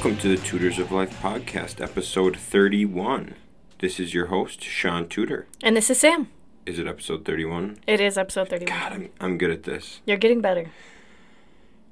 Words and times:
Welcome 0.00 0.18
to 0.20 0.34
the 0.34 0.42
Tutors 0.42 0.78
of 0.78 0.90
Life 0.92 1.20
podcast, 1.20 1.78
episode 1.78 2.34
31. 2.34 3.34
This 3.80 4.00
is 4.00 4.14
your 4.14 4.28
host, 4.28 4.62
Shaun 4.62 5.06
Tudor. 5.06 5.46
And 5.62 5.76
this 5.76 5.90
is 5.90 6.00
Sam. 6.00 6.30
Is 6.64 6.78
it 6.78 6.86
episode 6.86 7.26
31? 7.26 7.80
It 7.86 8.00
is 8.00 8.16
episode 8.16 8.48
31. 8.48 8.78
God, 8.78 8.92
I'm, 8.94 9.10
I'm 9.20 9.36
good 9.36 9.50
at 9.50 9.64
this. 9.64 10.00
You're 10.06 10.16
getting 10.16 10.40
better. 10.40 10.70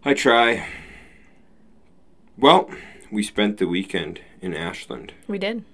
I 0.06 0.14
try. 0.14 0.66
Well, 2.38 2.70
we 3.12 3.22
spent 3.22 3.58
the 3.58 3.68
weekend 3.68 4.22
in 4.40 4.54
Ashland. 4.54 5.12
We 5.26 5.36
did. 5.38 5.66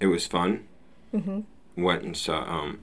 It 0.00 0.06
was 0.06 0.26
fun. 0.26 0.66
Mm-hmm. 1.12 1.82
Went 1.84 2.02
and 2.02 2.16
saw, 2.16 2.44
um, 2.50 2.80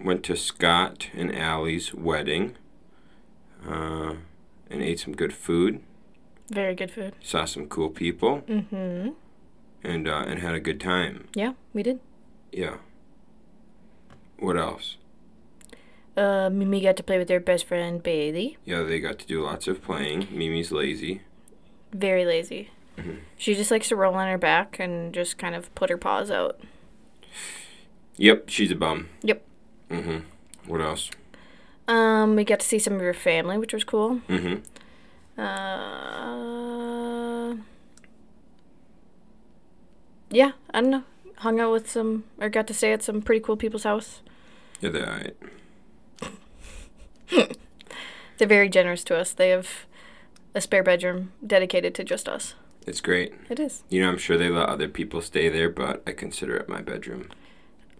went 0.00 0.22
to 0.22 0.36
Scott 0.36 1.08
and 1.14 1.34
Allie's 1.34 1.92
wedding, 1.92 2.54
uh, 3.68 4.14
and 4.70 4.82
ate 4.82 5.00
some 5.00 5.16
good 5.16 5.34
food. 5.34 5.82
Very 6.52 6.74
good 6.74 6.90
food. 6.90 7.14
Saw 7.22 7.46
some 7.46 7.66
cool 7.66 7.88
people, 7.88 8.38
hmm 8.40 9.08
and 9.82 10.06
uh, 10.06 10.24
and 10.26 10.38
had 10.38 10.54
a 10.54 10.60
good 10.60 10.80
time. 10.80 11.28
Yeah, 11.34 11.54
we 11.72 11.82
did. 11.82 11.98
Yeah. 12.52 12.76
What 14.38 14.56
else? 14.58 14.96
Uh, 16.14 16.50
Mimi 16.52 16.82
got 16.82 16.96
to 16.98 17.02
play 17.02 17.16
with 17.16 17.30
her 17.30 17.40
best 17.40 17.64
friend 17.64 18.02
Bailey. 18.02 18.58
Yeah, 18.66 18.82
they 18.82 19.00
got 19.00 19.18
to 19.20 19.26
do 19.26 19.42
lots 19.42 19.66
of 19.66 19.82
playing. 19.82 20.28
Mimi's 20.30 20.70
lazy. 20.70 21.22
Very 21.92 22.26
lazy. 22.26 22.68
Mhm. 22.98 23.20
She 23.38 23.54
just 23.54 23.70
likes 23.70 23.88
to 23.88 23.96
roll 23.96 24.14
on 24.14 24.28
her 24.28 24.36
back 24.36 24.78
and 24.78 25.14
just 25.14 25.38
kind 25.38 25.54
of 25.54 25.74
put 25.74 25.88
her 25.88 25.96
paws 25.96 26.30
out. 26.30 26.60
Yep, 28.18 28.50
she's 28.50 28.70
a 28.70 28.74
bum. 28.76 29.08
Yep. 29.22 29.42
Mm-hmm. 29.90 30.18
What 30.70 30.82
else? 30.82 31.10
Um, 31.88 32.36
we 32.36 32.44
got 32.44 32.60
to 32.60 32.66
see 32.66 32.78
some 32.78 32.94
of 32.94 33.00
your 33.00 33.14
family, 33.14 33.56
which 33.56 33.72
was 33.72 33.84
cool. 33.84 34.20
Mm-hmm. 34.28 34.56
Uh, 35.42 36.62
yeah, 40.30 40.52
I 40.72 40.80
don't 40.80 40.90
know. 40.90 41.02
Hung 41.38 41.58
out 41.60 41.72
with 41.72 41.90
some, 41.90 42.24
or 42.40 42.48
got 42.48 42.66
to 42.68 42.74
stay 42.74 42.92
at 42.92 43.02
some 43.02 43.20
pretty 43.22 43.40
cool 43.40 43.56
people's 43.56 43.84
house. 43.84 44.20
Yeah, 44.80 44.90
they're 44.90 45.08
alright. 45.08 45.36
They're 48.38 48.48
very 48.48 48.68
generous 48.68 49.04
to 49.04 49.16
us. 49.16 49.32
They 49.32 49.50
have 49.50 49.86
a 50.54 50.60
spare 50.60 50.82
bedroom 50.82 51.32
dedicated 51.46 51.94
to 51.94 52.04
just 52.04 52.28
us. 52.28 52.54
It's 52.86 53.00
great. 53.00 53.32
It 53.48 53.60
is. 53.60 53.84
You 53.88 54.02
know, 54.02 54.08
I'm 54.08 54.18
sure 54.18 54.36
they 54.36 54.48
let 54.48 54.68
other 54.68 54.88
people 54.88 55.20
stay 55.20 55.48
there, 55.48 55.70
but 55.70 56.02
I 56.06 56.12
consider 56.12 56.56
it 56.56 56.68
my 56.68 56.80
bedroom. 56.82 57.28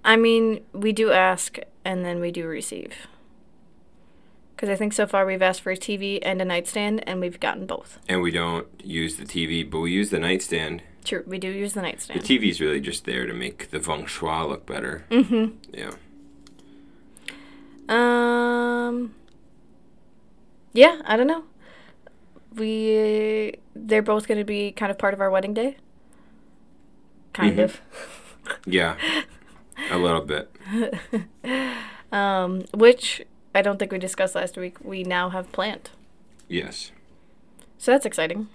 I 0.04 0.16
mean, 0.16 0.64
we 0.72 0.92
do 0.92 1.12
ask 1.12 1.58
and 1.84 2.04
then 2.04 2.20
we 2.20 2.32
do 2.32 2.46
receive. 2.46 3.06
Because 4.62 4.74
I 4.74 4.76
think 4.76 4.92
so 4.92 5.08
far 5.08 5.26
we've 5.26 5.42
asked 5.42 5.60
for 5.62 5.72
a 5.72 5.76
TV 5.76 6.20
and 6.22 6.40
a 6.40 6.44
nightstand 6.44 7.02
and 7.04 7.18
we've 7.20 7.40
gotten 7.40 7.66
both. 7.66 7.98
And 8.08 8.22
we 8.22 8.30
don't 8.30 8.68
use 8.84 9.16
the 9.16 9.24
TV, 9.24 9.68
but 9.68 9.80
we 9.80 9.90
use 9.90 10.10
the 10.10 10.20
nightstand. 10.20 10.84
True, 11.04 11.24
we 11.26 11.40
do 11.40 11.48
use 11.48 11.72
the 11.72 11.82
nightstand. 11.82 12.20
The. 12.20 12.38
TV's 12.38 12.60
really 12.60 12.80
just 12.80 13.04
there 13.04 13.26
to 13.26 13.34
make 13.34 13.70
the 13.70 13.80
feng 13.80 14.06
shui 14.06 14.30
look 14.46 14.64
better. 14.64 15.04
mm-hmm. 15.10 15.56
Yeah. 15.74 15.90
Um. 17.88 19.16
Yeah, 20.72 21.02
I 21.06 21.16
don't 21.16 21.26
know. 21.26 21.42
We 22.54 23.54
they're 23.74 24.00
both 24.00 24.28
going 24.28 24.38
to 24.38 24.44
be 24.44 24.70
kind 24.70 24.92
of 24.92 24.96
part 24.98 25.12
of 25.12 25.20
our 25.20 25.28
wedding 25.28 25.54
day. 25.54 25.76
Kind 27.32 27.56
Mhm. 27.58 27.64
of. 27.64 27.80
Yeah. 28.64 28.94
a 29.90 29.98
little 29.98 30.20
bit. 30.20 30.54
Um, 32.12 32.64
which 32.74 33.22
I 33.54 33.62
don't 33.62 33.78
think 33.78 33.92
we 33.92 33.98
discussed 33.98 34.34
last 34.34 34.56
week. 34.56 34.76
We 34.82 35.02
now 35.04 35.28
have 35.30 35.52
planned, 35.52 35.90
Yes. 36.48 36.90
so 37.78 37.92
that's 37.92 38.06
exciting. 38.06 38.48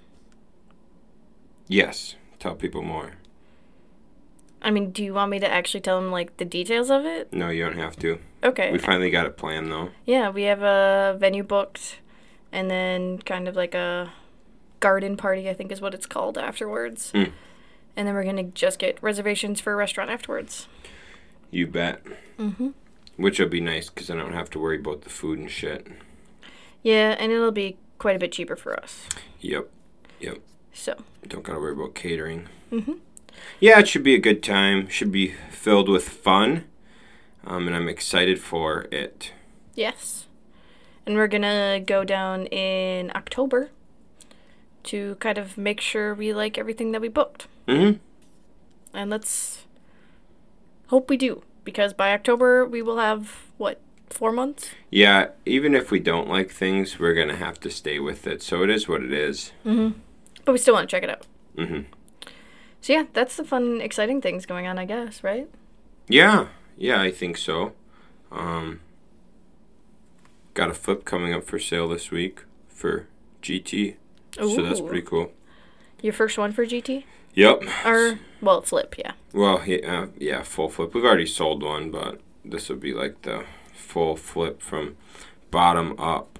Yes. 1.68 2.16
Tell 2.40 2.56
people 2.56 2.82
more. 2.82 3.14
I 4.62 4.72
mean, 4.72 4.92
do 4.92 5.04
you 5.04 5.14
want 5.14 5.32
me 5.32 5.40
to 5.40 5.48
actually 5.52 5.82
tell 5.82 6.00
them 6.02 6.12
like 6.12 6.38
the 6.38 6.46
details 6.46 6.90
of 6.90 7.06
it? 7.06 7.32
No, 7.34 7.50
you 7.50 7.64
don't 7.66 7.78
have 7.78 7.96
to. 7.98 8.20
Okay. 8.44 8.72
We 8.72 8.78
finally 8.80 9.10
got 9.10 9.26
a 9.26 9.30
plan 9.30 9.70
though. 9.70 9.90
Yeah, 10.06 10.30
we 10.30 10.44
have 10.44 10.62
a 10.62 11.16
venue 11.20 11.44
booked, 11.44 12.00
and 12.52 12.70
then 12.70 13.20
kind 13.20 13.48
of 13.48 13.56
like 13.56 13.76
a 13.76 14.14
garden 14.80 15.18
party, 15.18 15.50
I 15.50 15.54
think 15.54 15.72
is 15.72 15.82
what 15.82 15.94
it's 15.94 16.06
called 16.06 16.38
afterwards. 16.38 17.12
Hmm. 17.12 17.26
And 17.96 18.08
then 18.08 18.14
we're 18.14 18.24
gonna 18.24 18.44
just 18.44 18.78
get 18.80 19.02
reservations 19.02 19.60
for 19.60 19.74
a 19.74 19.76
restaurant 19.76 20.10
afterwards. 20.10 20.68
You 21.50 21.68
bet. 21.68 22.04
Mm-hmm. 22.38 22.70
Which 23.18 23.40
will 23.40 23.50
be 23.50 23.62
nice 23.62 23.90
because 23.90 24.10
I 24.10 24.16
don't 24.16 24.34
have 24.34 24.50
to 24.52 24.60
worry 24.60 24.80
about 24.80 25.02
the 25.02 25.10
food 25.10 25.40
and 25.40 25.52
shit. 25.52 25.88
Yeah, 26.84 27.16
and 27.20 27.32
it'll 27.32 27.52
be 27.52 27.78
quite 27.98 28.16
a 28.16 28.20
bit 28.20 28.32
cheaper 28.32 28.56
for 28.56 28.80
us. 28.80 29.08
Yep. 29.42 29.70
Yep. 30.20 30.38
So. 30.72 30.96
Don't 31.28 31.44
gotta 31.44 31.60
worry 31.60 31.74
about 31.74 31.96
catering. 31.96 32.48
Mm-hmm. 32.72 32.94
Yeah, 33.60 33.80
it 33.80 33.88
should 33.88 34.04
be 34.04 34.16
a 34.16 34.20
good 34.20 34.44
time. 34.44 34.88
Should 34.88 35.12
be 35.12 35.34
filled 35.50 35.90
with 35.90 36.08
fun. 36.08 36.66
Um, 37.46 37.68
and 37.68 37.76
I'm 37.76 37.90
excited 37.90 38.40
for 38.40 38.88
it. 38.92 39.32
Yes. 39.74 40.26
And 41.06 41.16
we're 41.16 41.28
gonna 41.28 41.80
go 41.80 42.04
down 42.04 42.46
in 42.48 43.12
October 43.16 43.72
to 44.84 45.16
kind 45.16 45.38
of 45.38 45.58
make 45.58 45.82
sure 45.82 46.14
we 46.14 46.34
like 46.34 46.58
everything 46.58 46.92
that 46.92 47.02
we 47.02 47.08
booked. 47.08 47.48
Mm-hmm. 47.68 47.98
And 48.94 49.10
let's 49.10 49.66
hope 50.88 51.10
we 51.10 51.18
do. 51.18 51.44
Because 51.68 51.94
by 51.94 52.14
October 52.14 52.66
we 52.66 52.82
will 52.82 52.98
have 52.98 53.50
what, 53.58 53.82
four 54.10 54.32
months? 54.32 54.70
Yeah, 54.90 55.32
even 55.46 55.76
if 55.76 55.92
we 55.92 56.00
don't 56.00 56.30
like 56.30 56.50
things, 56.50 56.98
we're 56.98 57.14
gonna 57.14 57.36
have 57.36 57.60
to 57.60 57.70
stay 57.70 58.00
with 58.00 58.26
it. 58.26 58.42
So 58.42 58.64
it 58.64 58.70
is 58.70 58.88
what 58.88 59.04
it 59.04 59.12
is. 59.12 59.52
Mm-hmm. 59.66 60.00
But 60.46 60.54
we 60.54 60.60
still 60.60 60.76
want 60.76 60.90
to 60.90 60.96
check 60.96 61.04
it 61.04 61.10
out. 61.10 61.28
Mm-hmm. 61.58 61.82
So 62.80 62.94
yeah, 62.94 63.04
that's 63.12 63.36
the 63.36 63.44
fun, 63.44 63.82
exciting 63.82 64.22
things 64.22 64.46
going 64.46 64.66
on, 64.66 64.80
I 64.80 64.86
guess, 64.86 65.26
right? 65.26 65.50
Yeah, 66.08 66.48
yeah, 66.78 67.02
I 67.02 67.12
think 67.12 67.36
so. 67.36 67.74
Um, 68.32 68.80
got 70.54 70.70
a 70.70 70.74
flip 70.74 71.04
coming 71.04 71.34
up 71.34 71.44
for 71.44 71.60
sale 71.60 71.90
this 71.90 72.12
week 72.12 72.46
for 72.70 73.08
GT. 73.42 73.98
So 74.38 74.62
that's 74.62 74.80
pretty 74.80 75.02
cool. 75.02 75.34
Your 76.02 76.14
first 76.14 76.38
one 76.38 76.54
for 76.54 76.66
GT? 76.66 77.04
Yep. 77.34 77.64
Or 77.84 78.20
well, 78.42 78.62
flip, 78.62 78.96
yeah. 78.98 79.14
Well, 79.34 79.64
yeah, 79.66 80.02
uh, 80.04 80.08
yeah, 80.18 80.44
full 80.44 80.70
flip. 80.70 80.94
We've 80.94 81.04
already 81.06 81.26
sold 81.26 81.64
one, 81.64 81.92
but 81.92 82.20
this 82.46 82.70
will 82.70 82.78
be 82.78 82.94
like 82.94 83.22
the 83.24 83.44
full 83.74 84.16
flip 84.16 84.62
from 84.62 84.98
bottom 85.52 86.00
up. 86.00 86.40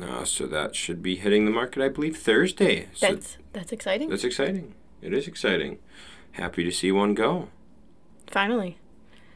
Uh, 0.00 0.24
so 0.24 0.46
that 0.46 0.76
should 0.76 1.02
be 1.02 1.16
hitting 1.16 1.44
the 1.44 1.50
market, 1.50 1.82
I 1.82 1.88
believe, 1.88 2.16
Thursday. 2.16 2.88
So 2.94 3.08
That's 3.14 3.38
that's 3.52 3.72
exciting. 3.72 4.10
that's 4.10 4.22
exciting. 4.24 4.74
It 5.02 5.12
is 5.12 5.26
exciting. 5.26 5.78
Happy 6.32 6.62
to 6.64 6.70
see 6.70 6.92
one 6.92 7.14
go. 7.14 7.48
Finally, 8.26 8.78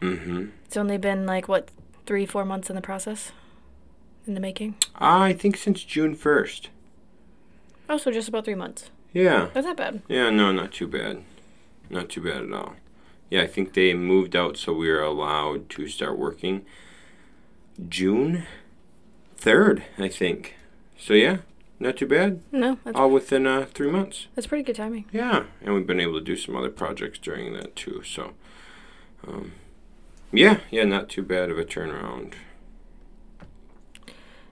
Mm-hmm. 0.00 0.46
it's 0.66 0.76
only 0.76 0.98
been 0.98 1.26
like 1.26 1.48
what 1.48 1.70
three, 2.06 2.26
four 2.26 2.44
months 2.44 2.68
in 2.68 2.76
the 2.76 2.82
process, 2.82 3.32
in 4.26 4.34
the 4.34 4.40
making. 4.40 4.74
I 4.96 5.32
think 5.32 5.56
since 5.56 5.82
June 5.84 6.14
first. 6.14 6.68
Oh, 7.88 7.96
so 7.98 8.10
just 8.10 8.28
about 8.28 8.44
three 8.44 8.54
months. 8.56 8.90
Yeah. 9.12 9.48
That's 9.54 9.66
not 9.66 9.76
bad. 9.76 10.02
Yeah, 10.08 10.30
no, 10.30 10.50
not 10.52 10.72
too 10.72 10.86
bad. 10.88 11.22
Not 11.92 12.08
too 12.08 12.22
bad 12.22 12.42
at 12.42 12.52
all. 12.52 12.74
Yeah, 13.30 13.42
I 13.42 13.46
think 13.46 13.74
they 13.74 13.94
moved 13.94 14.34
out 14.34 14.56
so 14.56 14.72
we 14.72 14.90
were 14.90 15.02
allowed 15.02 15.68
to 15.70 15.86
start 15.88 16.18
working 16.18 16.64
June 17.88 18.44
3rd, 19.38 19.82
I 19.98 20.08
think. 20.08 20.56
So, 20.98 21.14
yeah, 21.14 21.38
not 21.78 21.96
too 21.96 22.06
bad. 22.06 22.40
No, 22.50 22.78
that's 22.84 22.96
All 22.96 23.10
within 23.10 23.46
uh, 23.46 23.66
three 23.72 23.90
months. 23.90 24.26
that's 24.34 24.46
pretty 24.46 24.64
good 24.64 24.76
timing. 24.76 25.04
Yeah, 25.12 25.44
and 25.62 25.74
we've 25.74 25.86
been 25.86 26.00
able 26.00 26.18
to 26.18 26.24
do 26.24 26.36
some 26.36 26.56
other 26.56 26.70
projects 26.70 27.18
during 27.18 27.52
that 27.54 27.76
too. 27.76 28.02
So, 28.04 28.32
um, 29.26 29.52
yeah, 30.32 30.60
yeah, 30.70 30.84
not 30.84 31.08
too 31.08 31.22
bad 31.22 31.50
of 31.50 31.58
a 31.58 31.64
turnaround. 31.64 32.34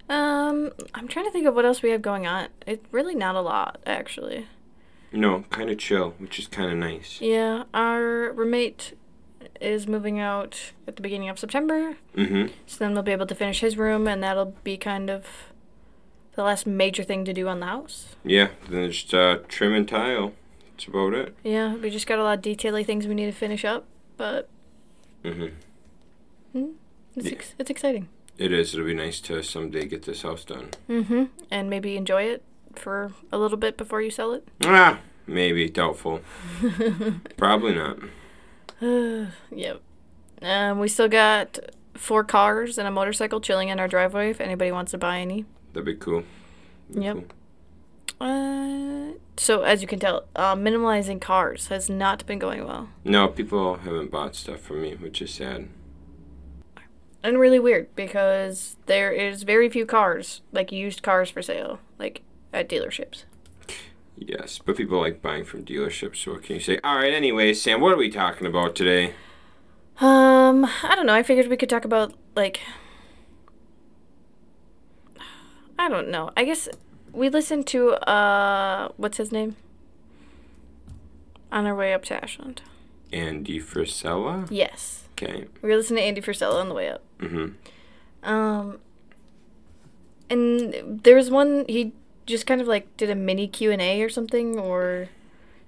Um, 0.08 0.72
I'm 0.94 1.06
trying 1.08 1.26
to 1.26 1.30
think 1.30 1.46
of 1.46 1.54
what 1.54 1.64
else 1.64 1.82
we 1.82 1.90
have 1.90 2.02
going 2.02 2.26
on. 2.26 2.48
It's 2.66 2.84
really 2.90 3.14
not 3.14 3.36
a 3.36 3.40
lot, 3.40 3.80
actually. 3.86 4.46
No, 5.12 5.44
kind 5.50 5.70
of 5.70 5.78
chill, 5.78 6.10
which 6.18 6.38
is 6.38 6.46
kind 6.46 6.70
of 6.70 6.78
nice. 6.78 7.20
Yeah, 7.20 7.64
our 7.74 8.32
roommate 8.32 8.96
is 9.60 9.86
moving 9.88 10.18
out 10.20 10.72
at 10.86 10.96
the 10.96 11.02
beginning 11.02 11.28
of 11.28 11.38
September, 11.38 11.96
Mm-hmm. 12.16 12.46
so 12.66 12.78
then 12.78 12.92
we'll 12.94 13.02
be 13.02 13.12
able 13.12 13.26
to 13.26 13.34
finish 13.34 13.60
his 13.60 13.76
room, 13.76 14.06
and 14.06 14.22
that'll 14.22 14.54
be 14.64 14.76
kind 14.76 15.10
of 15.10 15.26
the 16.34 16.42
last 16.44 16.66
major 16.66 17.02
thing 17.02 17.24
to 17.24 17.32
do 17.32 17.48
on 17.48 17.60
the 17.60 17.66
house. 17.66 18.14
Yeah, 18.24 18.48
then 18.68 18.90
just 18.90 19.12
uh, 19.12 19.38
trim 19.48 19.74
and 19.74 19.88
tile. 19.88 20.32
That's 20.72 20.86
about 20.86 21.12
it. 21.14 21.34
Yeah, 21.42 21.74
we 21.74 21.90
just 21.90 22.06
got 22.06 22.18
a 22.18 22.22
lot 22.22 22.38
of 22.38 22.44
detaily 22.44 22.86
things 22.86 23.06
we 23.06 23.14
need 23.14 23.26
to 23.26 23.32
finish 23.32 23.64
up, 23.64 23.84
but 24.16 24.48
Mm-hmm. 25.24 26.64
it's 27.16 27.26
Yeah. 27.26 27.32
ex- 27.32 27.54
it's 27.58 27.70
exciting. 27.70 28.08
It 28.38 28.52
is. 28.52 28.72
It'll 28.72 28.86
be 28.86 28.94
nice 28.94 29.20
to 29.22 29.42
someday 29.42 29.84
get 29.86 30.04
this 30.04 30.22
house 30.22 30.44
done. 30.44 30.70
Mm-hmm. 30.88 31.24
And 31.50 31.68
maybe 31.68 31.96
enjoy 31.98 32.22
it 32.22 32.42
for 32.74 33.12
a 33.32 33.38
little 33.38 33.58
bit 33.58 33.76
before 33.76 34.00
you 34.02 34.10
sell 34.10 34.32
it. 34.32 34.46
Ah, 34.64 35.00
maybe 35.26 35.68
doubtful. 35.68 36.20
Probably 37.36 37.74
not. 37.74 37.98
yep. 39.50 39.80
Um, 40.42 40.78
we 40.78 40.88
still 40.88 41.08
got 41.08 41.58
four 41.94 42.24
cars 42.24 42.78
and 42.78 42.88
a 42.88 42.90
motorcycle 42.90 43.40
chilling 43.40 43.68
in 43.68 43.78
our 43.78 43.88
driveway 43.88 44.30
if 44.30 44.40
anybody 44.40 44.72
wants 44.72 44.92
to 44.92 44.98
buy 44.98 45.18
any. 45.20 45.44
That'd 45.72 45.84
be 45.86 45.94
cool. 45.96 46.24
That'd 46.88 47.00
be 47.00 47.04
Yep. 47.04 47.14
cool. 47.16 48.26
Uh, 48.26 49.12
So 49.36 49.62
as 49.62 49.80
you 49.82 49.88
can 49.88 49.98
tell, 49.98 50.24
uh, 50.36 50.54
minimalizing 50.54 51.20
cars 51.20 51.68
has 51.68 51.88
not 51.90 52.26
been 52.26 52.38
going 52.38 52.64
well, 52.66 52.88
No, 53.04 53.28
people 53.28 53.76
haven't 53.76 54.10
bought 54.10 54.34
stuff 54.34 54.60
from 54.60 54.82
me, 54.82 54.94
which 54.94 55.20
is 55.22 55.32
sad. 55.32 55.68
and 57.22 57.38
really 57.38 57.58
weird 57.58 57.94
because 57.94 58.76
there 58.86 59.12
is 59.12 59.42
very 59.42 59.68
few 59.68 59.84
cars, 59.86 60.40
like 60.52 60.72
used 60.72 61.02
cars 61.02 61.28
for 61.30 61.42
sale, 61.42 61.78
like 61.98 62.22
at 62.52 62.68
dealerships. 62.68 63.24
Yes, 64.16 64.58
but 64.64 64.76
people 64.76 65.00
like 65.00 65.22
buying 65.22 65.44
from 65.44 65.64
dealerships. 65.64 66.16
So 66.16 66.32
what 66.32 66.42
can 66.42 66.56
you 66.56 66.60
say? 66.60 66.78
All 66.84 66.96
right. 66.96 67.12
Anyway, 67.12 67.54
Sam, 67.54 67.80
what 67.80 67.92
are 67.92 67.96
we 67.96 68.10
talking 68.10 68.46
about 68.46 68.74
today? 68.74 69.14
Um, 70.00 70.64
I 70.82 70.94
don't 70.94 71.06
know. 71.06 71.14
I 71.14 71.22
figured 71.22 71.48
we 71.48 71.56
could 71.56 71.70
talk 71.70 71.84
about 71.84 72.12
like 72.34 72.60
I 75.78 75.88
don't 75.88 76.08
know. 76.08 76.30
I 76.36 76.44
guess 76.44 76.68
we 77.12 77.28
listened 77.28 77.66
to 77.68 77.92
uh 78.08 78.88
what's 78.96 79.16
his 79.16 79.32
name? 79.32 79.56
On 81.50 81.66
our 81.66 81.74
way 81.74 81.92
up 81.94 82.04
to 82.04 82.22
Ashland. 82.22 82.62
Andy 83.12 83.58
Frisella. 83.58 84.46
Yes. 84.50 85.08
Okay. 85.12 85.46
We 85.62 85.70
were 85.70 85.76
listening 85.76 85.98
to 86.02 86.06
Andy 86.06 86.20
Frisella 86.20 86.60
on 86.60 86.68
the 86.68 86.74
way 86.74 86.88
up. 86.88 87.02
Mhm. 87.18 87.54
Um 88.22 88.78
and 90.28 91.00
there 91.02 91.16
was 91.16 91.30
one 91.30 91.64
he 91.68 91.92
just 92.26 92.46
kind 92.46 92.60
of 92.60 92.66
like 92.68 92.96
did 92.96 93.10
a 93.10 93.14
mini 93.14 93.48
Q&A 93.48 94.02
or 94.02 94.08
something 94.08 94.58
or 94.58 95.08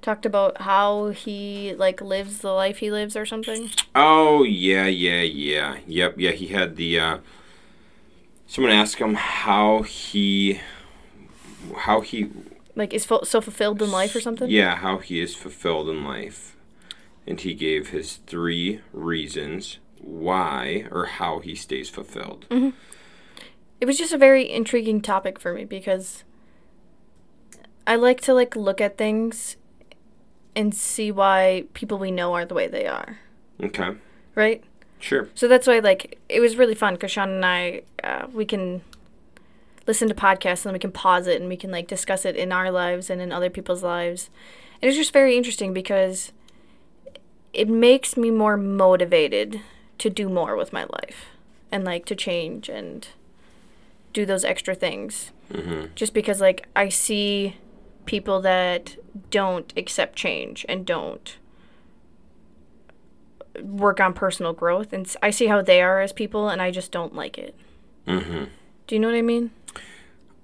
talked 0.00 0.26
about 0.26 0.62
how 0.62 1.08
he 1.10 1.74
like 1.74 2.00
lives 2.00 2.38
the 2.38 2.50
life 2.52 2.78
he 2.78 2.90
lives 2.90 3.16
or 3.16 3.24
something. 3.26 3.70
Oh 3.94 4.42
yeah, 4.44 4.86
yeah, 4.86 5.22
yeah. 5.22 5.78
Yep, 5.86 6.14
yeah. 6.18 6.30
He 6.32 6.48
had 6.48 6.76
the. 6.76 6.98
uh 7.00 7.18
Someone 8.46 8.72
asked 8.72 8.96
him 8.96 9.14
how 9.14 9.80
he, 9.80 10.60
how 11.78 12.02
he, 12.02 12.28
Like 12.76 12.92
is 12.92 13.04
so 13.04 13.40
fulfilled 13.40 13.80
in 13.80 13.90
life 13.90 14.14
or 14.14 14.20
something? 14.20 14.50
yeah, 14.50 14.76
how 14.76 14.98
he 14.98 15.20
is 15.20 15.34
fulfilled 15.34 15.88
in 15.88 16.04
life, 16.04 16.54
and 17.26 17.40
he 17.40 17.54
gave 17.54 17.88
his 17.90 18.16
three 18.26 18.82
reasons 18.92 19.78
why 19.98 20.84
or 20.90 21.06
how 21.06 21.38
he 21.38 21.54
stays 21.54 21.88
fulfilled. 21.88 22.44
it 23.80 23.86
was 23.86 23.96
just 23.96 24.12
a 24.12 24.18
very 24.18 24.50
intriguing 24.50 25.00
topic 25.00 25.40
for 25.40 25.54
me 25.54 25.64
because 25.64 26.22
I 27.86 27.96
like 27.96 28.20
to 28.22 28.34
like 28.34 28.54
look 28.56 28.80
at 28.80 28.96
things 28.96 29.56
and 30.54 30.74
see 30.74 31.10
why 31.10 31.64
people 31.74 31.98
we 31.98 32.10
know 32.10 32.34
are 32.34 32.44
the 32.44 32.54
way 32.54 32.68
they 32.68 32.86
are, 32.86 33.18
Okay, 33.62 33.96
right? 34.34 34.62
sure. 35.00 35.28
So 35.34 35.48
that's 35.48 35.66
why 35.66 35.78
like 35.80 36.18
it 36.28 36.40
was 36.40 36.56
really 36.56 36.74
fun 36.74 36.94
because 36.94 37.10
Shaun 37.10 37.30
and 37.30 37.44
I 37.44 37.82
uh, 38.04 38.26
we 38.32 38.44
can 38.44 38.82
listen 39.86 40.08
to 40.08 40.14
podcasts 40.14 40.58
and 40.64 40.66
then 40.66 40.72
we 40.74 40.78
can 40.78 40.92
pause 40.92 41.26
it 41.26 41.40
and 41.40 41.48
we 41.48 41.56
can 41.56 41.70
like 41.72 41.88
discuss 41.88 42.24
it 42.24 42.36
in 42.36 42.52
our 42.52 42.70
lives 42.70 43.10
and 43.10 43.20
in 43.20 43.32
other 43.32 43.50
people's 43.50 43.82
lives. 43.82 44.30
And 44.80 44.88
it's 44.88 44.96
just 44.96 45.12
very 45.12 45.36
interesting 45.36 45.72
because 45.72 46.32
it 47.52 47.68
makes 47.68 48.16
me 48.16 48.30
more 48.30 48.56
motivated 48.56 49.60
to 49.98 50.08
do 50.08 50.28
more 50.28 50.54
with 50.56 50.72
my 50.72 50.84
life 50.84 51.26
and 51.72 51.84
like 51.84 52.04
to 52.06 52.14
change 52.14 52.68
and 52.68 53.08
do 54.12 54.24
those 54.24 54.44
extra 54.44 54.74
things. 54.74 55.32
hmm 55.52 55.86
Just 55.96 56.14
because 56.14 56.40
like 56.40 56.66
I 56.76 56.88
see 56.88 57.56
people 58.06 58.40
that 58.40 58.96
don't 59.30 59.72
accept 59.76 60.16
change 60.16 60.64
and 60.68 60.86
don't 60.86 61.36
work 63.60 64.00
on 64.00 64.14
personal 64.14 64.52
growth 64.52 64.92
and 64.92 65.14
I 65.22 65.30
see 65.30 65.46
how 65.46 65.62
they 65.62 65.82
are 65.82 66.00
as 66.00 66.12
people 66.12 66.48
and 66.48 66.62
I 66.62 66.70
just 66.70 66.90
don't 66.90 67.14
like 67.14 67.38
it. 67.38 67.54
hmm 68.06 68.44
Do 68.86 68.94
you 68.94 68.98
know 68.98 69.08
what 69.08 69.16
I 69.16 69.22
mean? 69.22 69.50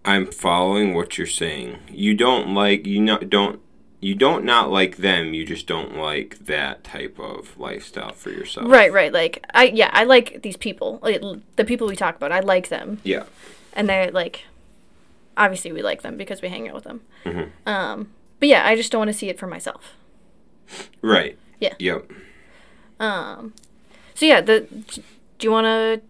I'm 0.05 0.27
following 0.27 0.95
what 0.95 1.19
you're 1.19 1.27
saying. 1.27 1.79
You 1.91 2.15
don't 2.15 2.55
like 2.55 2.87
you 2.87 3.01
not 3.01 3.29
don't 3.31 3.61
you 4.01 4.15
don't 4.15 4.45
not 4.45 4.71
like 4.71 4.99
them. 4.99 5.35
You 5.35 5.45
just 5.45 5.67
don't 5.67 5.97
like 5.97 6.39
that 6.47 6.85
type 6.85 7.19
of 7.19 7.59
lifestyle 7.59 8.13
for 8.13 8.31
yourself. 8.31 8.71
Right, 8.71 8.93
right. 8.93 9.13
Like 9.13 9.45
I 9.55 9.65
yeah, 9.65 9.91
I 9.93 10.05
like 10.05 10.43
these 10.43 10.57
people. 10.57 11.01
Like, 11.03 11.21
the 11.57 11.65
people 11.65 11.87
we 11.87 11.97
talk 11.97 12.15
about, 12.15 12.31
I 12.31 12.41
like 12.41 12.69
them. 12.69 13.01
Yeah. 13.03 13.25
And 13.73 13.89
they're 13.89 14.11
like 14.11 14.45
obviously 15.39 15.73
we 15.73 15.81
like 15.83 16.03
them 16.03 16.17
because 16.19 16.43
we 16.43 16.49
hang 16.49 16.69
out 16.69 16.75
with 16.75 16.85
them. 16.85 17.01
Mhm. 17.25 17.51
Um 17.67 18.11
but 18.41 18.49
yeah, 18.49 18.67
I 18.67 18.77
just 18.77 18.93
don't 18.93 18.99
want 19.01 19.09
to 19.09 19.17
see 19.17 19.29
it 19.31 19.39
for 19.39 19.47
myself. 19.47 19.95
Right. 21.01 21.39
Yeah. 21.61 21.75
Yep. 21.79 22.11
Um 23.01 23.55
So 24.15 24.27
yeah, 24.27 24.41
the 24.43 24.61
do 25.39 25.47
you 25.47 25.51
want 25.51 25.65
to 25.67 26.03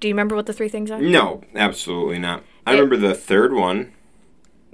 do 0.00 0.08
you 0.08 0.14
remember 0.14 0.34
what 0.36 0.46
the 0.46 0.52
three 0.52 0.68
things 0.68 0.90
are? 0.90 1.00
No, 1.00 1.42
absolutely 1.54 2.18
not. 2.18 2.44
I 2.66 2.70
It- 2.72 2.74
remember 2.74 2.96
the 2.96 3.14
third 3.14 3.52
one. 3.52 3.92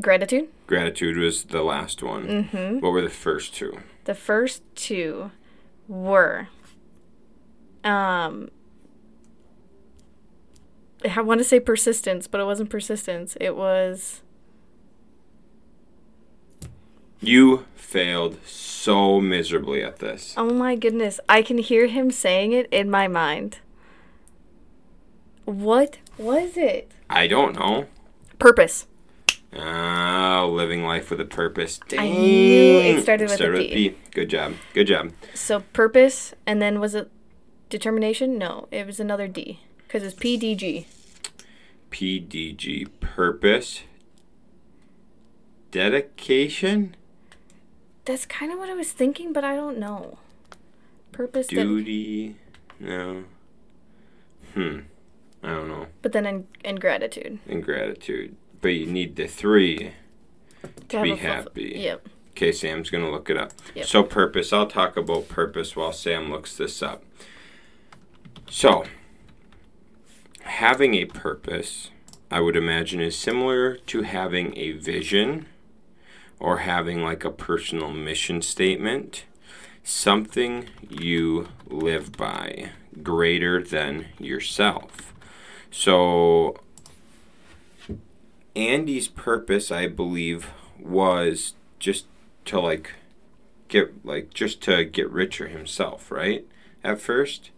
Gratitude. 0.00 0.48
Gratitude 0.66 1.16
was 1.16 1.44
the 1.44 1.62
last 1.62 2.02
one. 2.02 2.48
Mhm. 2.52 2.80
What 2.80 2.92
were 2.92 3.02
the 3.02 3.08
first 3.10 3.54
two? 3.54 3.78
The 4.04 4.14
first 4.14 4.62
two 4.74 5.30
were 5.88 6.48
um 7.84 8.48
I 11.04 11.20
want 11.20 11.38
to 11.38 11.44
say 11.44 11.60
persistence, 11.60 12.26
but 12.26 12.40
it 12.40 12.44
wasn't 12.44 12.70
persistence. 12.70 13.36
It 13.40 13.56
was 13.56 14.22
You 17.20 17.66
failed 17.76 18.38
so 18.44 19.20
miserably 19.20 19.82
at 19.82 20.00
this. 20.00 20.34
Oh 20.36 20.50
my 20.50 20.74
goodness, 20.74 21.20
I 21.28 21.42
can 21.42 21.58
hear 21.58 21.86
him 21.86 22.10
saying 22.10 22.52
it 22.52 22.68
in 22.72 22.90
my 22.90 23.06
mind. 23.06 23.58
What 25.44 25.98
was 26.18 26.56
it? 26.56 26.90
I 27.08 27.28
don't 27.28 27.54
know. 27.54 27.86
Purpose. 28.40 28.86
Ah, 29.54 30.44
living 30.50 30.82
life 30.84 31.10
with 31.10 31.20
a 31.20 31.24
purpose. 31.24 31.78
Dang. 31.86 32.00
I 32.00 32.08
knew 32.08 32.78
it 32.78 33.02
started 33.02 33.28
with 33.28 33.40
a 33.40 33.52
P. 33.52 33.90
P. 33.90 33.96
Good 34.10 34.30
job. 34.30 34.54
Good 34.74 34.86
job. 34.86 35.12
So 35.34 35.60
purpose, 35.72 36.34
and 36.44 36.60
then 36.60 36.80
was 36.80 36.94
it 36.94 37.08
determination? 37.68 38.36
No, 38.36 38.66
it 38.72 38.84
was 38.86 38.98
another 38.98 39.28
D 39.28 39.60
because 39.92 40.10
it's 40.10 40.18
PDG. 40.18 40.86
PDG. 41.90 42.88
Purpose. 43.00 43.82
Dedication. 45.70 46.96
That's 48.06 48.24
kind 48.24 48.50
of 48.50 48.58
what 48.58 48.70
I 48.70 48.74
was 48.74 48.90
thinking, 48.90 49.34
but 49.34 49.44
I 49.44 49.54
don't 49.54 49.76
know. 49.76 50.18
Purpose, 51.12 51.48
Duty. 51.48 52.36
No. 52.80 53.24
Hmm. 54.54 54.78
I 55.42 55.48
don't 55.48 55.68
know. 55.68 55.88
but 56.00 56.12
then 56.12 56.24
in, 56.24 56.46
in 56.64 56.76
gratitude. 56.76 57.40
And 57.46 57.62
gratitude. 57.62 58.36
But 58.62 58.68
you 58.68 58.86
need 58.86 59.16
the 59.16 59.26
three. 59.26 59.92
To 60.88 61.02
be 61.02 61.16
have 61.16 61.18
a 61.18 61.42
happy. 61.44 61.72
Yep. 61.76 62.08
Okay, 62.30 62.52
Sam's 62.52 62.88
gonna 62.88 63.10
look 63.10 63.28
it 63.28 63.36
up. 63.36 63.52
Yep. 63.74 63.84
So 63.84 64.02
purpose. 64.04 64.54
I'll 64.54 64.68
talk 64.68 64.96
about 64.96 65.28
purpose 65.28 65.76
while 65.76 65.92
Sam 65.92 66.30
looks 66.30 66.56
this 66.56 66.82
up. 66.82 67.02
So, 68.48 68.84
having 70.44 70.94
a 70.94 71.04
purpose, 71.04 71.90
I 72.30 72.40
would 72.40 72.56
imagine, 72.56 73.00
is 73.00 73.18
similar 73.18 73.76
to 73.76 74.02
having 74.02 74.56
a 74.56 74.72
vision 74.72 75.46
or 76.38 76.58
having 76.58 77.02
like 77.02 77.24
a 77.24 77.30
personal 77.30 77.92
mission 77.92 78.42
statement, 78.42 79.24
something 79.84 80.68
you 80.88 81.48
live 81.66 82.12
by, 82.12 82.70
greater 83.02 83.62
than 83.62 84.06
yourself. 84.18 85.14
So, 85.70 86.56
Andy's 88.54 89.08
purpose, 89.08 89.70
I 89.70 89.86
believe, 89.86 90.50
was 90.78 91.54
just 91.78 92.06
to 92.46 92.60
like 92.60 92.92
get 93.68 94.04
like 94.04 94.34
just 94.34 94.60
to 94.62 94.84
get 94.84 95.10
richer 95.10 95.48
himself, 95.48 96.10
right? 96.10 96.44
At 96.84 97.00
first, 97.00 97.50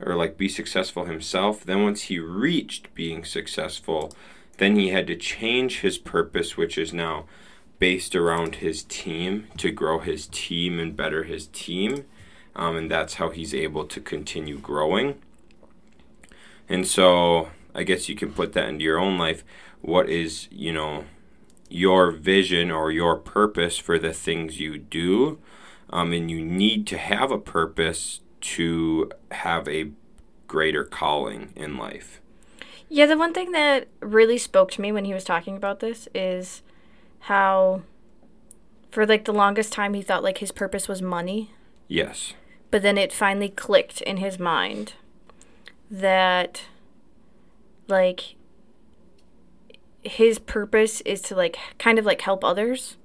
or 0.00 0.16
like 0.16 0.36
be 0.36 0.48
successful 0.48 1.04
himself. 1.04 1.64
Then 1.64 1.82
once 1.82 2.02
he 2.02 2.18
reached 2.18 2.94
being 2.94 3.24
successful, 3.24 4.12
then 4.58 4.76
he 4.76 4.88
had 4.88 5.06
to 5.06 5.16
change 5.16 5.80
his 5.80 5.98
purpose, 5.98 6.56
which 6.56 6.76
is 6.78 6.92
now 6.92 7.26
based 7.78 8.14
around 8.14 8.56
his 8.56 8.82
team 8.84 9.46
to 9.56 9.70
grow 9.70 9.98
his 9.98 10.26
team 10.26 10.78
and 10.78 10.96
better 10.96 11.24
his 11.24 11.46
team. 11.48 12.04
Um, 12.54 12.76
and 12.76 12.90
that's 12.90 13.14
how 13.14 13.30
he's 13.30 13.54
able 13.54 13.86
to 13.86 14.00
continue 14.00 14.58
growing. 14.58 15.20
And 16.68 16.86
so 16.86 17.48
I 17.74 17.84
guess 17.84 18.08
you 18.08 18.14
can 18.14 18.32
put 18.32 18.52
that 18.52 18.68
into 18.68 18.84
your 18.84 18.98
own 18.98 19.18
life. 19.18 19.44
What 19.80 20.08
is, 20.08 20.48
you 20.50 20.72
know, 20.72 21.04
your 21.68 22.10
vision 22.10 22.70
or 22.70 22.90
your 22.90 23.16
purpose 23.16 23.78
for 23.78 23.98
the 23.98 24.12
things 24.12 24.60
you 24.60 24.78
do? 24.78 25.38
Um, 25.88 26.12
and 26.12 26.30
you 26.30 26.44
need 26.44 26.86
to 26.88 26.98
have 26.98 27.32
a 27.32 27.38
purpose 27.38 28.20
to 28.40 29.10
have 29.30 29.68
a 29.68 29.90
greater 30.46 30.84
calling 30.84 31.52
in 31.56 31.76
life. 31.76 32.20
Yeah, 32.88 33.06
the 33.06 33.16
one 33.18 33.32
thing 33.32 33.52
that 33.52 33.86
really 34.00 34.38
spoke 34.38 34.70
to 34.72 34.80
me 34.80 34.90
when 34.90 35.04
he 35.04 35.14
was 35.14 35.24
talking 35.24 35.56
about 35.56 35.80
this 35.80 36.08
is 36.14 36.62
how 37.20 37.82
for 38.90 39.06
like 39.06 39.24
the 39.24 39.32
longest 39.32 39.72
time 39.72 39.94
he 39.94 40.02
thought 40.02 40.24
like 40.24 40.38
his 40.38 40.50
purpose 40.50 40.88
was 40.88 41.00
money, 41.00 41.50
Yes. 41.86 42.32
but 42.72 42.82
then 42.82 42.98
it 42.98 43.12
finally 43.12 43.48
clicked 43.48 44.00
in 44.00 44.16
his 44.16 44.38
mind 44.40 44.94
that 45.90 46.62
like 47.86 48.34
his 50.02 50.38
purpose 50.38 51.00
is 51.02 51.20
to 51.22 51.34
like 51.36 51.56
kind 51.78 51.98
of 51.98 52.04
like 52.04 52.20
help 52.22 52.42
others. 52.44 52.96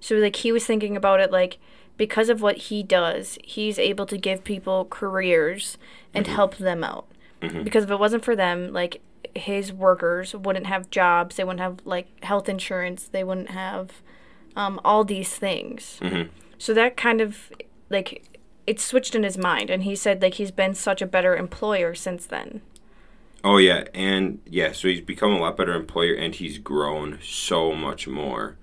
So 0.00 0.16
like 0.16 0.36
he 0.36 0.50
was 0.52 0.64
thinking 0.64 0.96
about 0.96 1.20
it 1.20 1.30
like 1.30 1.58
because 1.98 2.30
of 2.30 2.40
what 2.40 2.56
he 2.56 2.82
does, 2.82 3.36
he's 3.44 3.78
able 3.78 4.06
to 4.06 4.16
give 4.16 4.44
people 4.44 4.86
careers 4.88 5.76
and 6.14 6.26
help 6.26 6.56
them 6.56 6.82
out. 6.82 7.06
Because 7.40 7.84
if 7.84 7.90
it 7.90 8.00
wasn't 8.00 8.24
for 8.24 8.34
them, 8.34 8.72
like 8.72 9.00
his 9.34 9.72
workers 9.72 10.34
wouldn't 10.34 10.66
have 10.66 10.90
jobs, 10.90 11.36
they 11.36 11.44
wouldn't 11.44 11.60
have 11.60 11.80
like 11.84 12.24
health 12.24 12.48
insurance, 12.48 13.06
they 13.06 13.22
wouldn't 13.22 13.50
have 13.50 14.02
um, 14.56 14.80
all 14.84 15.04
these 15.04 15.36
things. 15.36 15.98
Mhm. 16.00 16.30
So 16.56 16.74
that 16.74 16.96
kind 16.96 17.20
of 17.20 17.52
like 17.90 18.38
it 18.66 18.80
switched 18.80 19.14
in 19.14 19.22
his 19.22 19.38
mind, 19.38 19.70
and 19.70 19.84
he 19.84 19.94
said 19.94 20.20
like 20.20 20.34
he's 20.34 20.50
been 20.50 20.74
such 20.74 21.00
a 21.00 21.06
better 21.06 21.36
employer 21.36 21.94
since 21.94 22.26
then. 22.26 22.60
Oh 23.44 23.58
yeah, 23.58 23.84
and 23.94 24.40
yeah, 24.44 24.72
so 24.72 24.88
he's 24.88 25.00
become 25.00 25.32
a 25.32 25.38
lot 25.38 25.56
better 25.56 25.74
employer 25.74 26.14
and 26.14 26.34
he's 26.34 26.58
grown 26.58 27.18
so 27.22 27.72
much 27.72 28.08
more 28.08 28.56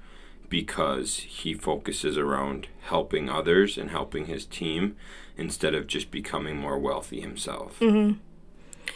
because 0.56 1.18
he 1.42 1.54
focuses 1.54 2.18
around 2.18 2.70
helping 2.84 3.30
others 3.30 3.78
and 3.78 3.90
helping 3.90 4.26
his 4.28 4.46
team 4.46 4.96
instead 5.36 5.76
of 5.76 5.86
just 5.86 6.10
becoming 6.12 6.56
more 6.56 6.80
wealthy 6.80 7.20
himself. 7.20 7.78
Mm-hmm. 7.82 8.20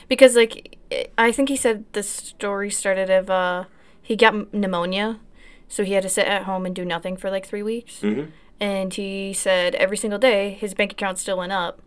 because 0.08 0.38
like 0.38 0.78
I 1.18 1.34
think 1.34 1.50
he 1.50 1.58
said 1.58 1.84
the 1.92 2.02
story 2.02 2.70
started 2.72 3.10
of 3.10 3.30
uh 3.30 3.66
he 4.02 4.16
got 4.16 4.54
pneumonia, 4.54 5.20
so 5.68 5.84
he 5.84 5.94
had 5.98 6.04
to 6.04 6.10
sit 6.18 6.28
at 6.28 6.44
home 6.44 6.66
and 6.66 6.74
do 6.74 6.86
nothing 6.86 7.18
for 7.18 7.30
like 7.30 7.46
three 7.46 7.62
weeks. 7.74 8.00
Mhm. 8.00 8.32
And 8.62 8.94
he 8.94 9.34
said 9.34 9.76
every 9.76 9.98
single 9.98 10.20
day 10.30 10.52
his 10.64 10.74
bank 10.74 10.94
account 10.94 11.18
still 11.20 11.38
went 11.38 11.52
up, 11.52 11.82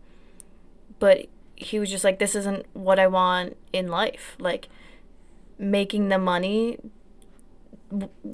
but 0.99 1.17
he 1.55 1.79
was 1.79 1.89
just 1.89 2.03
like, 2.03 2.19
"This 2.19 2.35
isn't 2.35 2.63
what 2.73 2.99
I 2.99 3.07
want 3.07 3.57
in 3.79 3.87
life." 3.87 4.35
Like 4.39 4.69
making 5.57 6.09
the 6.09 6.19
money 6.19 6.77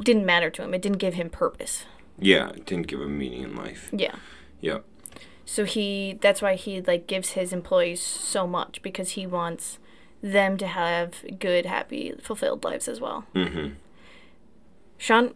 didn't 0.01 0.25
matter 0.25 0.49
to 0.49 0.63
him. 0.63 0.73
It 0.73 0.81
didn't 0.81 0.97
give 0.97 1.15
him 1.15 1.29
purpose. 1.29 1.85
Yeah, 2.17 2.49
it 2.49 2.65
didn't 2.65 2.87
give 2.87 3.01
him 3.01 3.17
meaning 3.17 3.43
in 3.43 3.55
life. 3.55 3.89
Yeah. 3.91 4.15
Yep. 4.61 4.85
So 5.45 5.65
he 5.65 6.17
that's 6.21 6.41
why 6.41 6.55
he 6.55 6.81
like 6.81 7.07
gives 7.07 7.31
his 7.31 7.53
employees 7.53 8.01
so 8.01 8.45
much 8.45 8.81
because 8.81 9.11
he 9.11 9.25
wants 9.25 9.79
them 10.21 10.57
to 10.57 10.67
have 10.67 11.23
good, 11.39 11.65
happy, 11.65 12.13
fulfilled 12.21 12.63
lives 12.63 12.87
as 12.87 12.99
well. 12.99 13.25
Mm-hmm. 13.33 13.75
Sean, 14.97 15.33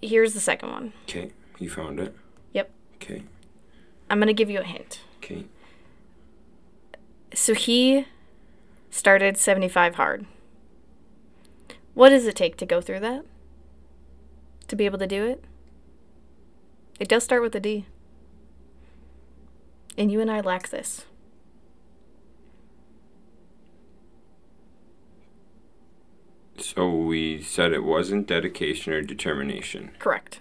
here's 0.00 0.34
the 0.34 0.40
second 0.40 0.70
one. 0.70 0.92
Okay, 1.04 1.32
you 1.58 1.68
found 1.68 1.98
it. 1.98 2.14
Yep. 2.52 2.70
Okay. 2.94 3.24
I'm 4.08 4.18
going 4.18 4.28
to 4.28 4.32
give 4.32 4.48
you 4.48 4.60
a 4.60 4.64
hint. 4.64 5.00
Okay. 5.18 5.44
So 7.34 7.54
he 7.54 8.06
started 8.90 9.36
75 9.36 9.96
hard. 9.96 10.26
What 11.98 12.10
does 12.10 12.28
it 12.28 12.36
take 12.36 12.56
to 12.58 12.64
go 12.64 12.80
through 12.80 13.00
that? 13.00 13.24
To 14.68 14.76
be 14.76 14.84
able 14.84 14.98
to 14.98 15.06
do 15.08 15.24
it? 15.24 15.42
It 17.00 17.08
does 17.08 17.24
start 17.24 17.42
with 17.42 17.56
a 17.56 17.58
D. 17.58 17.86
And 19.96 20.12
you 20.12 20.20
and 20.20 20.30
I 20.30 20.40
lack 20.40 20.68
this. 20.68 21.06
So 26.56 26.88
we 26.88 27.42
said 27.42 27.72
it 27.72 27.82
wasn't 27.82 28.28
dedication 28.28 28.92
or 28.92 29.02
determination. 29.02 29.90
Correct. 29.98 30.38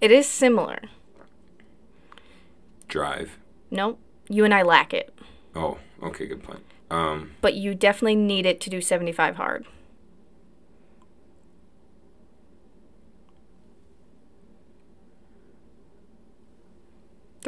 It 0.00 0.12
is 0.12 0.28
similar. 0.28 0.82
Drive. 2.86 3.36
Nope. 3.72 3.98
You 4.28 4.44
and 4.44 4.54
I 4.54 4.62
lack 4.62 4.94
it. 4.94 5.12
Oh, 5.56 5.78
okay, 6.04 6.26
good 6.26 6.44
point. 6.44 6.62
Um, 6.88 7.32
But 7.40 7.54
you 7.54 7.74
definitely 7.74 8.14
need 8.14 8.46
it 8.46 8.60
to 8.60 8.70
do 8.70 8.80
75 8.80 9.34
hard. 9.34 9.66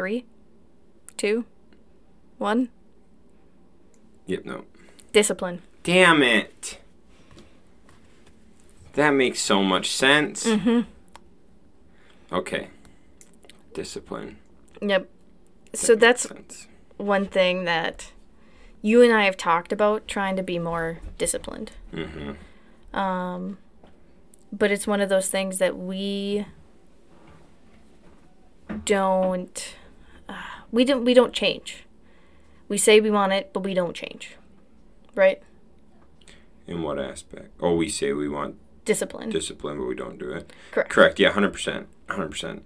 Three, 0.01 0.25
two, 1.19 1.45
one. 2.39 2.71
yep, 4.25 4.47
no. 4.47 4.65
Discipline. 5.13 5.61
Damn 5.83 6.23
it. 6.23 6.79
That 8.95 9.11
makes 9.11 9.43
so 9.43 9.63
much 9.63 9.91
sense. 9.91 10.47
Mm-hmm. 10.47 10.81
Okay. 12.35 12.69
Discipline. 13.75 14.39
Yep. 14.81 15.07
That 15.73 15.77
So 15.79 15.95
that's 15.95 16.23
sense. 16.23 16.67
one 16.97 17.27
thing 17.27 17.65
that 17.65 18.11
you 18.81 19.03
and 19.03 19.13
I 19.13 19.25
have 19.27 19.37
talked 19.37 19.71
about 19.71 20.09
trying 20.09 20.35
to 20.37 20.43
be 20.43 20.59
more 20.59 21.01
disciplined. 21.19 21.73
Mm-hmm. 21.93 22.97
Um, 22.99 23.59
but 24.51 24.71
it's 24.71 24.87
one 24.87 25.03
of 25.03 25.11
those 25.11 25.29
things 25.29 25.59
that 25.59 25.77
we 25.77 26.47
don't 28.87 29.75
we 30.73 30.85
don't 30.85 31.05
we 31.05 31.15
don't 31.15 31.33
change. 31.33 31.85
We 32.69 32.79
say 32.79 33.01
we 33.01 33.11
want 33.11 33.33
it, 33.33 33.53
but 33.53 33.61
we 33.61 33.75
don't 33.75 33.95
change. 33.95 34.37
Right? 35.15 35.43
In 36.67 36.83
what 36.83 36.99
aspect? 36.99 37.51
Oh, 37.61 37.75
we 37.75 37.89
say 37.89 38.13
we 38.13 38.29
want 38.29 38.57
Discipline. 38.85 39.31
discipline, 39.31 39.79
but 39.79 39.87
we 39.87 39.95
don't 39.95 40.19
do 40.19 40.31
it. 40.31 40.53
Correct. 40.71 40.91
Correct. 40.91 41.21
Yeah, 41.21 41.31
hundred 41.33 41.53
percent. 41.53 41.89
Hundred 42.09 42.31
percent. 42.31 42.65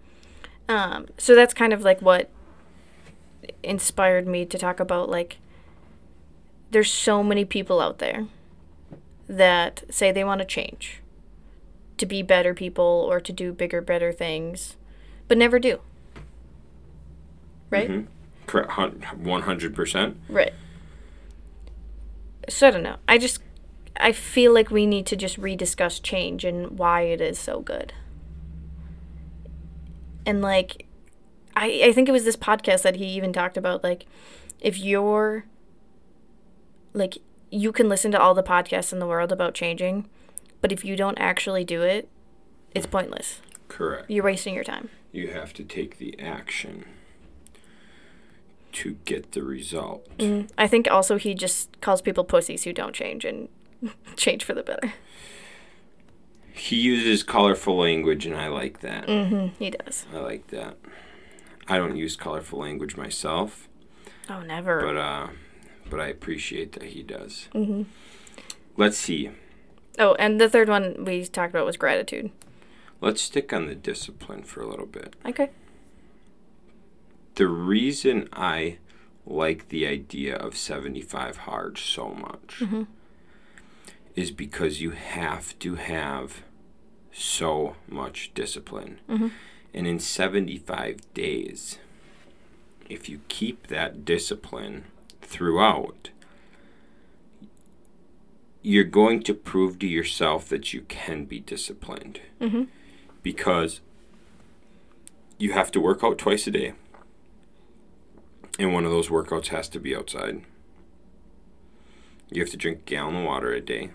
Um, 0.68 1.06
so 1.18 1.34
that's 1.34 1.52
kind 1.54 1.72
of 1.72 1.82
like 1.82 2.00
what 2.00 2.30
inspired 3.62 4.26
me 4.26 4.44
to 4.46 4.56
talk 4.58 4.80
about 4.80 5.10
like 5.10 5.36
there's 6.70 6.90
so 6.90 7.22
many 7.22 7.44
people 7.44 7.78
out 7.80 7.98
there 7.98 8.26
that 9.28 9.84
say 9.90 10.10
they 10.10 10.24
want 10.24 10.38
to 10.40 10.46
change 10.46 11.00
to 11.98 12.06
be 12.06 12.22
better 12.22 12.54
people 12.54 13.06
or 13.08 13.20
to 13.20 13.32
do 13.32 13.52
bigger 13.52 13.80
better 13.82 14.12
things 14.12 14.76
but 15.28 15.36
never 15.36 15.58
do 15.58 15.78
right 17.70 17.88
Mhm. 17.90 18.06
Correct. 18.46 18.72
One 19.16 19.42
hundred 19.42 19.74
percent. 19.74 20.16
right 20.28 20.52
so 22.48 22.68
i 22.68 22.70
don't 22.70 22.82
know 22.82 22.96
i 23.08 23.16
just 23.16 23.40
i 23.98 24.12
feel 24.12 24.52
like 24.52 24.70
we 24.70 24.84
need 24.86 25.06
to 25.06 25.16
just 25.16 25.40
rediscuss 25.40 26.02
change 26.02 26.44
and 26.44 26.78
why 26.78 27.02
it 27.02 27.20
is 27.22 27.38
so 27.38 27.60
good 27.60 27.94
and 30.26 30.42
like 30.42 30.86
I, 31.56 31.82
I 31.84 31.92
think 31.92 32.08
it 32.08 32.12
was 32.12 32.24
this 32.24 32.36
podcast 32.36 32.82
that 32.82 32.96
he 32.96 33.06
even 33.06 33.32
talked 33.32 33.56
about 33.56 33.82
like 33.84 34.06
if 34.60 34.78
you're 34.78 35.46
like 36.92 37.18
you 37.50 37.72
can 37.72 37.88
listen 37.88 38.10
to 38.12 38.20
all 38.20 38.34
the 38.34 38.42
podcasts 38.42 38.92
in 38.92 38.98
the 38.98 39.06
world 39.06 39.32
about 39.32 39.54
changing 39.54 40.08
but 40.60 40.72
if 40.72 40.84
you 40.84 40.96
don't 40.96 41.18
actually 41.18 41.64
do 41.64 41.82
it 41.82 42.08
it's 42.74 42.86
pointless 42.86 43.40
Correct. 43.68 44.10
you're 44.10 44.24
wasting 44.24 44.54
your 44.54 44.64
time 44.64 44.90
You 45.12 45.28
have 45.28 45.52
to 45.54 45.64
take 45.64 45.98
the 45.98 46.18
action 46.20 46.84
to 48.74 48.96
get 49.04 49.32
the 49.32 49.42
result. 49.42 50.06
Mm, 50.18 50.48
i 50.58 50.66
think 50.66 50.88
also 50.90 51.16
he 51.16 51.34
just 51.34 51.80
calls 51.80 52.02
people 52.02 52.24
pussies 52.24 52.64
who 52.64 52.72
don't 52.72 52.94
change 52.94 53.24
and 53.24 53.48
change 54.16 54.44
for 54.44 54.54
the 54.54 54.62
better 54.62 54.92
He 56.52 56.76
uses 56.76 57.22
colorful 57.24 57.76
language, 57.78 58.26
and 58.26 58.36
I 58.36 58.48
like 58.48 58.80
that. 58.80 59.04
hmm 59.08 59.48
he 59.58 59.70
does 59.70 60.06
I 60.14 60.18
like 60.18 60.46
that. 60.48 60.76
I 61.66 61.78
don't 61.78 61.96
use 61.96 62.14
colorful 62.16 62.60
language 62.60 62.96
myself, 62.96 63.68
oh 64.30 64.40
never 64.42 64.80
but 64.80 64.96
uh, 64.96 65.28
but 65.90 66.00
I 66.00 66.06
appreciate 66.08 66.72
that 66.72 66.84
he 66.94 67.02
does. 67.02 67.48
hmm 67.52 67.82
Let's 68.76 68.96
see. 68.98 69.30
oh 69.98 70.14
and 70.18 70.40
the 70.40 70.48
third 70.48 70.68
one 70.68 71.04
we 71.04 71.24
talked 71.26 71.52
about 71.54 71.66
was 71.66 71.76
gratitude 71.76 72.30
Let's 73.00 73.20
stick 73.22 73.52
on 73.52 73.66
the 73.66 73.74
discipline 73.74 74.42
for 74.44 74.60
a 74.62 74.66
little 74.68 74.86
bit. 74.86 75.14
okay 75.26 75.50
The 77.34 77.48
reason 77.48 78.28
I 78.32 78.78
like 79.26 79.68
the 79.68 79.86
idea 79.86 80.36
of 80.36 80.56
75 80.56 81.38
hard 81.38 81.78
so 81.78 82.10
much 82.10 82.58
Mhm. 82.60 82.86
is 84.14 84.30
because 84.30 84.80
you 84.80 84.90
have 84.90 85.58
to 85.60 85.74
have 85.76 86.42
so 87.12 87.76
much 87.88 88.32
discipline. 88.34 89.00
Mhm. 89.08 89.30
And 89.72 89.86
in 89.86 89.98
75 89.98 91.00
days, 91.14 91.78
if 92.88 93.08
you 93.08 93.20
keep 93.28 93.66
that 93.68 94.04
discipline 94.04 94.84
throughout, 95.22 96.10
you're 98.62 98.84
going 98.84 99.22
to 99.22 99.34
prove 99.34 99.78
to 99.78 99.86
yourself 99.86 100.48
that 100.48 100.72
you 100.72 100.82
can 100.82 101.24
be 101.24 101.40
disciplined 101.40 102.20
Mhm. 102.40 102.68
because 103.22 103.80
you 105.38 105.52
have 105.52 105.72
to 105.72 105.80
work 105.80 106.04
out 106.04 106.18
twice 106.18 106.46
a 106.46 106.50
day. 106.50 106.74
And 108.58 108.72
one 108.72 108.84
of 108.84 108.90
those 108.90 109.08
workouts 109.08 109.48
has 109.48 109.68
to 109.70 109.80
be 109.80 109.96
outside. 109.96 110.42
You 112.30 112.42
have 112.42 112.50
to 112.50 112.56
drink 112.56 112.78
a 112.80 112.90
gallon 112.90 113.16
of 113.16 113.24
water 113.24 113.52
a 113.52 113.60
day. 113.60 113.90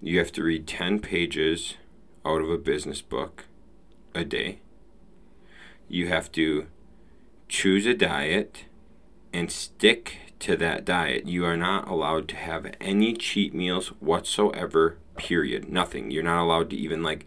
You 0.00 0.18
have 0.18 0.32
to 0.32 0.42
read 0.42 0.66
10 0.66 1.00
pages 1.00 1.74
out 2.24 2.40
of 2.40 2.50
a 2.50 2.58
business 2.58 3.00
book 3.00 3.44
a 4.14 4.24
day. 4.24 4.60
You 5.88 6.08
have 6.08 6.30
to 6.32 6.66
choose 7.48 7.86
a 7.86 7.94
diet 7.94 8.64
and 9.32 9.50
stick 9.50 10.18
to 10.40 10.56
that 10.56 10.84
diet. 10.84 11.26
You 11.26 11.44
are 11.44 11.56
not 11.56 11.88
allowed 11.88 12.28
to 12.28 12.36
have 12.36 12.74
any 12.80 13.14
cheat 13.14 13.54
meals 13.54 13.88
whatsoever, 14.00 14.98
period. 15.16 15.68
Nothing. 15.68 16.10
You're 16.10 16.22
not 16.22 16.42
allowed 16.42 16.70
to 16.70 16.76
even 16.76 17.02
like 17.02 17.26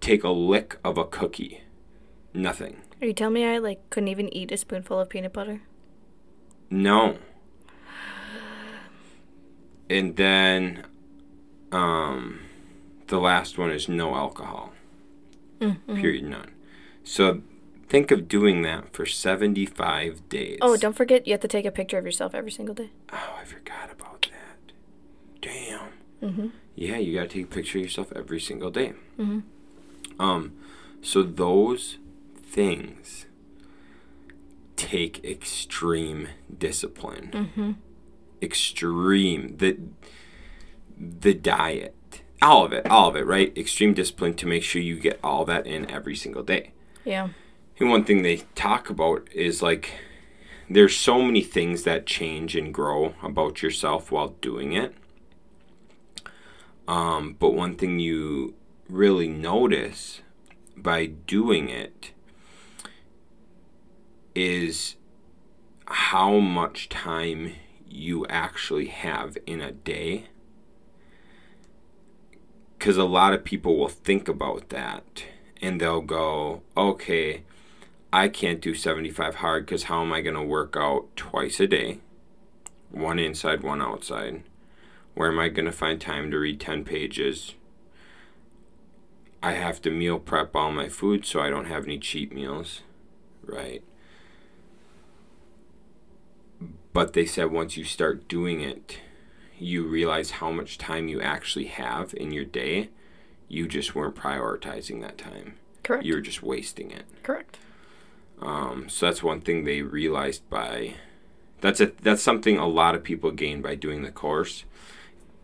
take 0.00 0.22
a 0.22 0.30
lick 0.30 0.78
of 0.84 0.98
a 0.98 1.04
cookie. 1.04 1.62
Nothing. 2.32 2.82
Are 3.00 3.06
you 3.06 3.12
telling 3.12 3.34
me 3.34 3.44
I 3.44 3.58
like 3.58 3.90
couldn't 3.90 4.08
even 4.08 4.34
eat 4.34 4.52
a 4.52 4.56
spoonful 4.56 4.98
of 4.98 5.08
peanut 5.08 5.32
butter? 5.32 5.62
No. 6.70 7.18
And 9.90 10.16
then 10.16 10.84
um 11.72 12.40
the 13.08 13.18
last 13.18 13.58
one 13.58 13.70
is 13.70 13.88
no 13.88 14.14
alcohol. 14.14 14.72
Mm-hmm. 15.60 15.96
Period 16.00 16.24
none. 16.24 16.50
So 17.02 17.42
think 17.88 18.10
of 18.10 18.28
doing 18.28 18.62
that 18.62 18.92
for 18.94 19.04
75 19.06 20.28
days. 20.28 20.58
Oh, 20.62 20.76
don't 20.76 20.94
forget 20.96 21.26
you 21.26 21.32
have 21.32 21.40
to 21.40 21.48
take 21.48 21.66
a 21.66 21.70
picture 21.70 21.98
of 21.98 22.04
yourself 22.04 22.34
every 22.34 22.50
single 22.50 22.74
day. 22.74 22.90
Oh, 23.12 23.36
I 23.40 23.44
forgot 23.44 23.90
about 23.92 24.28
that. 24.32 24.72
Damn. 25.42 25.90
Mm-hmm. 26.22 26.46
Yeah, 26.76 26.96
you 26.96 27.14
gotta 27.14 27.28
take 27.28 27.44
a 27.44 27.54
picture 27.54 27.78
of 27.78 27.84
yourself 27.84 28.12
every 28.16 28.40
single 28.40 28.70
day. 28.70 28.94
Mhm. 29.18 29.42
Um, 30.18 30.52
so 31.02 31.22
those 31.22 31.98
things 32.54 33.26
take 34.76 35.24
extreme 35.24 36.28
discipline. 36.56 37.30
Mm-hmm. 37.32 37.72
Extreme 38.40 39.56
the 39.56 39.78
the 40.96 41.34
diet, 41.34 42.22
all 42.40 42.64
of 42.64 42.72
it, 42.72 42.86
all 42.88 43.08
of 43.08 43.16
it, 43.16 43.26
right? 43.26 43.56
Extreme 43.58 43.94
discipline 43.94 44.34
to 44.34 44.46
make 44.46 44.62
sure 44.62 44.80
you 44.80 44.98
get 44.98 45.18
all 45.24 45.44
that 45.44 45.66
in 45.66 45.90
every 45.90 46.14
single 46.14 46.44
day. 46.44 46.72
Yeah. 47.04 47.30
And 47.80 47.90
one 47.90 48.04
thing 48.04 48.22
they 48.22 48.42
talk 48.54 48.88
about 48.88 49.28
is 49.32 49.60
like 49.60 49.90
there's 50.70 50.96
so 50.96 51.20
many 51.20 51.42
things 51.42 51.82
that 51.82 52.06
change 52.06 52.54
and 52.54 52.72
grow 52.72 53.14
about 53.20 53.62
yourself 53.62 54.12
while 54.12 54.28
doing 54.40 54.72
it. 54.72 54.94
Um, 56.86 57.34
but 57.38 57.54
one 57.54 57.74
thing 57.74 57.98
you 57.98 58.54
really 58.88 59.28
notice 59.28 60.20
by 60.76 61.06
doing 61.06 61.68
it 61.68 62.13
is 64.34 64.96
how 65.86 66.38
much 66.38 66.88
time 66.88 67.52
you 67.88 68.26
actually 68.26 68.86
have 68.86 69.38
in 69.46 69.60
a 69.60 69.72
day. 69.72 70.26
Because 72.78 72.96
a 72.96 73.04
lot 73.04 73.32
of 73.32 73.44
people 73.44 73.76
will 73.78 73.88
think 73.88 74.28
about 74.28 74.68
that 74.70 75.24
and 75.62 75.80
they'll 75.80 76.02
go, 76.02 76.62
okay, 76.76 77.44
I 78.12 78.28
can't 78.28 78.60
do 78.60 78.74
75 78.74 79.36
hard 79.36 79.66
because 79.66 79.84
how 79.84 80.02
am 80.02 80.12
I 80.12 80.20
going 80.20 80.36
to 80.36 80.42
work 80.42 80.76
out 80.78 81.16
twice 81.16 81.60
a 81.60 81.66
day? 81.66 82.00
One 82.90 83.18
inside, 83.18 83.62
one 83.62 83.80
outside. 83.80 84.42
Where 85.14 85.30
am 85.30 85.38
I 85.38 85.48
going 85.48 85.66
to 85.66 85.72
find 85.72 86.00
time 86.00 86.30
to 86.30 86.38
read 86.38 86.60
10 86.60 86.84
pages? 86.84 87.54
I 89.42 89.52
have 89.52 89.80
to 89.82 89.90
meal 89.90 90.18
prep 90.18 90.54
all 90.56 90.72
my 90.72 90.88
food 90.88 91.24
so 91.24 91.40
I 91.40 91.50
don't 91.50 91.66
have 91.66 91.84
any 91.84 91.98
cheat 91.98 92.34
meals, 92.34 92.82
right? 93.44 93.82
But 96.94 97.12
they 97.12 97.26
said 97.26 97.50
once 97.52 97.76
you 97.76 97.84
start 97.84 98.26
doing 98.28 98.62
it, 98.62 99.00
you 99.58 99.84
realize 99.86 100.30
how 100.32 100.50
much 100.50 100.78
time 100.78 101.08
you 101.08 101.20
actually 101.20 101.66
have 101.66 102.14
in 102.14 102.32
your 102.32 102.44
day. 102.46 102.88
You 103.48 103.68
just 103.68 103.94
weren't 103.94 104.14
prioritizing 104.16 105.02
that 105.02 105.18
time. 105.18 105.56
Correct. 105.82 106.04
You 106.04 106.14
were 106.14 106.20
just 106.22 106.42
wasting 106.42 106.90
it. 106.90 107.04
Correct. 107.22 107.58
Um, 108.40 108.88
so 108.88 109.06
that's 109.06 109.22
one 109.22 109.40
thing 109.42 109.64
they 109.64 109.82
realized 109.82 110.48
by 110.48 110.94
that's 111.60 111.80
a 111.80 111.92
that's 112.02 112.22
something 112.22 112.58
a 112.58 112.66
lot 112.66 112.94
of 112.94 113.02
people 113.04 113.30
gain 113.30 113.60
by 113.62 113.74
doing 113.74 114.02
the 114.02 114.10
course 114.10 114.64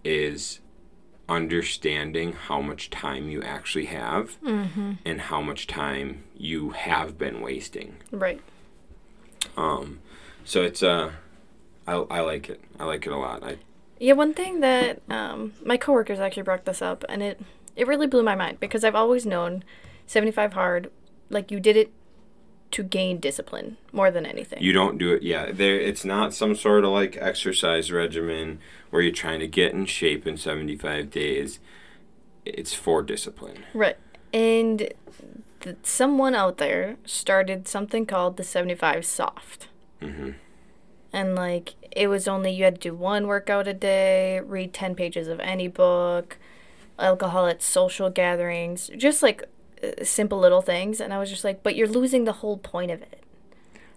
is 0.05 0.61
understanding 1.29 2.33
how 2.33 2.61
much 2.61 2.91
time 2.91 3.29
you 3.29 3.43
actually 3.43 3.87
have 3.87 4.41
Mm-hmm. 4.43 4.93
and 5.05 5.21
how 5.23 5.41
much 5.41 5.67
time 5.67 6.25
you 6.37 6.71
have 6.71 7.17
been 7.19 7.41
wasting. 7.41 7.97
Right. 8.11 8.41
Um, 9.57 10.01
so 10.45 10.63
it's 10.63 10.83
uh, 10.83 11.13
I, 11.91 12.19
I 12.19 12.21
like 12.21 12.49
it. 12.49 12.61
I 12.79 12.85
like 12.85 13.05
it 13.05 13.13
a 13.13 13.17
lot. 13.17 13.43
I 13.43 13.57
Yeah, 13.99 14.13
one 14.13 14.33
thing 14.33 14.61
that 14.61 15.03
um, 15.11 15.55
my 15.65 15.77
coworkers 15.77 16.21
actually 16.21 16.45
brought 16.45 16.65
this 16.65 16.81
up, 16.81 17.05
and 17.09 17.21
it 17.23 17.41
it 17.75 17.87
really 17.89 18.07
blew 18.07 18.23
my 18.23 18.37
mind 18.37 18.61
because 18.61 18.85
I've 18.85 18.95
always 18.95 19.27
known 19.27 19.65
75 20.07 20.53
hard, 20.53 20.91
like 21.31 21.51
you 21.51 21.59
did 21.59 21.77
it 21.77 21.93
to 22.73 22.85
gain 22.85 23.19
discipline 23.19 23.77
more 23.93 24.13
than 24.13 24.25
anything. 24.25 24.63
You 24.63 24.73
don't 24.73 24.99
do 24.99 25.13
it, 25.13 25.23
yeah. 25.23 25.51
There, 25.51 25.75
it's 25.75 26.05
not 26.05 26.33
some 26.33 26.55
sort 26.55 26.85
of 26.85 26.91
like 26.91 27.17
exercise 27.17 27.91
regimen 27.91 28.61
where 28.91 29.03
you're 29.03 29.13
trying 29.13 29.41
to 29.41 29.49
get 29.49 29.73
in 29.73 29.87
shape 29.87 30.27
in 30.27 30.37
75 30.37 31.11
days. 31.11 31.59
It's 32.45 32.73
for 32.73 33.03
discipline. 33.03 33.65
Right. 33.75 33.97
And 34.33 34.93
th- 35.61 35.77
someone 35.83 36.37
out 36.37 36.59
there 36.59 36.97
started 37.05 37.67
something 37.67 38.07
called 38.07 38.37
the 38.37 38.45
75 38.45 39.05
soft. 39.05 39.67
hmm 40.01 40.31
And 41.13 41.35
like 41.35 41.75
it 41.91 42.09
was 42.09 42.29
only 42.29 42.53
you 42.53 42.65
had 42.65 42.77
to 42.77 42.91
do 42.91 42.95
one 42.95 43.27
workout 43.27 43.67
a 43.67 43.75
day, 43.75 44.41
read 44.41 44.73
10 44.73 44.95
pages 44.95 45.29
of 45.29 45.41
any 45.41 45.69
book, 45.69 46.39
alcohol 46.99 47.47
at 47.47 47.63
social 47.63 48.11
gatherings, 48.11 48.91
just 48.97 49.23
like 49.23 49.43
uh, 49.83 50.05
simple 50.05 50.39
little 50.39 50.63
things 50.63 51.01
and 51.01 51.13
I 51.13 51.19
was 51.19 51.31
just 51.31 51.45
like, 51.45 51.63
but 51.63 51.75
you're 51.75 51.89
losing 51.89 52.25
the 52.25 52.35
whole 52.35 52.59
point 52.59 52.91
of 52.91 53.03
it. 53.03 53.23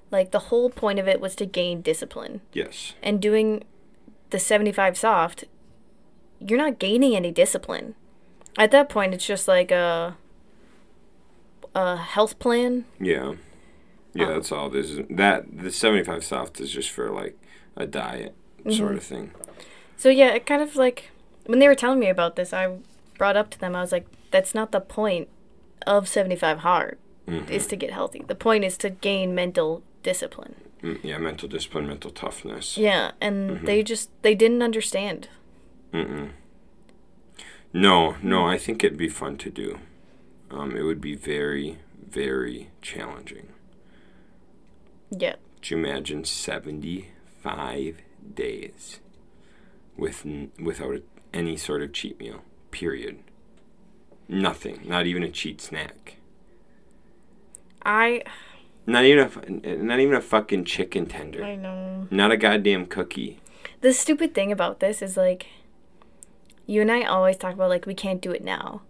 Like 0.10 0.32
the 0.32 0.40
whole 0.40 0.70
point 0.70 1.00
of 1.00 1.08
it 1.08 1.20
was 1.20 1.36
to 1.36 1.46
gain 1.46 1.82
discipline. 1.82 2.42
Yes. 2.54 2.94
And 3.02 3.22
doing 3.22 3.64
the 4.30 4.40
75 4.40 4.98
soft, 4.98 5.46
you're 6.40 6.58
not 6.58 6.80
gaining 6.80 7.16
any 7.16 7.32
discipline. 7.32 7.96
At 8.58 8.72
that 8.72 8.90
point 8.90 9.14
it's 9.14 9.26
just 9.26 9.48
like 9.48 9.72
a 9.72 10.18
a 11.76 11.98
health 11.98 12.40
plan. 12.40 12.86
Yeah. 13.00 13.34
Yeah, 14.14 14.28
Um, 14.28 14.34
that's 14.34 14.52
all 14.52 14.68
it 14.68 14.76
is. 14.76 15.00
That 15.10 15.46
the 15.58 15.72
75 15.72 16.24
soft 16.24 16.60
is 16.60 16.72
just 16.72 16.90
for 16.92 17.10
like 17.10 17.38
a 17.76 17.86
diet 17.88 18.36
sort 18.70 18.96
of 18.96 19.04
thing. 19.04 19.32
So 19.98 20.10
yeah, 20.10 20.34
it 20.34 20.46
kind 20.46 20.62
of 20.62 20.76
like 20.76 21.10
when 21.46 21.60
they 21.60 21.68
were 21.68 21.76
telling 21.76 22.00
me 22.00 22.10
about 22.10 22.36
this, 22.36 22.54
I 22.54 22.78
brought 23.18 23.36
up 23.38 23.50
to 23.52 23.60
them. 23.60 23.76
I 23.76 23.82
was 23.82 23.92
like, 23.92 24.06
"That's 24.32 24.54
not 24.56 24.72
the 24.72 24.80
point 24.82 25.28
of 25.88 26.08
seventy 26.08 26.36
five 26.36 26.60
hard. 26.60 26.98
Mhm. 27.28 27.50
Is 27.50 27.68
to 27.68 27.76
get 27.78 27.92
healthy. 27.92 28.24
The 28.28 28.36
point 28.36 28.64
is 28.66 28.78
to 28.78 28.90
gain 28.90 29.34
mental 29.34 29.82
discipline." 30.04 30.56
Mm, 30.82 31.00
Yeah, 31.04 31.18
mental 31.18 31.48
discipline, 31.48 31.88
mental 31.88 32.12
toughness. 32.12 32.78
Yeah, 32.78 33.12
and 33.22 33.66
they 33.66 33.82
just 33.84 34.10
they 34.22 34.36
didn't 34.36 34.62
understand. 34.62 35.30
Mm-mm. 35.94 36.32
No, 37.72 38.16
no, 38.22 38.46
I 38.46 38.58
think 38.58 38.84
it'd 38.84 38.98
be 38.98 39.10
fun 39.10 39.38
to 39.38 39.50
do. 39.50 39.80
Um, 40.52 40.76
it 40.78 40.84
would 40.84 41.02
be 41.02 41.16
very, 41.16 41.80
very 42.08 42.70
challenging. 42.82 43.48
Yeah, 45.16 45.36
Could 45.58 45.70
you 45.72 45.78
imagine 45.78 46.24
75 46.24 47.98
days 48.36 49.00
with 49.98 50.26
n- 50.26 50.52
without 50.60 51.02
any 51.34 51.56
sort 51.58 51.82
of 51.84 51.94
cheat 51.94 52.20
meal? 52.20 52.42
Period. 52.72 53.20
Nothing. 54.28 54.82
Not 54.86 55.06
even 55.06 55.24
a 55.24 55.30
cheat 55.30 55.62
snack. 55.62 56.16
I 57.86 58.24
Not 58.88 59.04
even 59.04 59.62
a 59.64 59.76
not 59.78 60.00
even 60.00 60.16
a 60.16 60.22
fucking 60.22 60.66
chicken 60.66 61.06
tender. 61.06 61.44
I 61.44 61.56
know. 61.56 62.08
Not 62.10 62.32
a 62.32 62.38
goddamn 62.38 62.86
cookie. 62.88 63.40
The 63.82 63.94
stupid 63.94 64.34
thing 64.34 64.52
about 64.52 64.80
this 64.80 65.02
is 65.02 65.18
like, 65.18 65.48
you 66.66 66.82
and 66.82 66.92
I 66.92 67.04
always 67.04 67.38
talk 67.38 67.54
about 67.54 67.70
like 67.70 67.86
we 67.86 67.94
can't 67.94 68.22
do 68.22 68.32
it 68.32 68.44
now, 68.44 68.82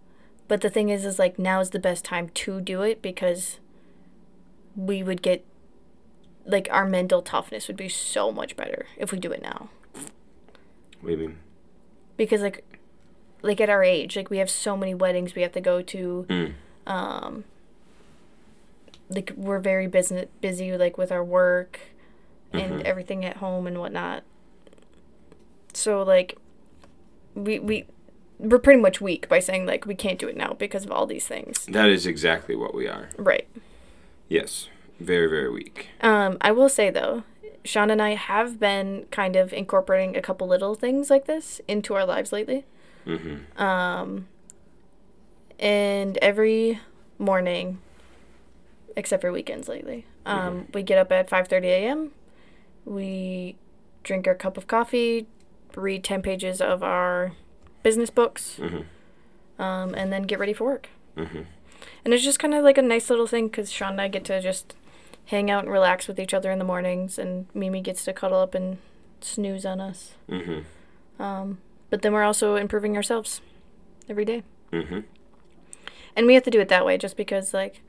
but 0.48 0.60
the 0.60 0.70
thing 0.70 0.88
is, 0.88 1.04
is 1.04 1.18
like 1.18 1.38
now 1.38 1.60
is 1.60 1.70
the 1.70 1.78
best 1.80 2.04
time 2.04 2.28
to 2.34 2.60
do 2.60 2.82
it 2.82 3.02
because 3.02 3.58
we 4.76 5.02
would 5.02 5.20
get 5.22 5.44
like 6.46 6.68
our 6.70 6.84
mental 6.86 7.22
toughness 7.22 7.68
would 7.68 7.76
be 7.76 7.88
so 7.88 8.30
much 8.32 8.56
better 8.56 8.86
if 8.96 9.12
we 9.12 9.18
do 9.18 9.32
it 9.32 9.42
now. 9.42 9.68
What 11.00 11.10
do 11.10 11.10
you 11.10 11.16
mean? 11.18 11.38
because 12.16 12.42
like 12.42 12.64
like 13.42 13.60
at 13.60 13.68
our 13.68 13.82
age 13.82 14.16
like 14.16 14.30
we 14.30 14.38
have 14.38 14.48
so 14.48 14.76
many 14.76 14.94
weddings 14.94 15.34
we 15.34 15.42
have 15.42 15.50
to 15.52 15.60
go 15.60 15.82
to 15.82 16.24
Mm. 16.28 16.52
um 16.86 17.44
like 19.08 19.32
we're 19.36 19.58
very 19.58 19.86
busy 19.88 20.26
busy 20.40 20.76
like 20.76 20.96
with 20.96 21.10
our 21.10 21.24
work 21.24 21.80
and 22.52 22.74
Mhm. 22.80 22.84
everything 22.84 23.24
at 23.24 23.38
home 23.38 23.66
and 23.66 23.78
whatnot 23.80 24.22
so 25.72 26.02
like 26.02 26.38
we 27.34 27.58
we 27.58 27.84
we're 28.38 28.58
pretty 28.60 28.80
much 28.80 29.00
weak 29.00 29.28
by 29.28 29.40
saying 29.40 29.66
like 29.66 29.86
we 29.86 29.94
can't 29.96 30.18
do 30.20 30.28
it 30.28 30.36
now 30.36 30.52
because 30.52 30.84
of 30.84 30.90
all 30.92 31.04
these 31.06 31.26
things 31.26 31.66
That 31.66 31.88
is 31.90 32.06
exactly 32.06 32.54
what 32.54 32.74
we 32.74 32.86
are. 32.88 33.10
right 33.18 33.48
Yes. 34.28 34.68
Very, 35.00 35.28
very 35.28 35.50
weak. 35.50 35.88
um 36.00 36.38
i 36.40 36.50
will 36.52 36.68
say 36.68 36.88
though 36.90 37.24
Shaun 37.64 37.90
and 37.90 38.00
i 38.02 38.14
have 38.14 38.58
been 38.60 39.06
kind 39.10 39.36
of 39.36 39.52
incorporating 39.52 40.16
a 40.16 40.22
couple 40.22 40.46
little 40.46 40.74
things 40.74 41.10
like 41.10 41.24
this 41.26 41.60
into 41.68 41.94
our 41.94 42.04
lives 42.06 42.32
lately 42.32 42.64
Mm-hmm. 43.06 43.62
Um, 43.62 44.28
and 45.58 46.16
every 46.18 46.80
morning, 47.18 47.78
except 48.96 49.20
for 49.20 49.30
weekends 49.32 49.68
lately, 49.68 50.06
um, 50.26 50.68
we 50.72 50.82
get 50.82 50.98
up 50.98 51.12
at 51.12 51.28
5:30 51.28 51.64
a.m. 51.64 52.10
We 52.86 53.56
drink 54.02 54.26
our 54.26 54.34
cup 54.34 54.56
of 54.56 54.66
coffee, 54.66 55.26
read 55.76 56.02
10 56.04 56.22
pages 56.22 56.60
of 56.60 56.82
our 56.82 57.32
business 57.82 58.10
books, 58.10 58.56
Mm-hmm. 58.58 59.62
um, 59.62 59.94
and 59.94 60.12
then 60.12 60.22
get 60.22 60.38
ready 60.38 60.52
for 60.52 60.64
work. 60.64 60.88
Mm-hmm. 61.16 61.42
And 62.04 62.14
it's 62.14 62.24
just 62.24 62.38
kind 62.38 62.54
of 62.54 62.64
like 62.64 62.78
a 62.78 62.82
nice 62.82 63.10
little 63.10 63.26
thing 63.26 63.48
because 63.48 63.70
Shaun 63.70 63.92
and 63.92 64.00
I 64.00 64.08
get 64.08 64.24
to 64.24 64.40
just 64.40 64.74
hang 65.26 65.50
out 65.50 65.64
and 65.64 65.72
relax 65.72 66.06
with 66.06 66.18
each 66.18 66.34
other 66.34 66.50
in 66.50 66.58
the 66.58 66.64
mornings, 66.64 67.18
and 67.18 67.46
Mimi 67.54 67.80
gets 67.80 68.04
to 68.04 68.12
cuddle 68.12 68.40
up 68.40 68.54
and 68.54 68.78
snooze 69.20 69.64
on 69.64 69.80
us. 69.80 70.14
Mm-hmm. 70.28 71.22
Um, 71.22 71.58
but 71.90 72.02
then 72.02 72.12
we're 72.12 72.24
also 72.24 72.56
improving 72.56 72.96
ourselves 72.96 73.40
every 74.08 74.24
day. 74.24 74.42
Mm-hmm. 74.72 75.00
And 76.16 76.26
we 76.26 76.34
have 76.34 76.42
to 76.44 76.50
do 76.50 76.60
it 76.60 76.68
that 76.68 76.84
way 76.84 76.98
just 76.98 77.16
because, 77.16 77.54
like, 77.54 77.82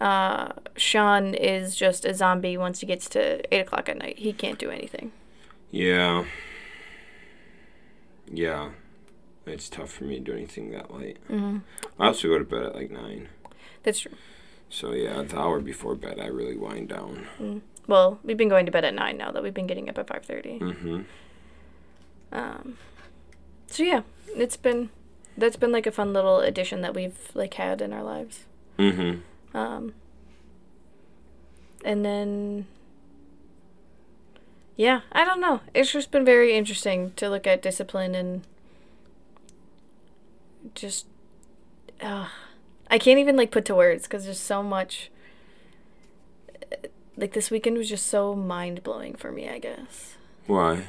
uh, 0.00 0.52
Shaun 0.76 1.34
is 1.34 1.76
just 1.76 2.04
a 2.04 2.14
zombie 2.14 2.56
once 2.56 2.80
he 2.80 2.86
gets 2.86 3.08
to 3.10 3.54
8 3.54 3.60
o'clock 3.60 3.88
at 3.88 3.98
night. 3.98 4.18
He 4.18 4.32
can't 4.32 4.58
do 4.58 4.70
anything. 4.70 5.12
Yeah. 5.70 6.24
Yeah. 8.32 8.70
It's 9.46 9.68
tough 9.68 9.90
for 9.90 10.04
me 10.04 10.16
to 10.16 10.20
do 10.20 10.32
anything 10.32 10.70
that 10.70 10.92
late. 10.92 11.18
Mm-hmm. 11.28 11.58
I 11.98 12.06
also 12.06 12.28
go 12.28 12.38
to 12.38 12.44
bed 12.44 12.62
at 12.62 12.74
like 12.74 12.90
nine. 12.90 13.28
That's 13.82 14.00
true. 14.00 14.12
So 14.70 14.92
yeah, 14.92 15.22
the 15.22 15.38
hour 15.38 15.60
before 15.60 15.96
bed, 15.96 16.20
I 16.20 16.26
really 16.26 16.56
wind 16.56 16.88
down. 16.88 17.26
Mm. 17.40 17.60
Well, 17.88 18.20
we've 18.22 18.36
been 18.36 18.48
going 18.48 18.66
to 18.66 18.72
bed 18.72 18.84
at 18.84 18.94
9 18.94 19.16
now 19.16 19.32
that 19.32 19.42
we've 19.42 19.52
been 19.52 19.66
getting 19.66 19.88
up 19.88 19.98
at 19.98 20.06
5.30. 20.06 20.60
Mm-hmm. 20.60 21.00
Um, 22.30 22.78
so 23.66 23.82
yeah, 23.82 24.02
it's 24.28 24.56
been, 24.56 24.90
that's 25.36 25.56
been 25.56 25.72
like 25.72 25.88
a 25.88 25.90
fun 25.90 26.12
little 26.12 26.38
addition 26.38 26.82
that 26.82 26.94
we've 26.94 27.18
like 27.34 27.54
had 27.54 27.82
in 27.82 27.92
our 27.92 28.04
lives. 28.04 28.44
Mm-hmm. 28.78 29.56
Um, 29.56 29.94
and 31.84 32.04
then, 32.04 32.66
yeah, 34.76 35.00
I 35.10 35.24
don't 35.24 35.40
know. 35.40 35.60
It's 35.74 35.90
just 35.90 36.12
been 36.12 36.24
very 36.24 36.56
interesting 36.56 37.12
to 37.16 37.28
look 37.28 37.44
at 37.44 37.60
discipline 37.60 38.14
and 38.14 38.42
just, 40.76 41.06
uh, 42.00 42.28
I 42.90 42.98
can't 42.98 43.18
even 43.20 43.36
like 43.36 43.50
put 43.50 43.64
to 43.66 43.74
words 43.74 44.02
because 44.04 44.24
there's 44.24 44.40
so 44.40 44.62
much. 44.62 45.10
Like 47.16 47.32
this 47.34 47.50
weekend 47.50 47.76
was 47.76 47.88
just 47.88 48.06
so 48.06 48.34
mind 48.34 48.82
blowing 48.82 49.14
for 49.14 49.30
me. 49.30 49.48
I 49.48 49.58
guess 49.58 50.16
Why? 50.46 50.88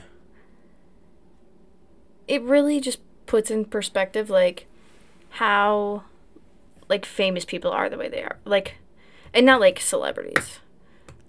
it 2.27 2.41
really 2.43 2.79
just 2.79 2.99
puts 3.25 3.51
in 3.51 3.65
perspective 3.65 4.29
like 4.29 4.65
how 5.31 6.03
like 6.87 7.05
famous 7.05 7.43
people 7.45 7.71
are 7.71 7.89
the 7.89 7.97
way 7.97 8.07
they 8.07 8.21
are 8.23 8.37
like 8.45 8.75
and 9.33 9.45
not 9.45 9.59
like 9.59 9.79
celebrities 9.79 10.59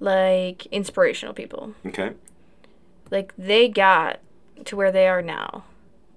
like 0.00 0.66
inspirational 0.66 1.32
people 1.35 1.74
Okay. 1.87 2.12
like 3.11 3.32
they 3.38 3.68
got 3.68 4.20
to 4.64 4.76
where 4.76 4.92
they 4.92 5.08
are 5.08 5.22
now 5.22 5.64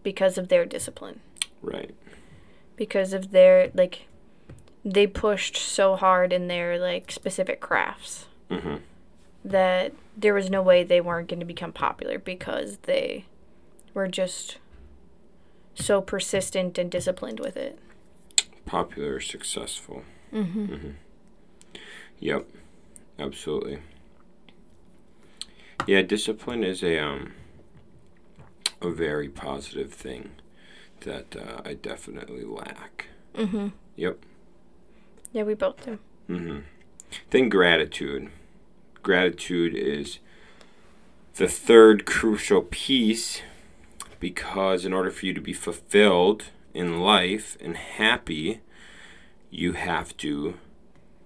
because 0.03 0.37
of 0.37 0.49
their 0.49 0.65
discipline 0.65 1.19
Right. 1.61 1.91
because 2.75 3.13
of 3.13 3.31
their 3.31 3.71
like 3.73 4.07
they 4.85 5.07
pushed 5.07 5.57
so 5.57 5.95
hard 5.95 6.31
in 6.31 6.47
their 6.47 6.77
like 6.77 7.11
specific 7.11 7.59
crafts 7.59 8.25
Mm-hmm. 8.51 8.75
that 9.43 9.91
there 10.15 10.35
was 10.35 10.51
no 10.51 10.61
way 10.61 10.83
they 10.83 11.01
weren't 11.01 11.27
going 11.27 11.39
to 11.39 11.45
become 11.45 11.73
popular 11.73 12.19
because 12.19 12.77
they 12.83 13.25
were 13.95 14.07
just 14.07 14.59
so 15.73 15.99
persistent 15.99 16.77
and 16.77 16.91
disciplined 16.91 17.39
with 17.39 17.57
it. 17.57 17.79
Popular, 18.67 19.19
successful. 19.19 20.03
Mm-hmm. 20.31 20.91
Yep. 22.19 22.45
Absolutely. 23.17 23.79
Yeah, 25.87 26.01
discipline 26.03 26.63
is 26.63 26.83
a 26.83 26.99
um 26.99 27.33
a 28.81 28.89
very 28.91 29.29
positive 29.29 29.91
thing 29.93 30.31
that 31.01 31.35
uh, 31.35 31.61
I 31.65 31.73
definitely 31.73 32.43
lack. 32.43 33.07
Mm-hmm. 33.35 33.69
Yep. 33.95 34.19
Yeah, 35.35 35.43
we 35.43 35.53
both 35.53 35.83
do. 35.83 35.99
Mm-hmm. 36.29 36.59
Then 37.31 37.49
gratitude. 37.49 38.29
Gratitude 39.03 39.75
is 39.75 40.19
the 41.35 41.49
third 41.49 42.05
crucial 42.05 42.61
piece 42.61 43.41
because 44.21 44.85
in 44.85 44.93
order 44.93 45.11
for 45.11 45.25
you 45.25 45.33
to 45.33 45.41
be 45.41 45.51
fulfilled 45.51 46.45
in 46.73 47.01
life 47.01 47.57
and 47.59 47.75
happy, 47.75 48.61
you 49.51 49.73
have 49.73 50.15
to 50.17 50.57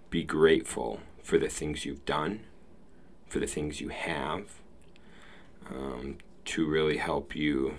be 0.10 0.24
grateful 0.24 1.02
for 1.22 1.38
the 1.38 1.48
things 1.48 1.86
you've 1.86 2.06
done, 2.06 2.40
for 3.28 3.38
the 3.38 3.46
things 3.46 3.80
you 3.80 3.90
have, 3.90 4.56
um, 5.70 6.18
to 6.46 6.68
really 6.68 6.98
help 6.98 7.36
you 7.36 7.76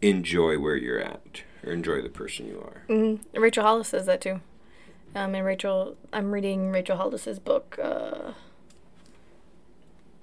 enjoy 0.00 0.60
where 0.60 0.76
you're 0.76 1.00
at 1.00 1.42
or 1.68 1.72
enjoy 1.72 2.00
the 2.02 2.08
person 2.08 2.46
you 2.48 2.60
are. 2.60 2.82
Mm-hmm. 2.88 3.40
Rachel 3.40 3.62
Hollis 3.62 3.88
says 3.88 4.06
that 4.06 4.20
too. 4.20 4.40
Um, 5.14 5.34
and 5.34 5.44
Rachel, 5.44 5.96
I'm 6.12 6.32
reading 6.32 6.70
Rachel 6.70 6.96
Hollis's 6.96 7.38
book, 7.38 7.78
uh, 7.82 8.32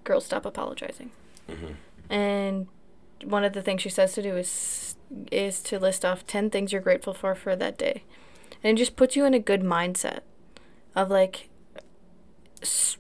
"Girls 0.03 0.25
Stop 0.25 0.45
Apologizing," 0.45 1.11
Mm-hmm. 1.49 1.73
and 2.13 2.67
one 3.23 3.43
of 3.43 3.53
the 3.53 3.61
things 3.61 3.81
she 3.81 3.89
says 3.89 4.13
to 4.13 4.21
do 4.21 4.35
is 4.35 4.95
is 5.31 5.61
to 5.63 5.79
list 5.79 6.03
off 6.05 6.27
ten 6.27 6.49
things 6.49 6.71
you're 6.71 6.81
grateful 6.81 7.13
for 7.13 7.33
for 7.35 7.55
that 7.55 7.77
day, 7.77 8.03
and 8.63 8.77
it 8.77 8.79
just 8.79 8.95
puts 8.95 9.15
you 9.15 9.25
in 9.25 9.33
a 9.33 9.39
good 9.39 9.61
mindset 9.61 10.19
of 10.95 11.09
like, 11.09 11.49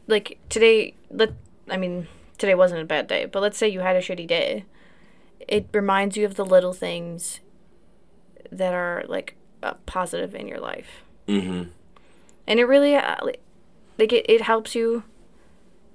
like 0.07 0.39
today. 0.49 0.95
Let 1.11 1.33
I 1.69 1.77
mean 1.77 2.07
today 2.39 2.55
wasn't 2.55 2.81
a 2.81 2.85
bad 2.85 3.07
day, 3.07 3.25
but 3.25 3.41
let's 3.41 3.57
say 3.57 3.67
you 3.69 3.81
had 3.81 3.95
a 3.95 4.01
shitty 4.01 4.27
day. 4.27 4.65
It 5.47 5.67
reminds 5.71 6.17
you 6.17 6.25
of 6.25 6.35
the 6.35 6.45
little 6.45 6.73
things 6.73 7.39
that 8.51 8.73
are 8.73 9.03
like 9.07 9.35
uh, 9.63 9.73
positive 9.85 10.35
in 10.35 10.47
your 10.47 10.59
life 10.59 11.03
Mm-hmm. 11.27 11.69
and 12.47 12.59
it 12.59 12.65
really 12.65 12.95
uh, 12.95 13.15
like 13.23 14.13
it, 14.13 14.25
it 14.29 14.41
helps 14.41 14.75
you 14.75 15.03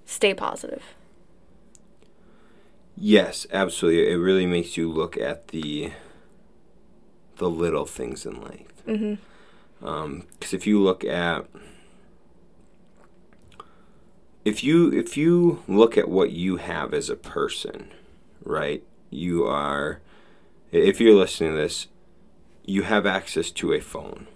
stay 0.04 0.34
positive 0.34 0.82
Yes, 3.02 3.46
absolutely. 3.50 4.12
It 4.12 4.16
really 4.16 4.44
makes 4.44 4.76
you 4.76 4.90
look 4.92 5.16
at 5.16 5.48
the 5.48 5.92
the 7.36 7.48
little 7.48 7.86
things 7.86 8.26
in 8.26 8.42
life. 8.42 8.84
mm-hmm 8.86 9.14
Because 9.80 10.52
if 10.52 10.66
you 10.66 10.82
look 10.82 11.02
at 11.04 11.46
if 14.44 14.62
you 14.64 14.92
if 14.92 15.16
you 15.16 15.62
look 15.66 15.96
at 15.96 16.08
what 16.10 16.32
you 16.32 16.56
have 16.58 16.92
as 16.92 17.08
a 17.08 17.16
person, 17.16 17.90
right? 18.44 18.82
You 19.08 19.44
are 19.46 20.00
if 20.72 21.00
you're 21.00 21.14
listening 21.14 21.52
to 21.52 21.56
this, 21.56 21.88
you 22.70 22.82
have 22.82 23.04
access 23.04 23.50
to 23.50 23.72
a 23.72 23.80
phone 23.80 24.28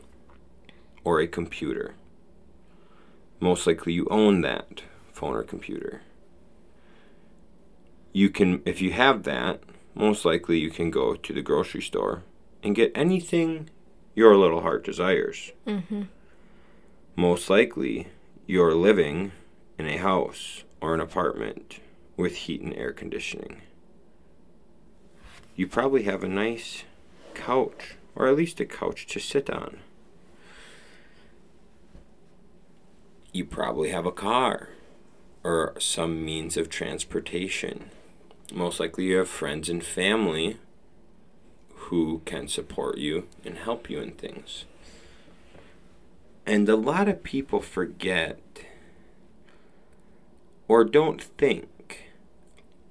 or 1.05 1.21
a 1.21 1.27
computer. 1.27 1.95
Most 3.39 3.65
likely 3.65 3.93
you 3.93 4.09
own 4.11 4.41
that 4.41 4.83
phone 5.13 5.35
or 5.35 5.45
computer. 5.45 6.03
You 8.13 8.31
can 8.31 8.61
if 8.65 8.83
you 8.83 8.93
have 8.93 9.23
that, 9.23 9.61
most 9.95 10.25
likely 10.25 10.59
you 10.59 10.71
can 10.71 10.91
go 10.91 11.15
to 11.15 11.33
the 11.33 11.43
grocery 11.43 11.83
store 11.83 12.25
and 12.61 12.75
get 12.75 12.91
anything 12.97 13.71
your 14.17 14.37
little 14.37 14.63
heart 14.63 14.85
desires. 14.85 15.53
mm-hmm 15.65 16.03
Most 17.15 17.49
likely, 17.49 18.09
you're 18.47 18.75
living 18.75 19.31
in 19.79 19.87
a 19.87 19.99
house 19.99 20.65
or 20.81 20.93
an 20.93 21.01
apartment 21.01 21.79
with 22.17 22.35
heat 22.35 22.63
and 22.63 22.75
air 22.75 22.93
conditioning. 22.93 23.63
You 25.55 25.69
probably 25.69 26.03
have 26.03 26.25
a 26.25 26.29
nice 26.29 26.83
couch, 27.35 27.97
or 28.17 28.27
at 28.27 28.37
least 28.37 28.61
a 28.61 28.65
couch 28.65 29.07
to 29.07 29.21
sit 29.21 29.51
on. 29.51 29.79
You 33.33 33.45
probably 33.45 33.91
have 33.91 34.07
a 34.07 34.13
car 34.13 34.69
or 35.43 35.75
some 35.79 36.25
means 36.25 36.57
of 36.57 36.69
transportation. 36.69 37.91
Most 38.53 38.79
likely, 38.81 39.05
you 39.05 39.17
have 39.17 39.29
friends 39.29 39.69
and 39.69 39.85
family 39.85 40.59
who 41.75 42.23
can 42.25 42.49
support 42.49 42.99
you 42.99 43.27
and 43.45 43.59
help 43.59 43.91
you 43.91 44.01
in 44.01 44.13
things. 44.13 44.65
And 46.47 46.69
a 46.69 46.77
lot 46.77 47.09
of 47.09 47.23
people 47.23 47.61
forget 47.61 48.39
or 50.69 50.85
don't 50.85 51.23
think 51.23 52.11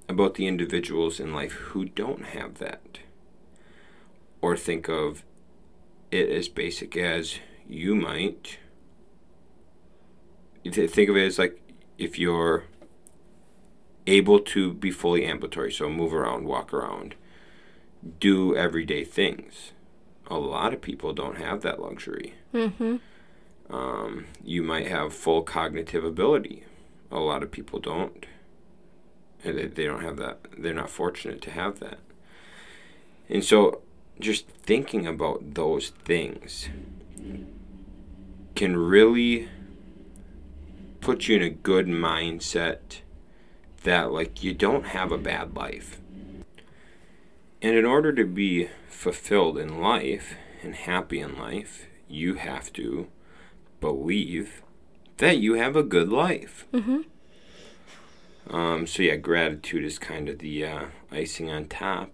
about 0.08 0.36
the 0.36 0.48
individuals 0.48 1.20
in 1.20 1.34
life 1.34 1.54
who 1.54 1.86
don't 1.86 2.26
have 2.26 2.60
that. 2.60 3.00
Or 4.44 4.58
think 4.58 4.90
of 4.90 5.24
it 6.12 6.30
as 6.30 6.50
basic 6.50 6.98
as 6.98 7.40
you 7.66 7.96
might. 7.96 8.60
th- 10.66 10.92
Think 10.92 11.10
of 11.10 11.16
it 11.16 11.26
as 11.26 11.40
like 11.40 11.62
if 11.98 12.20
you're 12.20 12.66
able 14.06 14.40
to 14.42 14.74
be 14.74 14.92
fully 14.92 15.26
ambulatory, 15.26 15.72
so 15.72 15.88
move 15.90 16.14
around, 16.14 16.44
walk 16.44 16.74
around, 16.74 17.16
do 18.20 18.54
everyday 18.54 19.06
things. 19.06 19.72
A 20.28 20.38
lot 20.38 20.74
of 20.74 20.82
people 20.82 21.14
don't 21.14 21.38
have 21.38 21.62
that 21.62 21.82
luxury. 21.82 22.34
mm-hmm 22.54 22.98
Um, 23.74 24.26
you 24.44 24.62
might 24.62 24.88
have 24.88 25.14
full 25.14 25.42
cognitive 25.44 26.04
ability. 26.04 26.66
A 27.10 27.20
lot 27.20 27.44
of 27.44 27.50
people 27.52 27.80
don't. 27.80 28.26
And 29.42 29.58
they, 29.58 29.68
they 29.68 29.86
don't 29.86 30.04
have 30.04 30.18
that. 30.18 30.40
They're 30.58 30.74
not 30.74 30.90
fortunate 30.90 31.42
to 31.44 31.52
have 31.52 31.80
that. 31.80 32.00
And 33.30 33.42
so 33.44 33.82
just 34.20 34.48
thinking 34.48 35.08
about 35.08 35.56
those 35.56 35.90
things 35.90 36.70
can 38.56 38.78
really 38.78 39.50
put 41.02 41.28
you 41.28 41.36
in 41.36 41.42
a 41.42 41.50
good 41.50 41.88
mindset 41.88 43.02
that 43.84 44.12
like 44.12 44.44
you 44.44 44.54
don't 44.54 44.88
have 44.88 45.12
a 45.12 45.18
bad 45.18 45.56
life. 45.56 46.00
And 47.62 47.76
in 47.76 47.86
order 47.86 48.14
to 48.14 48.26
be 48.26 48.70
fulfilled 48.88 49.58
in 49.58 49.82
life 49.82 50.36
and 50.62 50.76
happy 50.76 51.20
in 51.20 51.38
life, 51.38 51.88
you 52.08 52.36
have 52.36 52.72
to 52.74 53.08
believe 53.82 54.62
that 55.18 55.40
you 55.40 55.56
have 55.56 55.76
a 55.76 55.84
good 55.84 56.10
life. 56.10 56.66
Mm-hmm. 56.74 57.02
Um, 58.54 58.88
so 58.88 59.04
yeah, 59.04 59.16
gratitude 59.16 59.84
is 59.84 59.98
kind 59.98 60.30
of 60.30 60.40
the 60.40 60.66
uh, 60.66 60.86
icing 61.12 61.50
on 61.50 61.68
top 61.68 62.12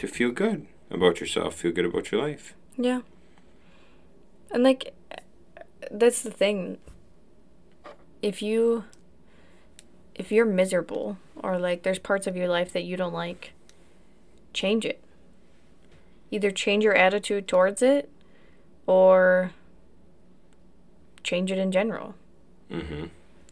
to 0.00 0.08
feel 0.08 0.30
good 0.30 0.66
about 0.90 1.20
yourself, 1.20 1.54
feel 1.54 1.72
good 1.72 1.84
about 1.84 2.10
your 2.10 2.22
life. 2.22 2.54
Yeah. 2.76 3.02
And 4.50 4.62
like 4.62 4.94
that's 5.90 6.22
the 6.22 6.30
thing. 6.30 6.78
If 8.22 8.42
you 8.42 8.84
if 10.14 10.32
you're 10.32 10.46
miserable 10.46 11.18
or 11.36 11.58
like 11.58 11.82
there's 11.82 11.98
parts 11.98 12.26
of 12.26 12.36
your 12.36 12.48
life 12.48 12.72
that 12.72 12.84
you 12.84 12.96
don't 12.96 13.12
like, 13.12 13.52
change 14.52 14.84
it. 14.84 15.02
Either 16.30 16.50
change 16.50 16.82
your 16.84 16.94
attitude 16.94 17.46
towards 17.46 17.82
it 17.82 18.10
or 18.86 19.52
change 21.22 21.52
it 21.52 21.58
in 21.58 21.72
general. 21.72 22.14
Mm-hmm. 22.70 23.06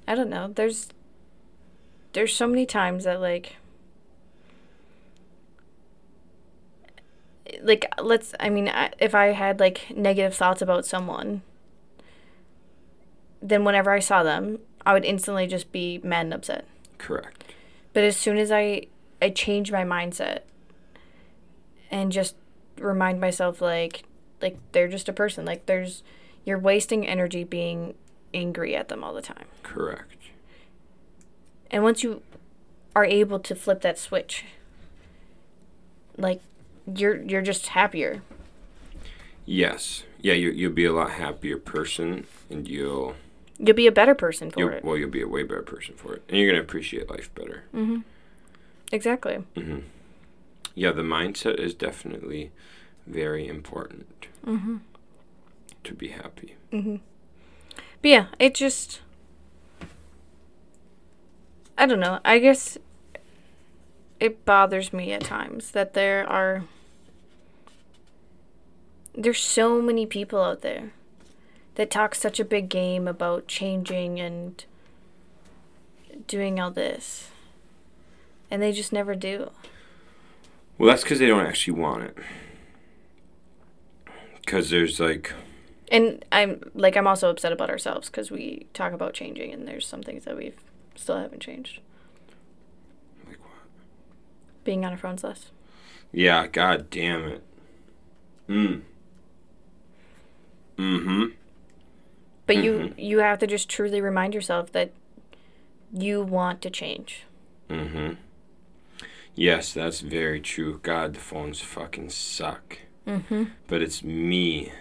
I 0.07 0.15
don't 0.15 0.31
know. 0.31 0.49
There's 0.49 0.89
there's 2.15 2.35
so 2.35 2.47
many 2.47 2.65
times 2.65 3.05
that 3.05 3.21
like 3.21 3.57
like 7.63 7.87
let's 8.01 8.35
I 8.41 8.51
mean 8.51 8.69
I- 8.69 8.93
if 8.99 9.15
I 9.15 9.27
had 9.29 9.61
like 9.61 9.95
negative 9.97 10.35
thoughts 10.35 10.63
about 10.63 10.87
someone 10.87 11.43
then 13.41 13.65
whenever 13.65 13.91
I 13.91 14.01
saw 14.01 14.23
them 14.23 14.59
I 14.85 14.93
would 14.93 15.05
instantly 15.05 15.47
just 15.47 15.71
be 15.71 16.01
mad 16.03 16.27
and 16.27 16.35
upset. 16.35 16.65
Correct. 16.99 17.45
But 17.93 18.05
as 18.05 18.17
soon 18.17 18.39
as 18.39 18.51
I 18.51 18.87
I 19.21 19.31
change 19.31 19.73
my 19.73 19.85
mindset 19.85 20.41
and 21.91 22.13
just 22.13 22.37
remind 22.79 23.21
myself 23.21 23.61
like 23.61 24.05
like 24.41 24.57
they're 24.73 24.89
just 24.89 25.09
a 25.09 25.13
person 25.13 25.45
like 25.45 25.67
there's 25.67 26.03
you're 26.45 26.59
wasting 26.59 27.07
energy 27.07 27.45
being 27.45 27.95
angry 28.33 28.75
at 28.77 28.89
them 28.89 29.03
all 29.05 29.13
the 29.15 29.23
time. 29.23 29.47
Correct. 29.63 30.15
And 31.71 31.83
once 31.83 32.03
you 32.03 32.23
are 32.97 33.05
able 33.05 33.39
to 33.41 33.55
flip 33.55 33.83
that 33.83 33.99
switch, 33.99 34.45
like 36.17 36.41
you're 36.97 37.23
you're 37.23 37.43
just 37.43 37.69
happier. 37.69 38.23
Yes. 39.45 40.05
Yeah, 40.21 40.35
you, 40.35 40.51
you'll 40.51 40.73
be 40.73 40.85
a 40.85 40.93
lot 40.93 41.13
happier 41.13 41.59
person 41.59 42.27
and 42.51 42.67
you'll, 42.69 43.15
You'll 43.59 43.77
be 43.77 43.87
a 43.87 43.93
better 43.93 44.15
person 44.15 44.51
for 44.51 44.71
it. 44.73 44.85
well 44.85 44.97
you'll 44.97 45.11
be 45.11 45.23
a 45.23 45.29
way 45.29 45.43
better 45.43 45.63
person 45.63 45.95
for 45.97 46.15
it. 46.15 46.23
And 46.29 46.39
you're 46.39 46.51
gonna 46.51 46.63
appreciate 46.63 47.09
life 47.09 47.33
better. 47.35 47.65
Mm-hmm. 47.75 47.99
Exactly. 48.93 49.37
hmm 49.57 49.79
Yeah, 50.75 50.93
the 50.93 51.03
mindset 51.03 51.59
is 51.61 51.75
definitely 51.75 52.51
very 53.07 53.47
important 53.49 54.27
Mm-hmm. 54.47 54.77
to 55.85 55.95
be 55.95 56.09
happy. 56.09 56.57
Mm-hmm. 56.73 56.97
But 58.03 58.09
yeah, 58.09 58.27
it 58.39 58.55
just 58.55 59.01
I 61.77 61.87
don't 61.87 62.01
know. 62.01 62.19
I 62.25 62.39
guess 62.39 62.77
it 64.21 64.45
bothers 64.45 64.93
me 64.93 65.13
at 65.13 65.23
times 65.23 65.71
that 65.73 65.95
there 65.95 66.29
are 66.29 66.65
there's 69.15 69.41
so 69.41 69.81
many 69.83 70.07
people 70.07 70.43
out 70.43 70.63
there 70.63 70.93
that 71.75 71.91
talk 71.91 72.15
such 72.15 72.41
a 72.41 72.45
big 72.45 72.69
game 72.69 73.07
about 73.07 73.47
changing 73.47 74.19
and 74.21 74.65
doing 76.27 76.59
all 76.61 76.71
this. 76.71 77.31
And 78.51 78.63
they 78.63 78.73
just 78.73 78.93
never 78.93 79.15
do. 79.15 79.51
Well, 80.77 80.89
that's 80.89 81.03
because 81.03 81.19
they 81.19 81.27
don't 81.27 81.47
actually 81.47 81.79
want 81.79 82.05
it. 82.05 82.17
Because 84.41 84.71
there's 84.71 84.99
like, 84.99 85.33
And 85.91 86.25
I'm 86.33 86.71
like 86.75 86.97
I'm 86.97 87.07
also 87.07 87.29
upset 87.31 87.53
about 87.53 87.71
ourselves 87.71 88.09
cuz 88.09 88.31
we 88.31 88.67
talk 88.73 88.93
about 88.93 89.13
changing 89.15 89.53
and 89.53 89.69
there's 89.69 89.87
some 89.87 90.03
things 90.03 90.25
that 90.25 90.37
we've 90.37 90.57
still 90.95 91.19
haven't 91.19 91.41
changed. 91.41 91.81
like 93.27 93.39
what? 93.41 94.65
Being 94.65 94.85
on 94.85 94.93
our 94.93 94.99
phones 94.99 95.23
less. 95.23 95.51
Yeah, 96.13 96.47
god 96.47 96.89
damn 96.91 97.25
it. 97.25 97.43
Mm. 98.49 98.83
Mm-hmm. 100.79 101.25
But 102.47 102.57
you 102.57 102.95
you 102.97 103.19
have 103.19 103.39
to 103.41 103.47
just 103.47 103.69
truly 103.69 104.01
remind 104.01 104.35
yourself 104.35 104.73
that 104.73 104.93
you 105.93 106.23
want 106.23 106.63
to 106.63 106.71
change. 106.71 107.25
Mm-hmm. 107.69 108.15
Yes, 109.35 109.73
that's 109.73 110.01
very 110.01 110.41
true. 110.41 110.81
God, 110.83 111.15
the 111.15 111.21
phones 111.21 111.61
fucking 111.61 112.11
suck. 112.11 112.79
Mm-hmm. 113.07 113.45
But 113.67 113.83
it's 113.83 114.03
me 114.03 114.73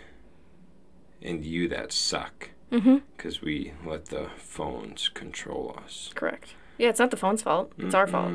and 1.21 1.45
you 1.45 1.67
that 1.69 1.91
suck. 1.91 2.49
Mm-hmm. 2.71 2.97
Because 3.15 3.41
we 3.41 3.73
let 3.85 4.05
the 4.05 4.29
phones 4.37 5.09
control 5.09 5.79
us. 5.83 6.11
Correct. 6.15 6.55
Yeah, 6.77 6.89
it's 6.89 6.99
not 6.99 7.11
the 7.11 7.17
phone's 7.17 7.41
fault. 7.41 7.71
It's 7.77 7.95
our 7.95 8.07
fault. 8.07 8.33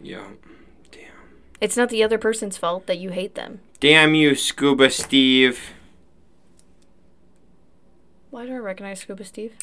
Yeah. 0.00 0.28
Damn. 0.90 1.02
It's 1.60 1.76
not 1.76 1.88
the 1.88 2.02
other 2.02 2.18
person's 2.18 2.56
fault 2.56 2.86
that 2.86 2.98
you 2.98 3.10
hate 3.10 3.34
them. 3.34 3.60
Damn 3.80 4.14
you, 4.14 4.34
Scuba 4.34 4.90
Steve. 4.90 5.72
Why 8.30 8.46
do 8.46 8.52
I 8.54 8.58
recognize 8.58 9.00
Scuba 9.00 9.24
Steve? 9.24 9.56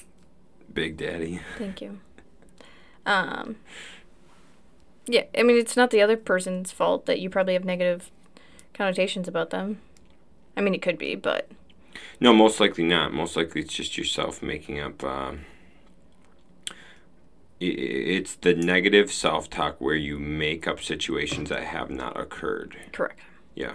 Big 0.74 0.98
Daddy. 0.98 1.40
Thank 1.58 1.82
you. 1.82 2.00
Um. 3.06 3.58
Yeah, 5.08 5.26
I 5.38 5.44
mean 5.44 5.58
it's 5.58 5.78
not 5.78 5.92
the 5.92 6.02
other 6.02 6.18
person's 6.18 6.72
fault 6.72 7.06
that 7.06 7.20
you 7.20 7.30
probably 7.30 7.54
have 7.54 7.64
negative 7.66 8.10
connotations 8.74 9.28
about 9.28 9.52
them. 9.52 9.80
I 10.58 10.62
mean 10.62 10.74
it 10.74 10.82
could 10.82 10.98
be, 10.98 11.14
but 11.16 11.50
No, 12.20 12.34
most 12.34 12.60
likely 12.60 12.84
not. 12.84 13.14
Most 13.14 13.36
likely 13.36 13.62
it's 13.62 13.74
just 13.74 13.98
yourself 13.98 14.42
making 14.42 14.80
up. 14.80 15.04
Um, 15.04 15.42
i- 17.62 17.66
it's 17.66 18.36
the 18.36 18.56
negative 18.56 19.12
self 19.12 19.48
talk 19.50 19.80
where 19.80 19.96
you 19.96 20.18
make 20.18 20.68
up 20.68 20.82
situations 20.82 21.50
that 21.50 21.64
have 21.66 21.92
not 21.92 22.20
occurred. 22.20 22.76
correct. 22.92 23.20
Yeah. 23.54 23.74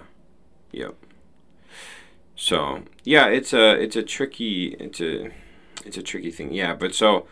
Yep. 0.73 0.95
So 2.41 2.81
yeah, 3.03 3.27
it's 3.27 3.53
a 3.53 3.79
it's 3.79 3.95
a 3.95 4.01
tricky 4.01 4.75
it's 4.79 4.99
a 4.99 5.29
it's 5.85 5.95
a 5.95 6.01
tricky 6.01 6.31
thing. 6.31 6.51
Yeah, 6.51 6.73
but 6.73 6.95
so 6.95 7.27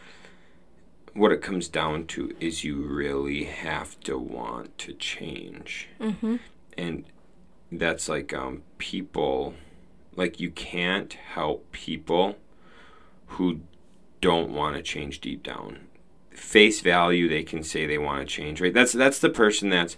what 1.13 1.31
it 1.31 1.41
comes 1.41 1.67
down 1.67 2.05
to 2.05 2.31
is 2.39 2.63
you 2.63 2.75
really 2.83 3.45
have 3.45 3.99
to 4.01 4.19
want 4.19 4.77
to 4.77 4.93
change 4.93 5.89
Mm-hmm. 5.99 6.35
and 6.77 7.05
that's 7.71 8.07
like 8.07 8.31
um 8.35 8.61
people 8.77 9.55
like 10.15 10.39
you 10.39 10.51
can't 10.51 11.13
help 11.13 11.71
people 11.71 12.35
who 13.33 13.61
don't 14.21 14.51
want 14.51 14.75
to 14.75 14.83
change 14.83 15.19
deep 15.21 15.41
down 15.41 15.79
face 16.29 16.81
value 16.81 17.27
they 17.27 17.43
can 17.43 17.63
say 17.63 17.87
they 17.87 17.97
want 17.97 18.19
to 18.21 18.25
change 18.25 18.61
right 18.61 18.73
that's 18.73 18.93
that's 18.93 19.19
the 19.19 19.29
person 19.29 19.69
that's 19.69 19.97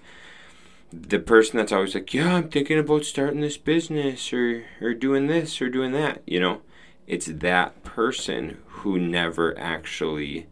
the 0.92 1.20
person 1.20 1.58
that's 1.58 1.72
always 1.72 1.96
like 1.96 2.14
yeah 2.14 2.36
i'm 2.36 2.50
thinking 2.50 2.78
about 2.78 3.06
starting 3.06 3.42
this 3.42 3.58
business 3.58 4.34
or 4.34 4.66
or 4.82 4.94
doing 4.94 5.28
this 5.28 5.62
or 5.62 5.70
doing 5.70 5.92
that 5.92 6.22
you 6.26 6.40
know? 6.40 6.62
It's 7.08 7.26
that 7.26 7.84
person 7.84 8.60
who 8.68 8.98
never 8.98 9.58
actually 9.60 10.48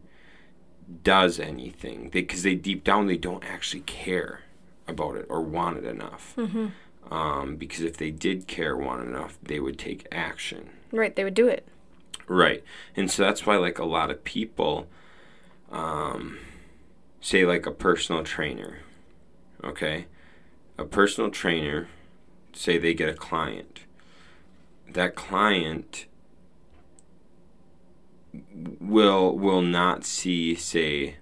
does 1.02 1.40
anything. 1.40 2.10
Because 2.10 2.42
they, 2.42 2.54
deep 2.54 2.84
down 2.84 3.06
they 3.06 3.16
don't 3.16 3.44
actually 3.44 3.80
care 3.82 4.40
about 4.86 5.16
it 5.16 5.26
or 5.28 5.40
want 5.40 5.78
it 5.78 5.84
enough. 5.84 6.34
Mm-hmm. 6.36 7.12
um, 7.12 7.56
because 7.56 7.80
if 7.80 7.96
they 7.96 8.10
did 8.10 8.46
care 8.46 8.76
want 8.76 9.06
enough 9.06 9.38
they 9.42 9.58
would 9.60 9.78
take 9.78 10.06
action. 10.12 10.70
Right, 10.92 11.14
they 11.14 11.24
would 11.24 11.34
do 11.34 11.48
it. 11.48 11.66
right. 12.26 12.62
And 12.96 13.10
so 13.10 13.22
that's 13.22 13.46
why 13.46 13.56
like 13.56 13.78
a 13.78 13.84
lot 13.84 14.10
of 14.10 14.24
people 14.24 14.86
um, 15.70 16.38
say 17.20 17.46
like 17.46 17.66
a 17.66 17.70
personal 17.70 18.24
trainer 18.24 18.78
okay 19.62 20.06
a 20.80 20.84
personal 20.84 21.30
trainer 21.30 21.88
say 22.54 22.78
they 22.78 22.94
get 22.94 23.08
a 23.08 23.14
client 23.14 23.80
that 24.88 25.14
client 25.14 26.06
will 28.80 29.36
will 29.36 29.60
not 29.60 30.04
see 30.04 30.54
say 30.54 31.16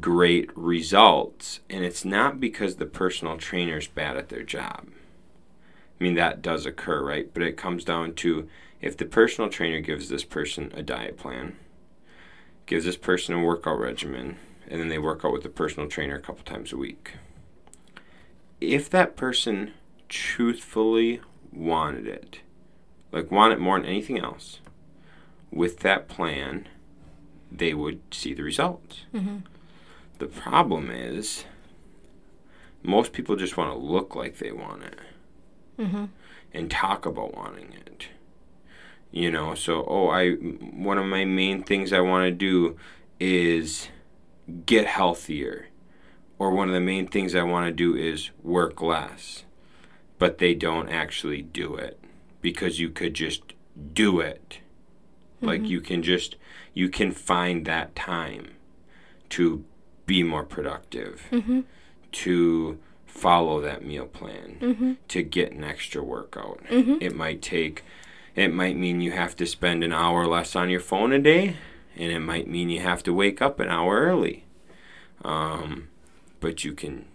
great 0.00 0.50
results. 0.56 1.60
And 1.70 1.84
it's 1.84 2.04
not 2.04 2.40
because 2.40 2.76
the 2.76 2.86
personal 2.86 3.38
trainer's 3.38 3.86
bad 3.86 4.16
at 4.16 4.28
their 4.28 4.42
job. 4.42 4.88
I 5.98 6.04
mean 6.04 6.14
that 6.14 6.42
does 6.42 6.66
occur 6.66 7.02
right? 7.02 7.32
But 7.32 7.42
it 7.42 7.56
comes 7.56 7.82
down 7.82 8.14
to 8.16 8.48
if 8.82 8.96
the 8.96 9.06
personal 9.06 9.48
trainer 9.48 9.80
gives 9.80 10.08
this 10.08 10.24
person 10.24 10.70
a 10.74 10.82
diet 10.82 11.16
plan 11.16 11.56
gives 12.66 12.84
this 12.84 12.96
person 12.96 13.34
a 13.34 13.42
workout 13.42 13.78
regimen 13.78 14.36
and 14.68 14.80
then 14.80 14.88
they 14.88 14.98
work 14.98 15.24
out 15.24 15.32
with 15.32 15.44
the 15.44 15.48
personal 15.48 15.88
trainer 15.88 16.16
a 16.16 16.20
couple 16.20 16.44
times 16.44 16.72
a 16.72 16.76
week 16.76 17.12
if 18.60 18.88
that 18.90 19.16
person 19.16 19.72
truthfully 20.08 21.20
wanted 21.52 22.06
it, 22.06 22.40
like 23.12 23.30
wanted 23.30 23.58
more 23.58 23.78
than 23.78 23.88
anything 23.88 24.18
else, 24.18 24.60
with 25.50 25.80
that 25.80 26.08
plan, 26.08 26.68
they 27.50 27.72
would 27.74 28.00
see 28.10 28.34
the 28.34 28.42
results. 28.42 29.02
Mm-hmm. 29.14 29.38
The 30.18 30.26
problem 30.26 30.90
is, 30.90 31.44
most 32.82 33.12
people 33.12 33.36
just 33.36 33.56
want 33.56 33.72
to 33.72 33.78
look 33.78 34.14
like 34.14 34.38
they 34.38 34.52
want 34.52 34.82
it 34.84 34.98
Mm-hmm. 35.78 36.06
and 36.54 36.70
talk 36.70 37.04
about 37.04 37.34
wanting 37.36 37.74
it. 37.74 38.08
You 39.10 39.30
know, 39.30 39.54
so 39.54 39.84
oh, 39.86 40.08
I 40.08 40.32
one 40.32 40.96
of 40.96 41.04
my 41.04 41.26
main 41.26 41.62
things 41.62 41.92
I 41.92 42.00
want 42.00 42.24
to 42.24 42.30
do 42.30 42.78
is 43.20 43.88
get 44.64 44.86
healthier, 44.86 45.66
or 46.38 46.50
one 46.50 46.68
of 46.68 46.74
the 46.74 46.80
main 46.80 47.06
things 47.06 47.34
I 47.34 47.42
want 47.42 47.66
to 47.66 47.72
do 47.72 47.94
is 47.96 48.30
work 48.42 48.80
less, 48.82 49.44
but 50.18 50.38
they 50.38 50.54
don't 50.54 50.88
actually 50.88 51.42
do 51.42 51.74
it 51.76 51.98
because 52.40 52.78
you 52.78 52.90
could 52.90 53.14
just 53.14 53.42
do 53.92 54.20
it. 54.20 54.58
Like 55.42 55.64
you 55.68 55.80
can 55.80 56.02
just 56.02 56.36
you 56.74 56.88
can 56.88 57.12
find 57.12 57.64
that 57.66 57.94
time 57.94 58.52
to 59.30 59.64
be 60.06 60.22
more 60.22 60.44
productive, 60.44 61.22
Mm-hmm. 61.30 61.60
to 62.12 62.78
follow 63.06 63.60
that 63.60 63.84
meal 63.84 64.06
plan 64.06 64.56
Mm-hmm. 64.60 64.92
to 65.08 65.22
get 65.22 65.52
an 65.52 65.64
extra 65.64 66.02
workout. 66.02 66.62
Mhm. 66.70 66.98
It 67.02 67.14
might 67.14 67.40
take, 67.42 67.82
it 68.34 68.52
might 68.52 68.76
mean 68.76 69.00
you 69.00 69.12
have 69.12 69.34
to 69.36 69.46
spend 69.46 69.82
an 69.84 69.92
hour 69.92 70.26
less 70.26 70.54
on 70.56 70.68
your 70.70 70.80
phone 70.80 71.12
a 71.12 71.18
day, 71.18 71.56
and 71.96 72.12
it 72.12 72.20
might 72.20 72.46
mean 72.48 72.68
you 72.70 72.80
have 72.80 73.02
to 73.04 73.12
wake 73.14 73.40
up 73.42 73.58
an 73.60 73.68
hour 73.68 74.00
early. 74.00 74.44
Um, 75.24 75.88
but 76.40 76.64
you 76.64 76.72
can, 76.72 77.06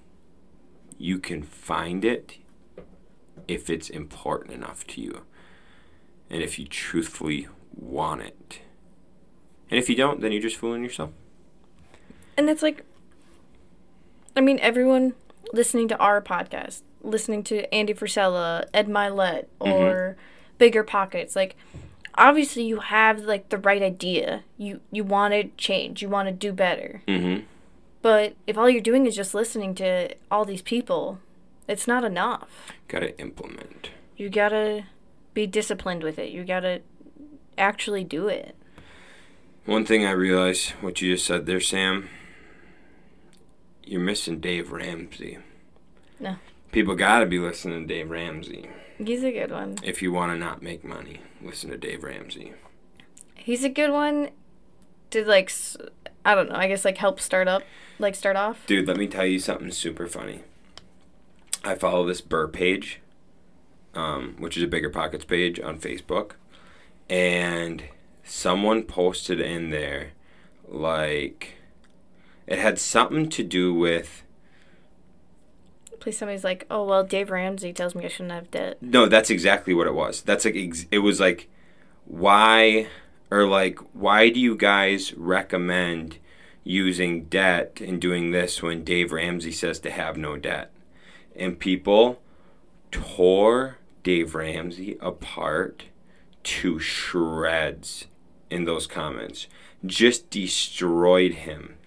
you 0.98 1.20
can 1.20 1.44
find 1.44 2.04
it 2.06 2.38
if 3.48 3.70
it's 3.70 3.90
important 3.90 4.54
enough 4.54 4.86
to 4.88 5.02
you, 5.02 5.22
and 6.30 6.42
if 6.42 6.58
you 6.58 6.66
truthfully 6.66 7.48
want 7.76 8.22
it. 8.22 8.62
And 9.70 9.80
if 9.80 9.90
you 9.90 9.96
don't, 9.96 10.22
then 10.22 10.32
you're 10.32 10.42
just 10.42 10.58
fooling 10.58 10.84
yourself. 10.84 11.12
And 12.38 12.50
it's 12.50 12.62
like, 12.62 12.84
I 14.36 14.42
mean, 14.42 14.60
everyone 14.62 15.14
listening 15.54 15.88
to 15.90 15.98
our 15.98 16.22
podcast, 16.22 16.82
listening 17.02 17.44
to 17.44 17.74
Andy 17.74 17.94
Frisella, 17.94 18.66
Ed 18.74 18.88
Mylett, 18.88 19.46
or 19.60 20.18
Bigger 20.58 20.84
Pockets, 20.84 21.36
like, 21.36 21.56
obviously 22.16 22.64
you 22.64 22.80
have 22.80 23.22
like 23.22 23.50
the 23.50 23.58
right 23.58 23.82
idea. 23.82 24.44
You 24.58 24.82
you 24.92 25.04
want 25.04 25.34
to 25.34 25.50
change. 25.58 26.02
You 26.02 26.10
want 26.10 26.28
to 26.28 26.34
do 26.34 26.54
better. 26.54 27.02
Mm-hmm. 27.08 27.46
But 28.02 28.36
if 28.48 28.58
all 28.58 28.70
you're 28.70 28.82
doing 28.82 29.06
is 29.06 29.16
just 29.16 29.34
listening 29.34 29.76
to 29.76 30.16
all 30.30 30.46
these 30.46 30.62
people, 30.62 31.20
it's 31.68 31.88
not 31.88 32.04
enough. 32.04 32.72
Gotta 32.88 33.18
implement. 33.20 33.92
You 34.18 34.30
gotta 34.30 34.86
be 35.34 35.48
disciplined 35.48 36.04
with 36.04 36.18
it. 36.20 36.32
You 36.32 36.44
gotta 36.44 36.82
actually 37.58 38.04
do 38.04 38.28
it. 38.28 38.56
One 39.66 39.86
thing 39.86 40.06
I 40.06 40.12
realized, 40.12 40.72
what 40.82 41.02
you 41.02 41.14
just 41.14 41.26
said 41.26 41.46
there, 41.46 41.60
Sam, 41.60 42.10
you're 43.86 44.02
missing 44.02 44.40
Dave 44.40 44.72
Ramsey. 44.72 45.38
No. 46.20 46.38
People 46.72 46.96
gotta 46.96 47.26
be 47.26 47.40
listening 47.40 47.88
to 47.88 47.94
Dave 47.94 48.10
Ramsey. 48.10 48.70
He's 48.98 49.24
a 49.24 49.32
good 49.32 49.52
one. 49.52 49.78
If 49.84 50.02
you 50.02 50.12
wanna 50.12 50.38
not 50.38 50.62
make 50.62 50.84
money, 50.84 51.22
listen 51.42 51.70
to 51.70 51.78
Dave 51.78 52.04
Ramsey. 52.04 52.54
He's 53.36 53.64
a 53.64 53.70
good 53.70 53.92
one 53.92 54.30
to 55.12 55.26
like 55.26 55.52
I 56.24 56.36
don't 56.36 56.50
know, 56.50 56.56
I 56.56 56.68
guess 56.68 56.86
like 56.86 56.98
help 56.98 57.20
start 57.20 57.48
up, 57.48 57.64
like 58.00 58.16
start 58.16 58.36
off. 58.36 58.66
Dude, 58.68 58.88
let 58.88 58.98
me 58.98 59.08
tell 59.08 59.26
you 59.26 59.40
something 59.40 59.72
super 59.72 60.08
funny. 60.08 60.42
I 61.64 61.76
follow 61.76 62.06
this 62.06 62.22
BRRRR 62.22 62.52
page, 62.54 63.00
um, 63.94 64.36
which 64.40 64.58
is 64.58 64.64
a 64.64 64.68
Bigger 64.68 64.90
Pockets 64.90 65.26
page 65.26 65.60
on 65.60 65.80
Facebook, 65.80 66.32
and 67.10 67.84
someone 68.24 68.84
posted 68.84 69.40
in 69.40 69.70
there 69.70 70.12
like 70.68 71.56
it 72.48 72.60
had 72.60 72.80
something 72.80 73.30
to 73.30 73.44
do 73.44 73.74
with 73.74 74.24
Please 76.00 76.18
somebody's 76.18 76.44
like, 76.44 76.66
"Oh, 76.72 76.84
well, 76.84 77.04
Dave 77.04 77.30
Ramsey 77.30 77.74
tells 77.74 77.94
me 77.94 78.06
I 78.06 78.08
shouldn't 78.08 78.32
have 78.32 78.50
debt." 78.50 78.78
No, 78.82 79.06
that's 79.06 79.30
exactly 79.30 79.72
what 79.76 79.86
it 79.86 79.94
was. 79.94 80.24
That's 80.24 80.46
like 80.46 80.56
ex- 80.56 80.88
it 80.90 81.00
was 81.00 81.20
like 81.20 81.48
why 82.06 82.88
or 83.32 83.48
like 83.48 83.80
why 83.94 84.30
do 84.30 84.40
you 84.40 84.56
guys 84.56 85.14
recommend 85.16 86.20
using 86.64 87.26
debt 87.26 87.80
and 87.82 88.00
doing 88.00 88.30
this 88.30 88.62
when 88.62 88.84
Dave 88.84 89.12
Ramsey 89.12 89.52
says 89.52 89.80
to 89.80 89.90
have 89.90 90.18
no 90.18 90.38
debt? 90.38 90.72
And 91.36 91.58
people 91.58 92.22
tore 92.92 93.78
Dave 94.04 94.36
Ramsey 94.36 94.98
apart 95.00 95.86
to 96.44 96.80
shreds 96.80 98.08
in 98.50 98.66
those 98.66 98.86
comments. 98.86 99.48
Just 99.86 100.30
destroyed 100.30 101.34
him 101.34 101.78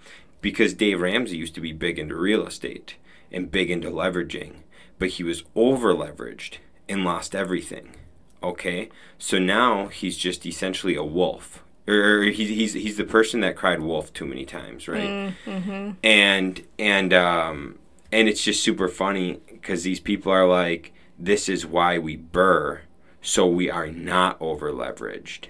because 0.41 0.75
Dave 0.75 1.01
Ramsey 1.01 1.37
used 1.37 1.55
to 1.55 1.61
be 1.61 1.73
big 1.73 1.99
into 1.99 2.17
real 2.17 2.47
estate 2.47 2.97
and 3.31 3.51
big 3.51 3.71
into 3.71 3.91
leveraging, 3.91 4.57
but 4.99 5.11
he 5.11 5.23
was 5.23 5.45
over 5.55 5.95
leveraged 5.95 6.59
and 6.89 7.05
lost 7.05 7.35
everything. 7.35 7.97
Okay, 8.45 8.91
so 9.19 9.39
now 9.39 9.87
he's 9.87 10.17
just 10.17 10.45
essentially 10.45 10.95
a 10.95 11.03
wolf, 11.03 11.65
or 11.89 12.23
he's 12.25 12.49
he's 12.51 12.73
he's 12.75 12.97
the 12.99 13.05
person 13.05 13.41
that 13.41 13.57
cried 13.57 13.81
wolf 13.81 14.13
too 14.13 14.27
many 14.27 14.45
times, 14.45 14.87
right? 14.87 15.35
Mm-hmm. 15.47 15.93
and 16.03 16.63
and 16.79 17.13
um 17.13 17.79
and 18.13 18.29
it's 18.29 18.45
just 18.45 18.63
super 18.63 18.87
funny 18.89 19.41
because 19.51 19.83
these 19.83 19.99
people 19.99 20.31
are 20.31 20.47
like 20.47 20.93
this 21.19 21.49
is 21.49 21.67
why 21.67 21.99
we 21.99 22.17
burr 22.17 22.83
so 23.21 23.47
we 23.47 23.71
are 23.71 23.89
not 23.89 24.37
over 24.41 24.71
leveraged 24.71 25.47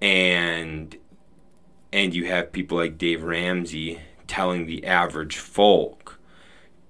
and 0.00 0.96
and 1.92 2.14
you 2.14 2.26
have 2.26 2.52
people 2.52 2.78
like 2.78 2.96
dave 2.98 3.22
ramsey 3.22 4.00
telling 4.26 4.66
the 4.66 4.84
average 4.86 5.36
folk 5.36 6.18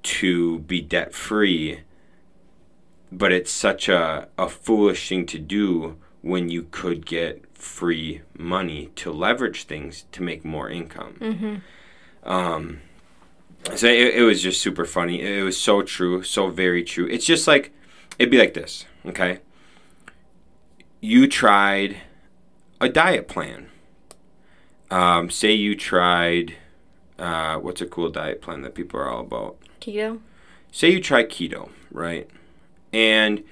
to 0.02 0.60
be 0.60 0.80
debt 0.80 1.12
free 1.12 1.80
but 3.12 3.32
it's 3.32 3.50
such 3.50 3.88
a, 3.88 4.28
a 4.38 4.48
foolish 4.48 5.08
thing 5.08 5.26
to 5.26 5.38
do 5.38 5.96
when 6.22 6.48
you 6.48 6.62
could 6.70 7.04
get 7.06 7.44
free 7.56 8.20
money 8.38 8.90
to 8.96 9.10
leverage 9.12 9.64
things 9.64 10.04
to 10.12 10.22
make 10.22 10.44
more 10.44 10.68
income 10.70 11.16
Mm-hmm. 11.20 12.28
um, 12.30 12.80
so 13.74 13.86
it, 13.86 14.14
it 14.14 14.22
was 14.22 14.42
just 14.42 14.62
super 14.62 14.86
funny. 14.86 15.20
It 15.20 15.42
was 15.42 15.58
so 15.60 15.82
true, 15.82 16.22
so 16.22 16.48
very 16.48 16.82
true. 16.82 17.06
It's 17.10 17.26
just 17.26 17.46
like 17.46 17.72
it'd 18.18 18.30
be 18.30 18.38
like 18.38 18.54
this, 18.54 18.86
okay? 19.04 19.40
You 21.00 21.26
tried 21.26 21.98
a 22.80 22.88
diet 22.88 23.28
plan. 23.28 23.68
Um, 24.90 25.28
say 25.30 25.52
you 25.52 25.76
tried 25.76 26.54
uh, 27.18 27.56
what's 27.56 27.82
a 27.82 27.86
cool 27.86 28.08
diet 28.08 28.40
plan 28.40 28.62
that 28.62 28.74
people 28.74 28.98
are 28.98 29.10
all 29.10 29.20
about? 29.20 29.58
Keto. 29.80 30.20
Say 30.72 30.90
you 30.90 31.00
try 31.02 31.24
keto, 31.24 31.68
right? 31.90 32.28
And 32.92 33.44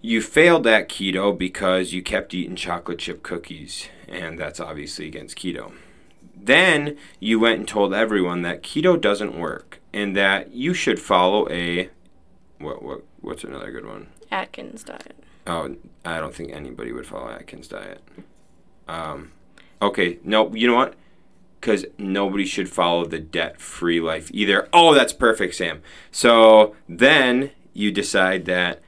you 0.00 0.22
failed 0.22 0.64
that 0.64 0.88
keto 0.88 1.36
because 1.36 1.92
you 1.92 2.02
kept 2.02 2.34
eating 2.34 2.56
chocolate 2.56 2.98
chip 2.98 3.22
cookies, 3.22 3.88
and 4.08 4.38
that's 4.38 4.60
obviously 4.60 5.06
against 5.06 5.36
keto. 5.36 5.72
Then 6.34 6.96
you 7.18 7.38
went 7.38 7.58
and 7.58 7.68
told 7.68 7.92
everyone 7.92 8.42
that 8.42 8.62
keto 8.62 8.98
doesn't 8.98 9.38
work 9.38 9.80
and 9.92 10.16
that 10.16 10.52
you 10.52 10.72
should 10.72 10.98
follow 10.98 11.48
a 11.50 11.90
what 12.58 12.82
what 12.82 13.02
what's 13.20 13.44
another 13.44 13.70
good 13.70 13.86
one? 13.86 14.06
Atkins 14.30 14.84
diet. 14.84 15.16
Oh, 15.46 15.76
I 16.04 16.18
don't 16.18 16.34
think 16.34 16.52
anybody 16.52 16.92
would 16.92 17.06
follow 17.06 17.30
Atkins 17.30 17.68
diet. 17.68 18.02
Um, 18.86 19.32
okay, 19.82 20.18
no, 20.24 20.54
you 20.54 20.66
know 20.66 20.76
what? 20.76 20.94
Because 21.60 21.84
nobody 21.98 22.46
should 22.46 22.68
follow 22.68 23.04
the 23.04 23.18
debt-free 23.18 24.00
life 24.00 24.30
either. 24.32 24.68
Oh, 24.72 24.94
that's 24.94 25.12
perfect, 25.12 25.54
Sam. 25.54 25.82
So 26.10 26.74
then 26.88 27.50
you 27.80 27.90
decide 27.90 28.44
that 28.44 28.80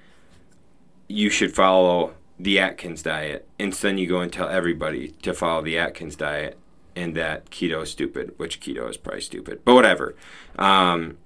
you 1.09 1.31
should 1.31 1.55
follow 1.55 2.15
the 2.39 2.59
Atkins 2.59 3.03
diet, 3.03 3.49
and 3.59 3.73
then 3.73 3.99
you 3.99 4.07
go 4.07 4.21
and 4.21 4.33
tell 4.33 4.49
everybody 4.49 5.09
to 5.23 5.33
follow 5.33 5.63
the 5.63 5.79
Atkins 5.79 6.17
diet, 6.17 6.59
and 6.95 7.15
that 7.17 7.51
keto 7.51 7.83
is 7.83 7.91
stupid, 7.91 8.35
which 8.37 8.61
keto 8.61 8.89
is 8.91 8.97
probably 8.97 9.21
stupid, 9.21 9.61
but 9.65 9.75
whatever. 9.75 10.15
Um, 10.59 11.17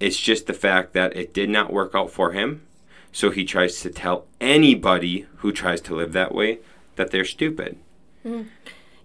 it's 0.00 0.18
just 0.18 0.46
the 0.46 0.54
fact 0.54 0.92
that 0.94 1.16
it 1.16 1.32
did 1.32 1.50
not 1.50 1.72
work 1.72 1.94
out 1.94 2.10
for 2.10 2.32
him. 2.32 2.66
So 3.12 3.30
he 3.30 3.44
tries 3.44 3.80
to 3.82 3.90
tell 3.90 4.26
anybody 4.40 5.26
who 5.36 5.52
tries 5.52 5.80
to 5.82 5.94
live 5.94 6.12
that 6.14 6.34
way 6.34 6.58
that 6.96 7.12
they're 7.12 7.24
stupid. 7.24 7.78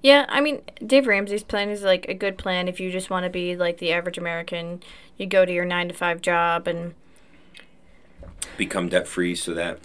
Yeah, 0.01 0.25
I 0.29 0.41
mean, 0.41 0.61
Dave 0.83 1.05
Ramsey's 1.05 1.43
plan 1.43 1.69
is 1.69 1.83
like 1.83 2.07
a 2.07 2.15
good 2.15 2.37
plan 2.37 2.67
if 2.67 2.79
you 2.79 2.91
just 2.91 3.11
want 3.11 3.25
to 3.25 3.29
be 3.29 3.55
like 3.55 3.77
the 3.77 3.91
average 3.91 4.17
American. 4.17 4.81
You 5.17 5.27
go 5.27 5.45
to 5.45 5.53
your 5.53 5.65
nine 5.65 5.89
to 5.89 5.93
five 5.93 6.21
job 6.21 6.67
and 6.67 6.95
Become 8.57 8.89
debt 8.89 9.07
free 9.07 9.35
so 9.35 9.53
that 9.53 9.79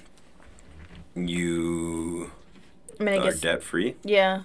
you 1.14 2.30
I 2.98 3.02
mean, 3.04 3.14
I 3.14 3.18
are 3.18 3.24
guess 3.30 3.40
debt 3.40 3.62
free. 3.62 3.96
yeah, 4.02 4.42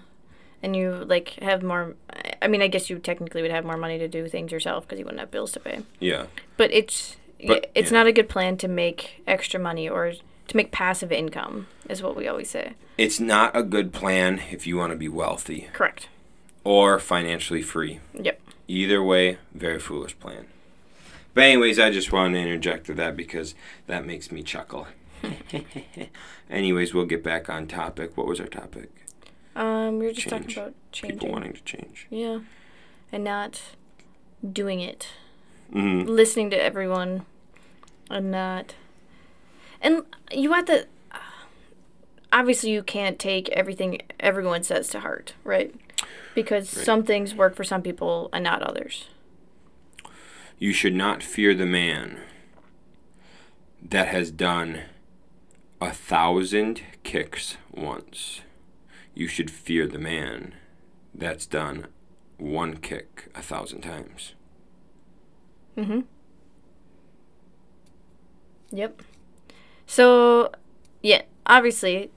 and 0.61 0.75
you 0.75 0.91
like 1.07 1.29
have 1.41 1.63
more. 1.63 1.95
I- 2.41 2.47
mean, 2.47 2.61
I 2.61 2.67
guess 2.67 2.89
you 2.89 2.99
technically 2.99 3.41
would 3.41 3.51
have 3.51 3.65
more 3.65 3.77
money 3.77 3.97
to 3.99 4.07
do 4.07 4.27
things 4.27 4.51
yourself 4.51 4.85
because 4.85 4.99
you 4.99 5.05
wouldn't 5.05 5.19
have 5.19 5.31
bills 5.31 5.51
to 5.53 5.59
pay. 5.59 5.79
Yeah. 5.99 6.27
But 6.57 6.71
it's 6.73 7.17
But, 7.45 7.69
it's 7.75 7.91
yeah. 7.91 7.97
not 7.97 8.07
a 8.07 8.11
good 8.11 8.29
plan 8.29 8.57
to 8.57 8.67
make 8.67 9.21
extra 9.27 9.59
money 9.59 9.87
or 9.89 10.13
to 10.47 10.57
make 10.57 10.71
passive 10.71 11.11
income, 11.11 11.67
is 11.89 12.01
what 12.01 12.15
we 12.15 12.27
always 12.27 12.49
say. 12.49 12.73
It's 12.97 13.19
not 13.19 13.55
a 13.55 13.61
good 13.63 13.93
plan 13.93 14.41
if 14.51 14.65
you 14.65 14.77
want 14.77 14.91
to 14.93 14.97
be 14.97 15.07
wealthy 15.07 15.67
Correct. 15.73 16.07
or 16.63 16.97
financially 16.99 17.61
free. 17.61 17.99
Yep. 18.13 18.41
Either 18.67 19.01
way, 19.03 19.37
very 19.53 19.79
foolish 19.79 20.17
plan. 20.19 20.45
But 21.39 21.45
anyways, 21.45 21.79
I 21.79 21.89
just 21.89 22.11
wanted 22.11 22.33
to 22.33 22.43
interject 22.49 22.89
with 22.89 22.97
that 22.97 23.15
because 23.15 23.55
that 23.87 24.05
makes 24.05 24.29
me 24.29 24.43
chuckle. 24.43 24.87
anyways, 26.49 26.93
we'll 26.93 27.05
get 27.05 27.23
back 27.23 27.49
on 27.49 27.65
topic. 27.65 28.17
What 28.17 28.27
was 28.27 28.41
our 28.41 28.45
topic? 28.47 28.89
Um, 29.55 29.99
we 29.99 30.07
were 30.07 30.11
just 30.11 30.27
Change. 30.27 30.55
talking 30.55 30.63
about 30.63 30.73
changing. 30.91 31.17
People 31.19 31.31
wanting 31.33 31.53
to 31.53 31.61
change. 31.63 32.07
Yeah. 32.09 32.39
And 33.13 33.23
not 33.23 33.61
doing 34.51 34.81
it. 34.81 35.07
hmm 35.71 36.01
Listening 36.01 36.49
to 36.49 36.61
everyone 36.61 37.25
and 38.09 38.31
not. 38.31 38.75
And 39.81 40.03
you 40.33 40.51
have 40.51 40.65
to. 40.65 40.87
Obviously, 42.33 42.71
you 42.71 42.83
can't 42.83 43.17
take 43.17 43.47
everything 43.51 44.01
everyone 44.19 44.63
says 44.63 44.89
to 44.89 44.99
heart, 44.99 45.35
right? 45.45 45.73
Because 46.35 46.75
Right. 46.75 46.85
some 46.85 47.03
things 47.03 47.33
work 47.33 47.55
for 47.55 47.63
some 47.63 47.81
people 47.81 48.27
and 48.33 48.43
not 48.43 48.61
others. 48.61 49.07
You 50.59 50.73
should 50.73 50.93
not 50.93 51.23
fear 51.23 51.55
the 51.55 51.65
man 51.65 52.19
that 53.81 54.09
has 54.09 54.29
done 54.29 54.81
a 55.79 55.91
thousand 55.91 56.81
kicks 57.03 57.55
once. 57.71 58.41
You 59.13 59.27
should 59.27 59.49
fear 59.49 59.87
the 59.87 59.99
man 59.99 60.53
that's 61.15 61.45
done 61.45 61.87
one 62.37 62.77
kick 62.77 63.29
a 63.33 63.41
thousand 63.41 63.81
times. 63.81 64.35
Mm-hmm. 65.77 66.01
Yep. 68.71 69.01
So, 69.87 70.51
yeah, 71.01 71.21
obviously, 71.45 72.11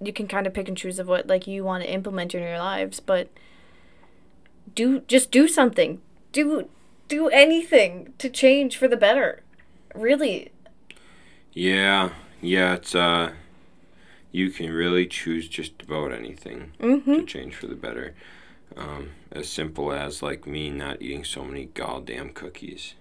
you 0.00 0.12
can 0.12 0.28
kind 0.28 0.46
of 0.46 0.52
pick 0.52 0.68
and 0.68 0.76
choose 0.76 0.98
of 0.98 1.08
what 1.08 1.26
like 1.26 1.46
you 1.46 1.64
want 1.64 1.84
to 1.84 1.90
implement 1.90 2.34
in 2.34 2.42
your 2.42 2.58
lives, 2.58 3.00
but 3.00 3.28
do 4.74 5.00
just 5.00 5.30
do 5.30 5.48
something. 5.48 6.00
Do 6.32 6.68
do 7.14 7.28
anything 7.28 8.12
to 8.18 8.28
change 8.28 8.76
for 8.76 8.88
the 8.88 8.96
better. 8.96 9.42
Really. 9.94 10.50
Yeah, 11.52 12.10
yeah, 12.40 12.74
it's 12.74 12.94
uh 12.94 13.32
you 14.32 14.50
can 14.50 14.72
really 14.72 15.06
choose 15.06 15.48
just 15.48 15.80
about 15.82 16.12
anything 16.12 16.72
Mm-hmm. 16.80 17.14
to 17.20 17.24
change 17.24 17.54
for 17.54 17.68
the 17.68 17.76
better. 17.76 18.14
Um, 18.76 19.10
as 19.30 19.48
simple 19.48 19.92
as 19.92 20.22
like 20.22 20.46
me 20.46 20.68
not 20.70 21.00
eating 21.00 21.22
so 21.24 21.44
many 21.44 21.66
goddamn 21.66 22.30
cookies, 22.30 22.94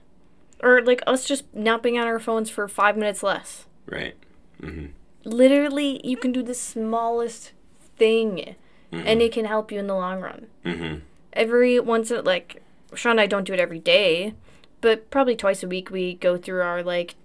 Or 0.62 0.82
like 0.84 1.02
us 1.08 1.26
just 1.26 1.46
not 1.56 1.82
being 1.82 1.98
on 1.98 2.06
our 2.08 2.20
phones 2.20 2.50
for 2.52 2.68
five 2.68 2.96
minutes 2.96 3.24
less. 3.24 3.66
right? 3.88 4.16
Mm-hmm. 4.62 4.88
Literally, 5.26 6.00
you 6.04 6.16
can 6.18 6.32
do 6.32 6.44
the 6.44 6.54
smallest 6.54 7.54
thing, 7.98 8.56
and 8.92 9.22
it 9.22 9.32
can 9.32 9.46
help 9.46 9.72
you 9.72 9.80
in 9.80 9.88
the 9.88 9.96
long 9.96 10.20
run. 10.22 10.48
Mm-hmm. 10.64 11.00
every 11.34 11.80
once 11.80 12.12
in 12.12 12.24
like 12.24 12.62
Shaun 12.96 13.12
and 13.12 13.22
I 13.22 13.28
don't 13.28 13.46
do 13.46 13.54
it 13.54 13.60
every 13.60 13.80
day, 13.80 14.34
but 14.82 15.10
probably 15.10 15.36
twice 15.36 15.64
a 15.64 15.68
week 15.68 15.90
we 15.90 16.16
go 16.16 16.38
through 16.38 16.62
our 16.62 16.84
like 16.84 17.16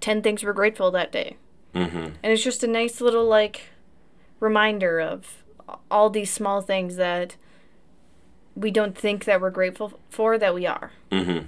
ten 0.00 0.22
things 0.22 0.44
we're 0.44 0.52
grateful 0.52 0.90
that 0.90 1.12
day. 1.12 1.36
Mm-hmm. 1.74 1.98
And 1.98 2.32
it's 2.32 2.42
just 2.42 2.64
a 2.64 2.68
nice 2.68 3.00
little 3.00 3.26
like 3.26 3.62
reminder 4.40 5.00
of 5.00 5.42
all 5.90 6.10
these 6.10 6.30
small 6.30 6.60
things 6.60 6.96
that 6.96 7.36
we 8.54 8.70
don't 8.70 8.96
think 8.96 9.24
that 9.24 9.40
we're 9.40 9.50
grateful 9.50 10.00
for 10.10 10.38
that 10.38 10.54
we 10.54 10.66
are. 10.66 10.92
Mm-hmm. 11.12 11.46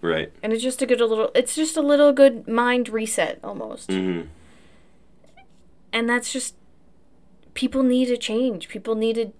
Right. 0.00 0.32
And 0.42 0.52
it's 0.52 0.62
just 0.62 0.82
a 0.82 0.86
good 0.86 1.00
little 1.00 1.30
it's 1.34 1.54
just 1.54 1.76
a 1.76 1.82
little 1.82 2.12
good 2.12 2.48
mind 2.48 2.88
reset 2.88 3.38
almost. 3.42 3.88
Mm-hmm. 3.90 4.28
And 5.92 6.08
that's 6.08 6.32
just 6.32 6.54
people 7.54 7.82
need 7.82 8.10
a 8.10 8.16
change. 8.16 8.68
People 8.68 8.94
need 8.94 9.14
to 9.16 9.32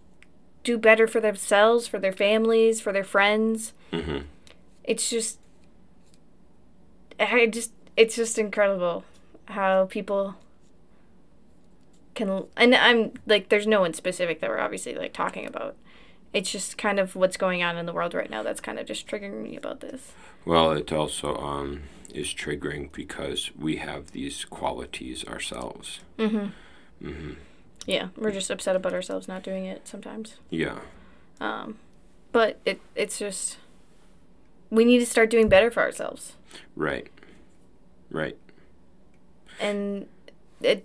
do 0.64 0.76
better 0.78 1.06
for 1.06 1.20
themselves, 1.20 1.86
for 1.86 1.98
their 1.98 2.12
families, 2.12 2.80
for 2.80 2.92
their 2.92 3.04
friends. 3.04 3.72
Mm-hmm. 3.92 4.18
it's 4.84 5.08
just 5.08 5.38
I 7.20 7.46
just 7.46 7.72
it's 7.96 8.14
just 8.16 8.38
incredible 8.38 9.04
how 9.46 9.86
people 9.86 10.36
can 12.14 12.44
and 12.56 12.74
I'm 12.74 13.12
like 13.26 13.48
there's 13.48 13.66
no 13.66 13.80
one 13.80 13.94
specific 13.94 14.40
that 14.40 14.50
we're 14.50 14.58
obviously 14.58 14.94
like 14.94 15.12
talking 15.12 15.46
about. 15.46 15.76
It's 16.32 16.52
just 16.52 16.76
kind 16.76 17.00
of 17.00 17.16
what's 17.16 17.38
going 17.38 17.62
on 17.62 17.78
in 17.78 17.86
the 17.86 17.92
world 17.92 18.12
right 18.12 18.28
now 18.30 18.42
that's 18.42 18.60
kind 18.60 18.78
of 18.78 18.86
just 18.86 19.06
triggering 19.06 19.42
me 19.42 19.56
about 19.56 19.80
this. 19.80 20.12
Well, 20.44 20.72
it 20.72 20.92
also 20.92 21.36
um, 21.36 21.82
is 22.12 22.28
triggering 22.28 22.92
because 22.92 23.50
we 23.58 23.76
have 23.76 24.12
these 24.12 24.44
qualities 24.44 25.24
ourselves. 25.24 26.00
Mhm. 26.18 26.52
Mm-hmm. 27.02 27.32
Yeah, 27.88 28.08
we're 28.16 28.30
just 28.32 28.50
upset 28.50 28.76
about 28.76 28.92
ourselves 28.92 29.26
not 29.28 29.42
doing 29.42 29.64
it 29.64 29.88
sometimes. 29.88 30.36
Yeah. 30.50 30.78
Um 31.40 31.78
but 32.32 32.58
it 32.66 32.80
it's 32.94 33.18
just 33.18 33.56
we 34.70 34.84
need 34.84 34.98
to 34.98 35.06
start 35.06 35.30
doing 35.30 35.48
better 35.48 35.70
for 35.70 35.82
ourselves. 35.82 36.34
Right. 36.76 37.08
Right. 38.10 38.36
And 39.58 40.06
it 40.60 40.84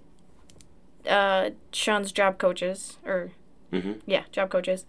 uh 1.07 1.49
Shaun's 1.71 2.11
job 2.11 2.37
coaches 2.37 2.97
or 3.05 3.31
Mm-hmm. 3.73 3.93
yeah, 4.05 4.23
job 4.31 4.49
coaches. 4.51 4.85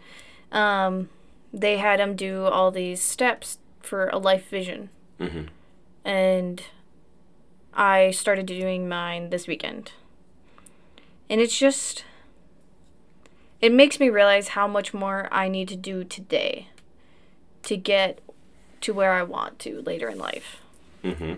Um, 0.53 1.09
they 1.55 1.79
had 1.79 2.01
him 2.01 2.15
do 2.17 2.45
all 2.45 2.71
these 2.71 3.01
steps 3.01 3.59
for 3.81 4.09
a 4.09 4.19
life 4.19 4.49
vision, 4.51 4.91
Mm-hmm. 5.19 5.45
and 6.07 6.63
I 7.73 8.11
started 8.11 8.45
doing 8.47 8.87
mine 8.87 9.31
this 9.31 9.47
weekend. 9.49 9.93
And 11.29 11.41
it's 11.41 11.59
just, 11.59 12.05
it 13.61 13.73
makes 13.73 13.99
me 13.99 14.11
realize 14.11 14.49
how 14.49 14.69
much 14.69 14.93
more 14.93 15.29
I 15.33 15.49
need 15.49 15.69
to 15.69 15.77
do 15.77 16.05
today 16.05 16.69
to 17.63 17.77
get 17.77 18.21
to 18.83 18.93
where 18.93 19.13
I 19.13 19.23
want 19.23 19.59
to 19.61 19.81
later 19.83 20.09
in 20.09 20.19
life. 20.19 20.61
Mm-hmm. 21.03 21.35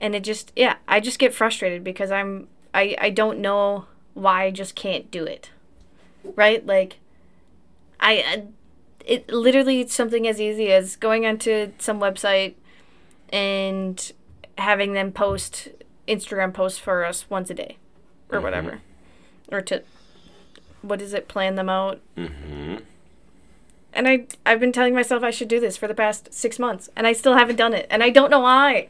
And 0.00 0.14
it 0.14 0.24
just, 0.24 0.52
yeah, 0.54 0.76
I 0.86 1.00
just 1.00 1.18
get 1.18 1.34
frustrated 1.34 1.82
because 1.82 2.10
I'm, 2.10 2.48
I, 2.72 2.96
I 3.00 3.10
don't 3.10 3.40
know 3.40 3.86
why 4.14 4.44
I 4.44 4.50
just 4.50 4.74
can't 4.74 5.10
do 5.10 5.24
it. 5.24 5.50
Right? 6.36 6.64
Like, 6.64 6.98
I, 7.98 8.12
I 8.12 8.44
it 9.04 9.32
literally 9.32 9.80
it's 9.80 9.94
something 9.94 10.26
as 10.28 10.40
easy 10.40 10.72
as 10.72 10.96
going 10.96 11.26
onto 11.26 11.72
some 11.78 12.00
website 12.00 12.54
and 13.32 14.12
having 14.58 14.92
them 14.92 15.12
post 15.12 15.68
Instagram 16.06 16.52
posts 16.52 16.78
for 16.78 17.04
us 17.04 17.28
once 17.28 17.50
a 17.50 17.54
day 17.54 17.78
or 18.32 18.38
Mhm. 18.38 18.42
whatever. 18.42 18.80
Or 19.50 19.60
to 19.62 19.82
what 20.82 21.00
is 21.02 21.12
it, 21.14 21.28
plan 21.28 21.54
them 21.54 21.68
out. 21.68 22.00
Mm-hmm. 22.16 22.76
And 23.92 24.08
I 24.08 24.26
I've 24.46 24.58
been 24.60 24.72
telling 24.72 24.94
myself 24.94 25.22
I 25.22 25.30
should 25.30 25.48
do 25.48 25.60
this 25.60 25.76
for 25.76 25.86
the 25.86 25.94
past 25.94 26.32
6 26.32 26.58
months 26.58 26.88
and 26.96 27.06
I 27.06 27.12
still 27.12 27.34
haven't 27.36 27.56
done 27.56 27.74
it. 27.74 27.86
And 27.90 28.02
I 28.02 28.10
don't 28.10 28.30
know 28.30 28.40
why. 28.40 28.88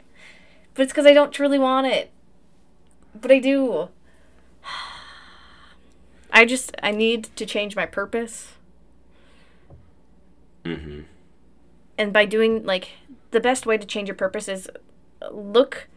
But 0.74 0.84
it's 0.84 0.93
cuz 0.93 1.05
I 1.07 1.12
don't 1.12 1.32
truly 1.32 1.59
want 1.59 1.86
it. 1.88 2.11
But 3.20 3.30
I 3.32 3.38
do. 3.40 3.88
I 6.32 6.45
just 6.45 6.74
I 6.82 6.93
need 6.93 7.24
to 7.36 7.45
change 7.45 7.76
my 7.76 7.86
purpose. 7.86 8.55
Mm-hmm. 10.64 11.01
and 11.99 12.12
by 12.12 12.24
doing 12.24 12.64
like 12.64 12.90
the 13.32 13.40
best 13.40 13.66
way 13.66 13.76
to 13.76 13.84
change 13.84 14.07
your 14.09 14.14
purpose 14.14 14.47
is 14.47 14.70
look 15.32 15.88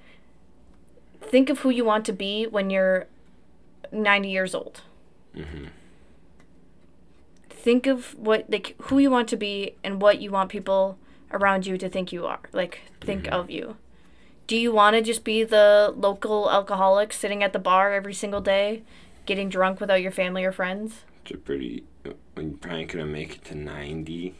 think 1.22 1.52
of 1.52 1.60
who 1.60 1.70
you 1.70 1.86
want 1.86 2.04
to 2.06 2.12
be 2.14 2.48
when 2.48 2.72
you're 2.72 3.06
90 3.92 4.30
years 4.30 4.56
old 4.56 4.82
Mm-hmm. 5.36 5.66
think 7.50 7.88
of 7.88 8.18
what 8.18 8.50
like 8.50 8.76
who 8.84 9.00
you 9.00 9.10
want 9.12 9.28
to 9.30 9.38
be 9.38 9.76
and 9.84 10.02
what 10.02 10.22
you 10.22 10.32
want 10.32 10.50
people 10.50 10.98
around 11.32 11.66
you 11.66 11.78
to 11.78 11.90
think 11.90 12.12
you 12.14 12.26
are 12.26 12.40
like 12.54 12.82
think 13.02 13.28
of 13.32 13.50
you 13.50 13.76
do 14.48 14.56
you 14.56 14.72
want 14.72 14.96
to 14.96 15.02
just 15.02 15.24
be 15.24 15.44
the 15.44 15.94
local 15.98 16.50
alcoholic 16.50 17.12
sitting 17.12 17.44
at 17.44 17.52
the 17.54 17.60
bar 17.60 17.92
every 17.94 18.14
single 18.14 18.42
day 18.42 18.84
getting 19.26 19.50
drunk 19.50 19.80
without 19.82 20.02
your 20.02 20.12
family 20.12 20.46
or 20.46 20.52
friends 20.52 21.02
It's 21.24 21.32
a 21.32 21.38
pretty. 21.38 21.84
You're 22.04 22.14
probably 22.62 22.86
gonna 22.86 23.06
make 23.06 23.36
it 23.36 23.44
to 23.46 23.56
ninety. 23.56 24.36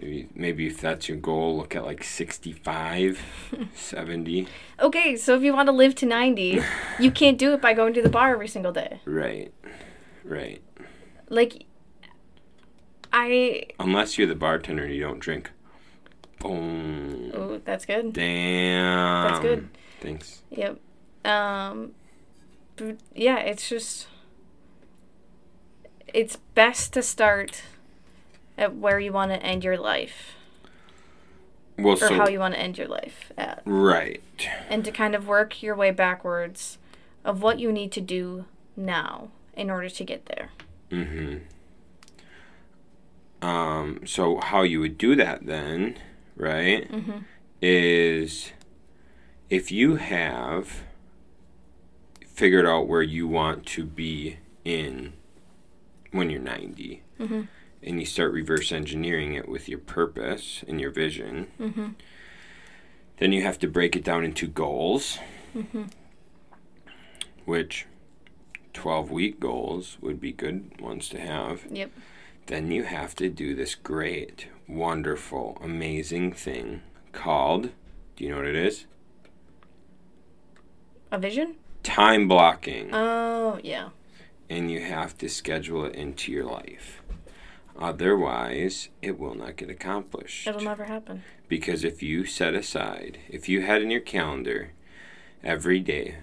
Maybe, 0.00 0.28
maybe 0.34 0.66
if 0.68 0.80
that's 0.80 1.08
your 1.08 1.18
goal, 1.18 1.56
look 1.56 1.74
at 1.74 1.84
like 1.84 2.04
65, 2.04 3.20
70. 3.74 4.46
okay 4.80 5.16
so 5.16 5.34
if 5.34 5.42
you 5.42 5.52
want 5.52 5.66
to 5.66 5.72
live 5.72 5.94
to 5.96 6.06
90 6.06 6.60
you 7.00 7.10
can't 7.10 7.36
do 7.36 7.52
it 7.54 7.60
by 7.60 7.74
going 7.74 7.92
to 7.94 8.02
the 8.02 8.08
bar 8.08 8.32
every 8.32 8.46
single 8.48 8.70
day 8.72 9.00
Right. 9.04 9.52
Right. 10.24 10.62
like 11.28 11.64
i 13.12 13.64
Unless 13.80 14.18
you're 14.18 14.28
the 14.28 14.34
bartender 14.36 14.84
and 14.84 14.94
you 14.94 15.00
don't 15.00 15.18
drink. 15.18 15.50
Boom. 16.40 17.32
Ooh, 17.34 17.60
that's 17.64 17.84
good. 17.86 18.12
Damn. 18.12 19.28
That's 19.28 19.40
good. 19.40 19.68
Thanks. 20.00 20.42
Yep. 20.50 20.78
Um, 21.24 21.92
but 22.76 22.98
yeah, 23.14 23.38
it's 23.38 23.68
just 23.68 24.06
it's 26.14 26.36
best 26.54 26.92
to 26.92 27.02
start 27.02 27.62
at 28.58 28.74
where 28.76 28.98
you 29.00 29.12
want 29.12 29.30
to 29.30 29.42
end 29.42 29.64
your 29.64 29.78
life 29.78 30.34
Well, 31.78 31.94
or 31.94 31.96
so 31.96 32.14
how 32.14 32.28
you 32.28 32.40
want 32.40 32.54
to 32.54 32.60
end 32.60 32.76
your 32.76 32.88
life 32.88 33.32
at 33.38 33.62
right. 33.64 34.20
and 34.68 34.84
to 34.84 34.90
kind 34.90 35.14
of 35.14 35.26
work 35.28 35.62
your 35.62 35.74
way 35.76 35.90
backwards 35.92 36.76
of 37.24 37.40
what 37.42 37.58
you 37.58 37.72
need 37.72 37.92
to 37.92 38.00
do 38.00 38.44
now 38.76 39.28
in 39.54 39.70
order 39.70 39.88
to 39.88 40.04
get 40.04 40.26
there. 40.26 40.50
Mm-hmm. 40.90 41.38
Um, 43.46 44.00
so 44.04 44.38
how 44.40 44.62
you 44.62 44.80
would 44.80 44.98
do 44.98 45.14
that 45.16 45.46
then, 45.46 45.96
right, 46.36 46.90
Mhm. 46.90 47.24
is 47.62 48.52
if 49.48 49.70
you 49.70 49.96
have 49.96 50.82
figured 52.26 52.66
out 52.66 52.88
where 52.88 53.02
you 53.02 53.26
want 53.28 53.64
to 53.66 53.84
be 53.84 54.38
in 54.64 55.12
when 56.10 56.30
you're 56.30 56.40
90 56.40 57.02
Mhm. 57.20 57.48
And 57.82 58.00
you 58.00 58.06
start 58.06 58.32
reverse 58.32 58.72
engineering 58.72 59.34
it 59.34 59.48
with 59.48 59.68
your 59.68 59.78
purpose 59.78 60.64
and 60.66 60.80
your 60.80 60.90
vision, 60.90 61.46
Mhm. 61.58 61.94
then 63.18 63.32
you 63.32 63.42
have 63.42 63.58
to 63.60 63.68
break 63.68 63.94
it 63.96 64.04
down 64.04 64.24
into 64.24 64.46
goals, 64.46 65.18
Mhm. 65.54 65.90
which 67.44 67.86
12 68.72 69.10
week 69.10 69.40
goals 69.40 69.96
would 70.00 70.20
be 70.20 70.32
good 70.32 70.80
ones 70.80 71.08
to 71.10 71.20
have. 71.20 71.66
Yep. 71.70 71.90
then 72.46 72.70
you 72.72 72.84
have 72.84 73.14
to 73.14 73.28
do 73.28 73.54
this 73.54 73.74
great, 73.74 74.46
wonderful, 74.66 75.58
amazing 75.62 76.32
thing 76.32 76.80
called 77.12 77.70
do 78.16 78.24
you 78.24 78.30
know 78.30 78.36
what 78.38 78.46
it 78.46 78.56
is? 78.56 78.86
A 81.12 81.18
vision? 81.18 81.56
Time 81.82 82.26
blocking. 82.26 82.90
Oh, 82.92 83.60
yeah. 83.62 83.90
and 84.50 84.70
you 84.70 84.80
have 84.80 85.16
to 85.18 85.28
schedule 85.28 85.84
it 85.84 85.94
into 85.94 86.32
your 86.32 86.44
life. 86.46 87.02
Otherwise, 87.78 88.88
it 89.00 89.18
will 89.18 89.34
not 89.34 89.56
get 89.56 89.70
accomplished. 89.70 90.46
It'll 90.46 90.60
never 90.60 90.84
happen. 90.84 91.22
Because 91.48 91.84
if 91.84 92.02
you 92.02 92.24
set 92.24 92.54
aside, 92.54 93.18
if 93.28 93.48
you 93.48 93.62
had 93.62 93.82
in 93.82 93.90
your 93.90 94.00
calendar 94.00 94.72
every 95.44 95.78
day, 95.80 96.16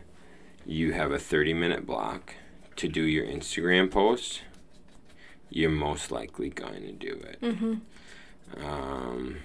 you 0.66 0.92
have 0.94 1.12
a 1.12 1.20
30 1.20 1.54
minute 1.54 1.86
block 1.86 2.36
to 2.76 2.88
do 2.90 3.04
your 3.04 3.26
Instagram 3.26 3.90
post, 3.90 4.42
you're 5.50 5.70
most 5.70 6.12
likely 6.12 6.50
going 6.50 6.82
to 6.82 6.92
do 6.92 7.14
it. 7.24 7.40
Mhm. 7.42 7.82
Um, 8.62 9.38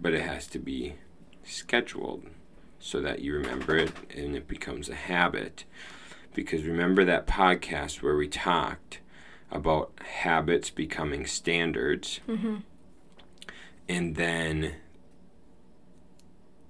but 0.00 0.14
it 0.14 0.22
has 0.22 0.46
to 0.48 0.58
be 0.58 0.94
scheduled 1.42 2.26
so 2.78 3.00
that 3.00 3.20
you 3.20 3.34
remember 3.34 3.76
it 3.76 3.92
and 4.16 4.36
it 4.36 4.46
becomes 4.46 4.88
a 4.88 4.94
habit. 4.94 5.64
Because 6.32 6.62
remember 6.62 7.04
that 7.04 7.26
podcast 7.26 8.02
where 8.02 8.16
we 8.16 8.28
talked 8.28 9.00
about 9.50 9.92
habits 10.22 10.70
becoming 10.70 11.26
standards, 11.26 12.20
Mhm. 12.28 12.62
and 13.88 14.16
then 14.16 14.76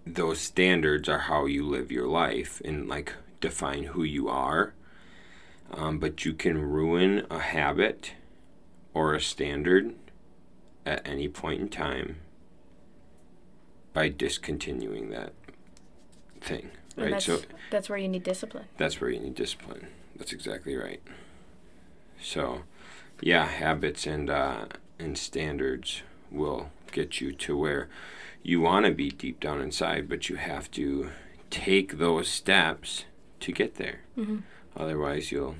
those 0.06 0.40
standards 0.40 1.08
are 1.08 1.18
how 1.20 1.46
you 1.46 1.64
live 1.64 1.92
your 1.92 2.06
life 2.06 2.60
and 2.64 2.88
like 2.88 3.14
define 3.40 3.84
who 3.84 4.02
you 4.02 4.28
are. 4.28 4.74
Um, 5.72 5.98
but 5.98 6.24
you 6.24 6.32
can 6.32 6.58
ruin 6.60 7.26
a 7.30 7.38
habit 7.38 8.14
or 8.92 9.14
a 9.14 9.20
standard 9.20 9.94
at 10.84 11.06
any 11.06 11.28
point 11.28 11.60
in 11.60 11.68
time 11.68 12.16
by 13.92 14.08
discontinuing 14.08 15.10
that 15.10 15.32
thing. 16.40 16.70
Right? 16.96 17.10
that's, 17.10 17.24
So 17.26 17.42
that's 17.70 17.88
where 17.88 17.98
you 17.98 18.08
need 18.08 18.24
discipline. 18.24 18.66
that's 18.78 19.00
where 19.00 19.10
you 19.10 19.20
need 19.20 19.34
discipline. 19.36 19.88
That's 20.16 20.32
exactly 20.32 20.74
right. 20.76 21.00
So, 22.22 22.62
yeah, 23.20 23.46
habits 23.46 24.06
and 24.06 24.30
uh, 24.30 24.66
and 24.98 25.16
standards 25.16 26.02
will 26.30 26.70
get 26.92 27.20
you 27.20 27.32
to 27.32 27.56
where 27.56 27.88
you 28.42 28.60
want 28.60 28.86
to 28.86 28.92
be 28.92 29.10
deep 29.10 29.40
down 29.40 29.60
inside, 29.60 30.08
but 30.08 30.28
you 30.28 30.36
have 30.36 30.70
to 30.72 31.10
take 31.50 31.98
those 31.98 32.28
steps 32.28 33.04
to 33.40 33.52
get 33.52 33.74
there. 33.76 34.00
Mhm. 34.16 34.42
Otherwise, 34.76 35.32
you'll 35.32 35.56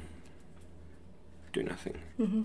do 1.53 1.63
nothing. 1.63 1.99
hmm 2.17 2.43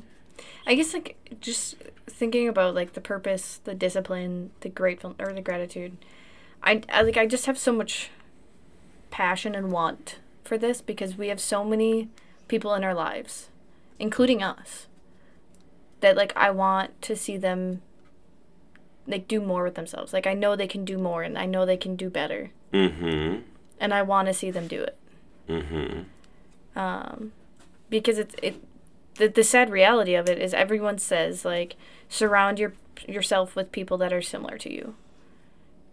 I 0.68 0.76
guess 0.76 0.93
like 0.93 1.16
just 1.39 1.76
thinking 2.07 2.49
about 2.49 2.76
like 2.76 2.93
the 2.93 3.01
purpose, 3.01 3.61
the 3.63 3.74
discipline, 3.76 4.51
the 4.61 4.70
grateful 4.70 5.16
or 5.20 5.32
the 5.32 5.41
gratitude. 5.41 5.95
I, 6.61 6.82
I 6.89 7.03
like 7.03 7.16
I 7.18 7.26
just 7.26 7.45
have 7.45 7.57
so 7.57 7.72
much 7.72 8.09
passion 9.11 9.55
and 9.55 9.72
want 9.72 10.20
for 10.43 10.57
this 10.57 10.82
because 10.82 11.16
we 11.18 11.30
have 11.30 11.39
so 11.39 11.63
many 11.63 12.09
people 12.47 12.74
in 12.74 12.84
our 12.84 12.93
lives, 12.93 13.49
including 13.99 14.43
us, 14.43 14.87
that 16.01 16.15
like 16.15 16.33
I 16.35 16.51
want 16.51 17.01
to 17.03 17.15
see 17.15 17.37
them 17.37 17.81
like 19.07 19.27
do 19.27 19.39
more 19.39 19.63
with 19.63 19.75
themselves. 19.75 20.13
Like 20.13 20.27
I 20.27 20.33
know 20.33 20.55
they 20.55 20.67
can 20.67 20.85
do 20.85 20.97
more 20.97 21.23
and 21.23 21.37
I 21.37 21.45
know 21.45 21.65
they 21.65 21.77
can 21.77 21.95
do 21.95 22.09
better 22.09 22.51
Mm-hmm. 22.73 23.41
and 23.79 23.93
I 23.93 24.01
want 24.01 24.27
to 24.27 24.33
see 24.33 24.51
them 24.51 24.67
do 24.67 24.81
it. 24.83 24.97
Mm-hmm. 25.47 26.79
um, 26.79 27.31
because 27.89 28.17
it's 28.17 28.35
it 28.41 28.55
the, 29.15 29.27
the 29.27 29.43
sad 29.43 29.69
reality 29.69 30.15
of 30.15 30.27
it 30.27 30.39
is 30.39 30.53
everyone 30.53 30.97
says 30.97 31.45
like 31.45 31.75
surround 32.09 32.59
your 32.59 32.73
yourself 33.07 33.55
with 33.55 33.71
people 33.71 33.97
that 33.99 34.11
are 34.11 34.21
similar 34.21 34.57
to 34.57 34.73
you 34.73 34.95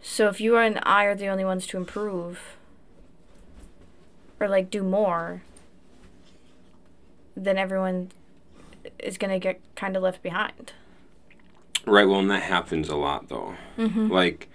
so 0.01 0.29
if 0.29 0.41
you 0.41 0.57
and 0.57 0.81
i 0.85 1.05
are 1.05 1.15
the 1.15 1.29
only 1.29 1.45
ones 1.45 1.67
to 1.67 1.77
improve 1.77 2.57
or 4.41 4.49
like 4.49 4.71
do 4.71 4.83
more 4.83 5.43
then 7.37 7.59
everyone 7.59 8.11
is 8.99 9.19
gonna 9.19 9.39
get 9.39 9.61
kind 9.75 9.97
of 9.97 10.03
left 10.03 10.23
behind 10.23 10.73
Right. 11.85 12.07
Well, 12.07 12.21
and 12.21 12.31
that 12.31 12.45
happens 12.45 12.89
a 12.89 12.97
lot, 12.97 13.29
though. 13.29 13.57
mm-hmm. 13.77 14.09
like 14.09 14.49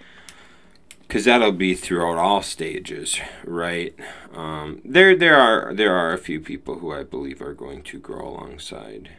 because 1.02 1.24
that'll 1.26 1.54
be 1.54 1.74
throughout 1.74 2.18
all 2.18 2.42
stages 2.42 3.20
right 3.46 3.96
um, 4.34 4.82
there 4.84 5.16
there 5.16 5.38
are 5.38 5.74
there 5.74 5.96
are 5.96 6.12
a 6.12 6.18
few 6.18 6.40
people 6.42 6.80
who 6.80 6.92
i 6.92 7.02
believe 7.02 7.42
are 7.42 7.54
going 7.54 7.82
to 7.82 7.98
grow 7.98 8.28
alongside 8.28 9.12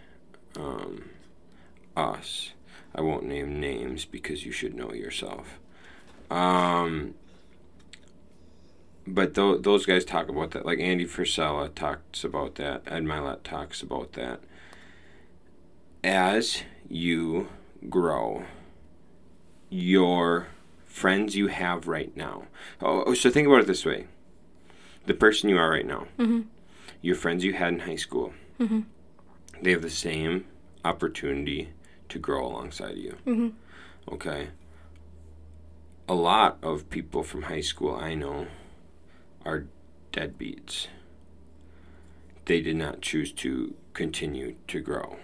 um, 0.58 1.08
us 1.96 2.52
i 2.94 3.00
won't 3.00 3.24
name 3.24 3.58
names 3.58 4.04
because 4.04 4.44
you 4.44 4.52
should 4.52 4.74
know 4.74 4.92
yourself 4.92 5.58
um, 6.30 7.14
but 9.14 9.34
th- 9.34 9.62
those 9.62 9.86
guys 9.86 10.04
talk 10.04 10.28
about 10.28 10.50
that 10.52 10.66
like 10.66 10.78
andy 10.80 11.04
frisella 11.06 11.74
talks 11.74 12.24
about 12.24 12.54
that 12.56 12.82
Ed 12.86 13.04
Mylett 13.04 13.42
talks 13.42 13.82
about 13.82 14.12
that 14.12 14.40
as 16.04 16.62
you 16.88 17.48
grow 17.88 18.44
your 19.70 20.48
friends 20.86 21.36
you 21.36 21.48
have 21.48 21.86
right 21.86 22.16
now. 22.16 22.44
Oh, 22.80 23.04
oh, 23.06 23.14
so 23.14 23.30
think 23.30 23.46
about 23.46 23.60
it 23.60 23.66
this 23.66 23.84
way: 23.84 24.06
the 25.06 25.12
person 25.14 25.50
you 25.50 25.58
are 25.58 25.70
right 25.70 25.86
now, 25.86 26.06
Mm-hmm. 26.18 26.40
your 27.02 27.14
friends 27.16 27.44
you 27.44 27.52
had 27.52 27.74
in 27.74 27.80
high 27.80 27.96
school, 27.96 28.32
Mhm. 28.58 28.84
they 29.60 29.72
have 29.72 29.82
the 29.82 29.90
same 29.90 30.46
opportunity 30.84 31.68
to 32.08 32.18
grow 32.18 32.46
alongside 32.46 32.96
you. 32.96 33.16
Mhm. 33.26 33.52
Okay. 34.10 34.48
A 36.08 36.14
lot 36.14 36.56
of 36.62 36.88
people 36.88 37.22
from 37.22 37.42
high 37.42 37.60
school 37.60 37.94
I 37.94 38.14
know 38.14 38.46
are 39.48 39.64
deadbeats. 40.12 40.88
They 42.44 42.60
did 42.60 42.76
not 42.76 43.00
choose 43.00 43.32
to 43.32 43.74
continue 43.94 44.56
to 44.68 44.80
grow, 44.80 45.16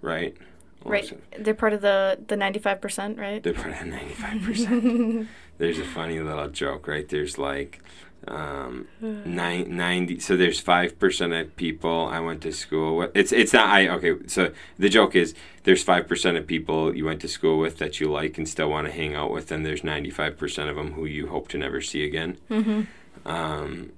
right? 0.00 0.36
right 0.84 1.12
they're 1.38 1.54
part 1.54 1.72
of 1.72 1.80
the 1.80 2.18
the 2.26 2.34
95% 2.34 3.16
right 3.16 3.40
They're 3.40 3.54
part 3.54 3.70
of 3.70 3.78
the 3.78 3.84
ninety-five 3.86 4.42
percent. 4.42 5.28
There's 5.58 5.78
a 5.78 5.84
funny 5.84 6.18
little 6.18 6.48
joke, 6.48 6.88
right? 6.88 7.08
There's 7.08 7.38
like 7.38 7.80
um, 8.26 8.88
nine, 9.00 9.76
90 9.76 10.18
So 10.20 10.36
there's 10.36 10.60
five 10.60 10.98
percent 10.98 11.32
of 11.32 11.54
people 11.56 12.08
I 12.10 12.20
went 12.20 12.40
to 12.42 12.52
school 12.52 12.96
with. 12.96 13.10
It's 13.14 13.32
it's 13.32 13.52
not 13.52 13.68
I 13.68 13.88
okay. 13.88 14.14
So 14.26 14.52
the 14.78 14.88
joke 14.88 15.14
is 15.14 15.34
there's 15.64 15.82
five 15.82 16.08
percent 16.08 16.36
of 16.36 16.46
people 16.46 16.94
you 16.96 17.04
went 17.04 17.20
to 17.20 17.28
school 17.28 17.58
with 17.58 17.78
that 17.78 18.00
you 18.00 18.10
like 18.10 18.38
and 18.38 18.48
still 18.48 18.70
want 18.70 18.86
to 18.86 18.92
hang 18.92 19.14
out 19.14 19.30
with, 19.30 19.50
and 19.52 19.64
there's 19.64 19.84
ninety-five 19.84 20.36
percent 20.36 20.68
of 20.68 20.76
them 20.76 20.92
who 20.92 21.04
you 21.04 21.28
hope 21.28 21.48
to 21.48 21.58
never 21.58 21.80
see 21.80 22.04
again. 22.04 22.38
mm-hmm. 22.50 22.82
Um, 23.24 23.92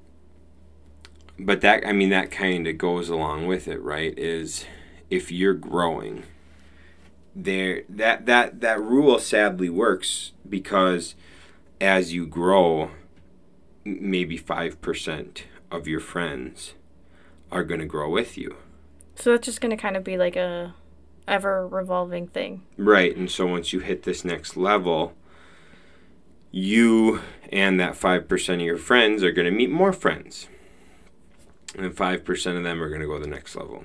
but 1.39 1.61
that 1.62 1.87
I 1.87 1.93
mean 1.93 2.11
that 2.11 2.31
kind 2.31 2.66
of 2.66 2.79
goes 2.79 3.09
along 3.09 3.47
with 3.47 3.68
it, 3.68 3.81
right? 3.83 4.16
Is 4.18 4.66
if 5.11 5.33
you're 5.33 5.55
growing, 5.55 6.25
there 7.35 7.83
that 7.89 8.27
that 8.27 8.61
that 8.61 8.81
rule 8.81 9.18
sadly 9.18 9.68
works 9.68 10.33
because 10.49 11.14
as 11.81 12.12
you 12.12 12.27
grow, 12.27 12.91
maybe 13.85 14.37
five 14.37 14.81
percent 14.81 15.45
of 15.70 15.89
your 15.89 16.01
friends 16.01 16.75
are 17.51 17.64
going 17.64 17.81
to 17.81 17.87
grow 17.87 18.09
with 18.11 18.39
you, 18.39 18.57
so 19.16 19.33
that's 19.33 19.47
just 19.47 19.61
gonna 19.61 19.77
kind 19.77 19.97
of 19.97 20.05
be 20.05 20.16
like 20.16 20.37
a 20.37 20.75
ever 21.27 21.66
revolving 21.66 22.27
thing 22.27 22.62
right? 22.77 23.16
And 23.16 23.31
so 23.31 23.47
once 23.47 23.72
you 23.72 23.81
hit 23.81 24.03
this 24.03 24.25
next 24.25 24.57
level. 24.59 25.14
You 26.57 27.21
and 27.51 27.81
that 27.81 27.95
5% 27.95 28.55
of 28.55 28.61
your 28.61 28.79
friends 28.79 29.25
are 29.25 29.33
going 29.33 29.47
to 29.47 29.51
meet 29.51 29.71
more 29.73 29.93
friends. 29.93 30.47
and 31.77 31.93
5% 31.93 32.57
of 32.57 32.63
them 32.63 32.81
are 32.81 32.89
going 32.89 33.01
to 33.01 33.09
go 33.09 33.15
to 33.19 33.25
the 33.25 33.29
next 33.29 33.57
level. 33.57 33.85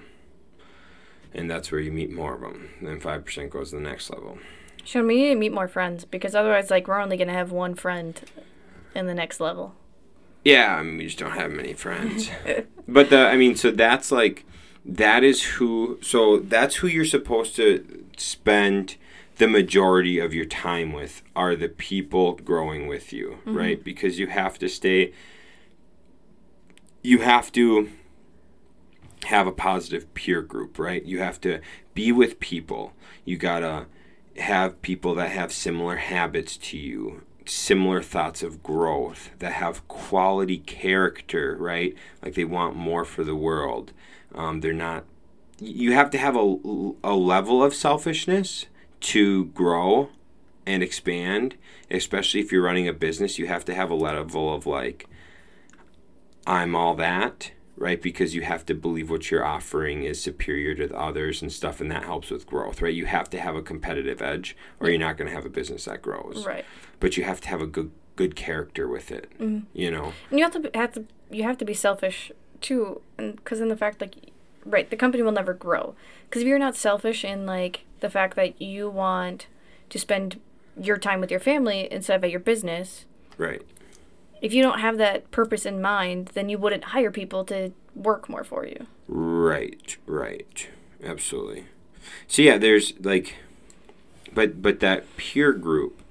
and 1.33 1.49
that's 1.49 1.71
where 1.71 1.81
you 1.81 1.91
meet 1.91 2.11
more 2.11 2.35
of 2.35 2.41
them. 2.41 2.69
Then 2.79 2.99
five 2.99 3.25
percent 3.25 3.49
goes 3.49 3.71
to 3.71 3.77
the 3.77 3.81
next 3.81 4.11
level. 4.11 4.37
Shaun, 4.83 5.07
we 5.07 5.15
need 5.15 5.29
to 5.29 5.35
meet 5.35 5.51
more 5.51 5.67
friends 5.67 6.05
because 6.05 6.35
otherwise, 6.35 6.69
like, 6.69 6.87
we're 6.87 6.99
only 7.01 7.17
gonna 7.17 7.33
have 7.33 7.51
one 7.51 7.73
friend 7.73 8.21
in 8.93 9.07
the 9.07 9.15
next 9.15 9.39
level. 9.39 9.73
Yeah, 10.45 10.75
I 10.75 10.83
mean, 10.83 10.97
we 10.97 11.05
just 11.05 11.17
don't 11.17 11.31
have 11.31 11.51
many 11.51 11.73
friends. 11.73 12.29
but 12.87 13.09
the, 13.09 13.17
I 13.27 13.35
mean, 13.35 13.55
so 13.55 13.71
that's 13.71 14.11
like, 14.11 14.45
that 14.85 15.23
is 15.23 15.41
who. 15.43 15.97
So 16.03 16.37
that's 16.37 16.77
who 16.77 16.87
you're 16.87 17.03
supposed 17.05 17.55
to 17.55 18.05
spend 18.17 18.95
the 19.39 19.47
majority 19.47 20.19
of 20.19 20.33
your 20.33 20.45
time 20.45 20.91
with 20.91 21.23
are 21.35 21.55
the 21.55 21.69
people 21.69 22.33
growing 22.35 22.87
with 22.87 23.11
you, 23.13 23.39
right? 23.45 23.83
Because 23.83 24.19
you 24.19 24.27
have 24.27 24.59
to 24.59 24.67
stay. 24.67 25.13
You 27.01 27.19
have 27.19 27.51
to 27.53 27.89
have 29.25 29.47
a 29.47 29.53
positive 29.53 30.13
peer 30.13 30.41
group, 30.41 30.77
right? 30.77 31.03
You 31.03 31.19
have 31.19 31.39
to 31.41 31.61
be 31.93 32.11
with 32.11 32.41
people. 32.41 32.93
You 33.23 33.37
gotta 33.37 33.87
have 34.37 34.81
people 34.81 35.15
that 35.15 35.31
have 35.31 35.53
similar 35.53 35.95
habits 35.95 36.57
to 36.57 36.77
you, 36.77 37.21
similar 37.45 38.01
thoughts 38.01 38.43
of 38.43 38.61
growth, 38.61 39.31
that 39.39 39.53
have 39.53 39.87
quality 39.87 40.57
character, 40.57 41.55
right? 41.57 41.95
Like 42.21 42.35
they 42.35 42.45
want 42.45 42.75
more 42.75 43.05
for 43.05 43.23
the 43.23 43.35
world. 43.35 43.93
Um, 44.35 44.59
they're 44.59 44.73
not. 44.73 45.05
You 45.61 45.93
have 45.93 46.09
to 46.11 46.17
have 46.17 46.35
a, 46.35 46.57
a 47.03 47.15
level 47.15 47.63
of 47.63 47.73
selfishness 47.73 48.65
to 49.01 49.45
grow 49.45 50.09
and 50.65 50.83
expand, 50.83 51.55
especially 51.89 52.39
if 52.39 52.51
you're 52.51 52.63
running 52.63 52.87
a 52.87 52.93
business. 52.93 53.39
You 53.39 53.47
have 53.47 53.65
to 53.65 53.73
have 53.73 53.89
a 53.89 53.95
level 53.95 54.53
of 54.53 54.65
like, 54.65 55.07
I'm 56.45 56.75
all 56.75 56.95
that, 56.95 57.51
right? 57.75 58.01
Because 58.01 58.35
you 58.35 58.41
have 58.41 58.65
to 58.67 58.75
believe 58.75 59.09
what 59.09 59.31
you're 59.31 59.45
offering 59.45 60.03
is 60.03 60.21
superior 60.21 60.75
to 60.75 60.87
the 60.87 60.99
others 60.99 61.41
and 61.41 61.51
stuff, 61.51 61.81
and 61.81 61.89
that 61.91 62.03
helps 62.03 62.29
with 62.29 62.45
growth, 62.45 62.81
right? 62.81 62.93
You 62.93 63.05
have 63.05 63.29
to 63.31 63.39
have 63.39 63.55
a 63.55 63.61
competitive 63.61 64.21
edge, 64.21 64.55
or 64.79 64.89
you're 64.89 64.99
not 64.99 65.17
going 65.17 65.27
to 65.29 65.35
have 65.35 65.45
a 65.45 65.49
business 65.49 65.85
that 65.85 66.01
grows. 66.01 66.45
Right. 66.45 66.65
But 66.99 67.17
you 67.17 67.23
have 67.23 67.41
to 67.41 67.49
have 67.49 67.61
a 67.61 67.67
good 67.67 67.91
good 68.15 68.35
character 68.35 68.85
with 68.85 69.11
it, 69.11 69.31
mm-hmm. 69.39 69.65
you 69.73 69.89
know. 69.89 70.11
And 70.29 70.39
you 70.39 70.43
have 70.43 70.51
to 70.53 70.59
be- 70.59 70.69
have 70.75 70.91
to 70.93 71.05
you 71.31 71.43
have 71.43 71.57
to 71.57 71.65
be 71.65 71.73
selfish 71.73 72.31
too, 72.59 73.01
and 73.17 73.37
because 73.37 73.61
in 73.61 73.69
the 73.69 73.77
fact 73.77 74.01
like, 74.01 74.15
right, 74.65 74.89
the 74.89 74.95
company 74.95 75.23
will 75.23 75.31
never 75.31 75.53
grow 75.53 75.95
because 76.25 76.41
if 76.41 76.47
you're 76.47 76.59
not 76.59 76.75
selfish 76.75 77.23
in 77.25 77.45
like 77.45 77.81
the 77.99 78.09
fact 78.09 78.35
that 78.35 78.61
you 78.61 78.89
want 78.89 79.47
to 79.89 79.99
spend 79.99 80.39
your 80.79 80.97
time 80.97 81.19
with 81.19 81.31
your 81.31 81.39
family 81.39 81.87
instead 81.91 82.15
of 82.15 82.23
at 82.23 82.31
your 82.31 82.39
business, 82.39 83.05
Right. 83.37 83.61
if 84.41 84.53
you 84.53 84.61
don't 84.63 84.79
have 84.79 84.97
that 84.97 85.29
purpose 85.31 85.65
in 85.65 85.81
mind, 85.81 86.31
then 86.33 86.49
you 86.49 86.57
wouldn't 86.57 86.85
hire 86.85 87.11
people 87.11 87.43
to 87.45 87.71
work 87.95 88.29
more 88.29 88.43
for 88.43 88.65
you. 88.65 88.87
Right, 89.07 89.97
right. 90.05 90.69
Absolutely. 91.03 91.65
So 92.27 92.41
yeah, 92.41 92.57
there's 92.57 92.93
like 92.99 93.35
but 94.33 94.61
but 94.61 94.79
that 94.79 95.17
peer 95.17 95.53
group 95.53 96.01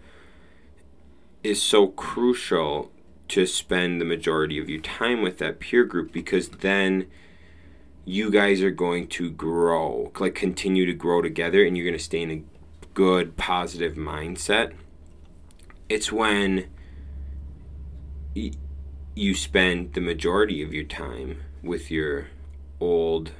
is 1.45 1.63
so 1.63 1.87
crucial 1.89 2.91
to 3.29 3.47
spend 3.47 4.01
the 4.01 4.05
majority 4.05 4.59
of 4.59 4.69
your 4.69 4.81
time 4.81 5.23
with 5.23 5.39
that 5.39 5.61
peer 5.61 5.85
group 5.85 6.13
because 6.13 6.49
then 6.49 7.07
you 8.09 8.31
guys 8.31 8.63
are 8.63 8.71
going 8.71 9.07
to 9.07 9.31
grow, 9.31 10.11
like 10.19 10.35
continue 10.35 10.87
to 10.87 10.95
grow 10.95 11.21
together 11.21 11.63
and 11.63 11.77
you're 11.77 11.85
going 11.85 11.97
to 11.97 12.03
stay 12.03 12.23
in 12.23 12.31
a 12.31 12.43
good 12.95 13.37
positive 13.37 13.97
mindset. 13.97 14.73
It's 15.91 16.11
when 16.11 16.71
y- 18.35 18.53
you 19.15 19.35
spend 19.35 19.93
the 19.93 20.01
majority 20.01 20.63
of 20.63 20.73
your 20.73 20.85
time 20.85 21.43
with 21.63 21.91
your 21.91 22.29
old 22.81 23.33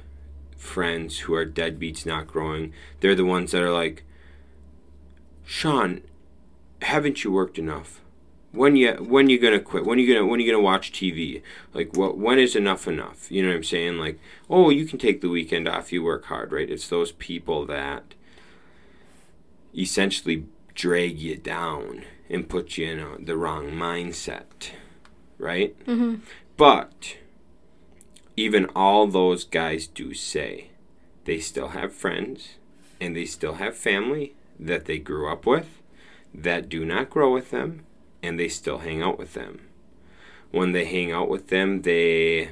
friends 0.55 1.19
who 1.19 1.33
are 1.33 1.47
deadbeats 1.47 2.05
not 2.05 2.27
growing. 2.27 2.71
They're 2.99 3.15
the 3.15 3.25
ones 3.25 3.51
that 3.53 3.63
are 3.63 3.73
like, 3.73 4.03
Shaun, 5.45 6.01
haven't 6.83 7.23
you 7.23 7.31
worked 7.31 7.57
enough? 7.57 8.01
When 8.51 8.75
you 8.75 8.93
when 8.93 9.29
you 9.29 9.39
gonna 9.39 9.59
quit? 9.59 9.85
When 9.85 9.99
you 9.99 10.11
gonna 10.11 10.25
when 10.25 10.39
you 10.39 10.51
gonna 10.51 10.63
watch 10.63 10.91
TV? 10.91 11.41
Like 11.73 11.95
what? 11.95 12.17
When 12.17 12.39
is 12.39 12.55
enough 12.55 12.87
enough? 12.87 13.31
You 13.31 13.43
know 13.43 13.49
what 13.49 13.57
I'm 13.57 13.63
saying? 13.63 13.97
Like 13.97 14.19
oh, 14.49 14.69
you 14.69 14.85
can 14.85 14.97
take 14.97 15.21
the 15.21 15.29
weekend 15.29 15.67
off. 15.67 15.93
You 15.93 16.03
work 16.03 16.25
hard, 16.25 16.51
right? 16.51 16.69
It's 16.69 16.87
those 16.87 17.11
people 17.11 17.65
that 17.67 18.15
essentially 19.77 20.45
drag 20.73 21.19
you 21.19 21.35
down 21.35 22.05
and 22.29 22.49
put 22.49 22.77
you 22.77 22.87
in 22.87 22.99
a, 22.99 23.17
the 23.19 23.37
wrong 23.37 23.71
mindset, 23.71 24.71
right? 25.37 25.77
Mm-hmm. 25.85 26.15
But 26.57 27.17
even 28.35 28.65
all 28.75 29.07
those 29.07 29.43
guys 29.43 29.85
do 29.87 30.13
say 30.13 30.69
they 31.25 31.39
still 31.39 31.69
have 31.69 31.93
friends 31.93 32.55
and 33.01 33.15
they 33.15 33.25
still 33.25 33.55
have 33.55 33.75
family 33.75 34.33
that 34.59 34.85
they 34.85 34.97
grew 34.97 35.31
up 35.31 35.45
with 35.45 35.81
that 36.33 36.69
do 36.69 36.85
not 36.85 37.09
grow 37.09 37.33
with 37.33 37.51
them 37.51 37.85
and 38.21 38.39
they 38.39 38.47
still 38.47 38.79
hang 38.79 39.01
out 39.01 39.17
with 39.17 39.33
them. 39.33 39.61
When 40.51 40.71
they 40.71 40.85
hang 40.85 41.11
out 41.11 41.29
with 41.29 41.47
them, 41.49 41.81
they 41.83 42.51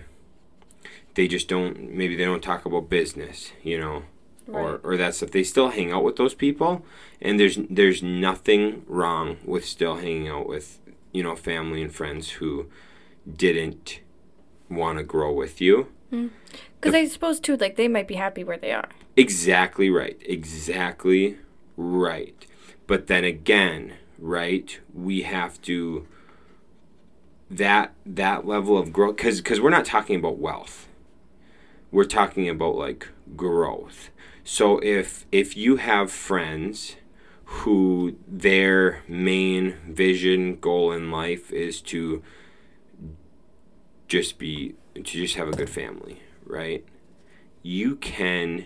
they 1.16 1.28
just 1.28 1.48
don't 1.48 1.92
maybe 1.94 2.16
they 2.16 2.26
don't 2.26 2.44
talk 2.44 2.66
about 2.66 2.90
business, 2.90 3.52
you 3.64 3.80
know, 3.80 4.04
or 4.48 4.72
Right. 4.74 4.80
or 4.84 4.98
that 4.98 5.16
stuff. 5.16 5.32
They 5.32 5.44
still 5.44 5.70
hang 5.70 5.92
out 5.92 6.04
with 6.04 6.16
those 6.16 6.34
people 6.36 6.86
and 7.22 7.40
there's 7.40 7.58
there's 7.70 8.04
nothing 8.04 8.84
wrong 8.88 9.38
with 9.46 9.66
still 9.66 9.96
hanging 9.98 10.28
out 10.28 10.48
with, 10.48 10.80
you 11.12 11.24
know, 11.24 11.36
family 11.36 11.82
and 11.82 11.94
friends 11.94 12.32
who 12.32 12.68
didn't 13.26 14.00
want 14.70 14.98
to 15.00 15.04
grow 15.04 15.32
with 15.34 15.60
you. 15.60 15.88
Hmm. 16.12 16.28
Because 16.80 16.94
I 16.94 17.06
suppose 17.06 17.40
too, 17.40 17.58
like 17.58 17.76
they 17.76 17.88
might 17.88 18.08
be 18.08 18.16
happy 18.16 18.44
where 18.44 18.58
they 18.58 18.72
are. 18.72 18.90
Exactly 19.16 19.90
right. 19.90 20.22
Exactly 20.26 21.38
right. 21.76 22.46
But 22.86 23.08
then 23.08 23.24
again, 23.24 23.94
right, 24.20 24.80
we 24.94 25.22
have 25.22 25.62
to 25.64 26.08
that 27.50 27.94
that 28.06 28.46
level 28.46 28.78
of 28.78 28.92
growth 28.92 29.18
cuz 29.18 29.42
cuz 29.42 29.62
we're 29.62 29.70
not 29.70 29.86
talking 29.86 30.18
about 30.18 30.38
wealth. 30.38 30.88
We're 31.92 32.04
talking 32.04 32.50
about 32.50 32.76
like 32.76 33.08
growth. 33.36 34.10
So 34.44 34.80
if 34.80 35.26
if 35.32 35.56
you 35.56 35.78
have 35.78 36.12
friends 36.12 36.96
who 37.46 38.18
their 38.28 39.04
main 39.08 39.76
vision 39.88 40.58
goal 40.60 40.92
in 40.92 41.10
life 41.10 41.52
is 41.54 41.82
to 41.82 42.22
just 44.08 44.38
be 44.38 44.76
to 44.94 45.02
just 45.02 45.36
have 45.36 45.48
a 45.48 45.52
good 45.52 45.70
family, 45.70 46.22
right? 46.46 46.86
You 47.64 47.96
can 47.96 48.66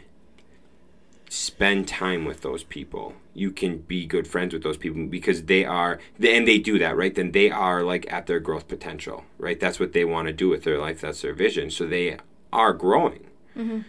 spend 1.31 1.87
time 1.87 2.25
with 2.25 2.41
those 2.41 2.61
people. 2.61 3.13
You 3.33 3.51
can 3.51 3.77
be 3.77 4.05
good 4.05 4.27
friends 4.27 4.53
with 4.53 4.63
those 4.63 4.75
people 4.75 5.05
because 5.05 5.43
they 5.43 5.63
are 5.63 5.97
and 6.21 6.45
they 6.45 6.57
do 6.57 6.77
that, 6.77 6.97
right? 6.97 7.15
Then 7.15 7.31
they 7.31 7.49
are 7.49 7.83
like 7.83 8.11
at 8.11 8.27
their 8.27 8.41
growth 8.41 8.67
potential, 8.67 9.23
right? 9.37 9.57
That's 9.57 9.79
what 9.79 9.93
they 9.93 10.03
want 10.03 10.27
to 10.27 10.33
do 10.33 10.49
with 10.49 10.65
their 10.65 10.77
life. 10.77 10.99
That's 10.99 11.21
their 11.21 11.33
vision. 11.33 11.71
So 11.71 11.87
they 11.87 12.17
are 12.51 12.73
growing. 12.73 13.27
Mm-hmm. 13.55 13.79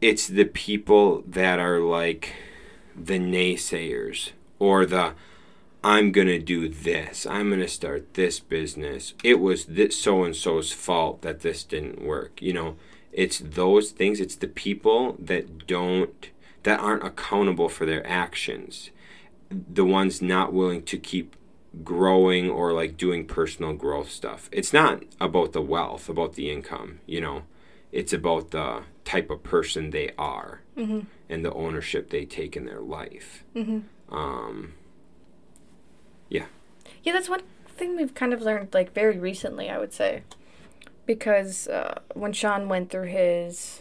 It's 0.00 0.28
the 0.28 0.44
people 0.44 1.24
that 1.26 1.58
are 1.58 1.80
like 1.80 2.34
the 2.94 3.18
naysayers 3.18 4.30
or 4.60 4.86
the 4.86 5.14
I'm 5.82 6.12
going 6.12 6.28
to 6.28 6.38
do 6.38 6.68
this. 6.68 7.26
I'm 7.26 7.48
going 7.48 7.60
to 7.60 7.68
start 7.68 8.14
this 8.14 8.38
business. 8.38 9.14
It 9.24 9.40
was 9.40 9.64
this 9.64 10.00
so 10.00 10.22
and 10.22 10.36
so's 10.36 10.70
fault 10.70 11.22
that 11.22 11.40
this 11.40 11.64
didn't 11.64 12.00
work. 12.00 12.40
You 12.40 12.52
know, 12.52 12.76
it's 13.16 13.38
those 13.38 13.90
things. 13.90 14.20
It's 14.20 14.36
the 14.36 14.46
people 14.46 15.16
that 15.18 15.66
don't, 15.66 16.30
that 16.64 16.78
aren't 16.78 17.02
accountable 17.02 17.70
for 17.70 17.86
their 17.86 18.06
actions. 18.06 18.90
The 19.50 19.86
ones 19.86 20.20
not 20.20 20.52
willing 20.52 20.82
to 20.82 20.98
keep 20.98 21.34
growing 21.82 22.50
or 22.50 22.72
like 22.74 22.98
doing 22.98 23.26
personal 23.26 23.72
growth 23.72 24.10
stuff. 24.10 24.50
It's 24.52 24.72
not 24.72 25.02
about 25.18 25.52
the 25.52 25.62
wealth, 25.62 26.08
about 26.10 26.34
the 26.34 26.50
income, 26.50 27.00
you 27.06 27.20
know, 27.20 27.42
it's 27.90 28.12
about 28.12 28.50
the 28.50 28.82
type 29.04 29.30
of 29.30 29.42
person 29.42 29.90
they 29.90 30.10
are 30.18 30.60
and 30.76 31.44
the 31.44 31.52
ownership 31.54 32.10
they 32.10 32.26
take 32.26 32.54
in 32.56 32.66
their 32.66 32.80
life. 32.80 33.44
Um, 34.10 34.74
yeah. 36.28 36.46
Yeah, 37.02 37.14
that's 37.14 37.28
one 37.30 37.42
thing 37.68 37.96
we've 37.96 38.14
kind 38.14 38.34
of 38.34 38.42
learned 38.42 38.74
like 38.74 38.92
very 38.92 39.18
recently, 39.18 39.70
I 39.70 39.78
would 39.78 39.94
say, 39.94 40.22
because 41.06 41.68
uh, 41.68 42.00
when 42.14 42.32
Shaun 42.32 42.68
went 42.68 42.90
through 42.90 43.06
his 43.08 43.80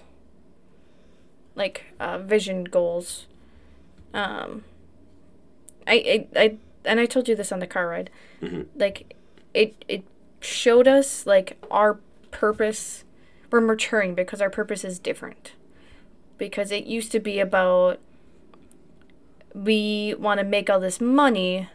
like 1.55 1.86
uh, 1.99 2.17
vision 2.19 2.63
goals, 2.65 3.28
um, 4.13 4.63
I, 5.88 6.28
I 6.36 6.39
I 6.43 6.57
and 6.86 6.99
I 6.99 7.05
told 7.05 7.28
you 7.28 7.36
this 7.36 7.51
on 7.51 7.59
the 7.59 7.67
car 7.67 7.88
ride, 7.88 8.09
Mhm. 8.41 8.67
like 8.76 9.15
it 9.53 9.84
it 9.88 10.03
showed 10.41 10.88
us 10.88 11.26
like 11.26 11.57
our 11.71 11.99
purpose. 12.32 13.03
We're 13.51 13.61
maturing 13.61 14.15
because 14.15 14.41
our 14.41 14.49
purpose 14.49 14.84
is 14.84 14.99
different. 14.99 15.53
Because 16.38 16.71
it 16.71 16.86
used 16.86 17.11
to 17.13 17.19
be 17.19 17.39
about 17.39 17.99
we 19.53 20.13
want 20.19 20.39
to 20.39 20.43
make 20.45 20.69
all 20.69 20.82
this 20.82 20.99
money 20.99 21.69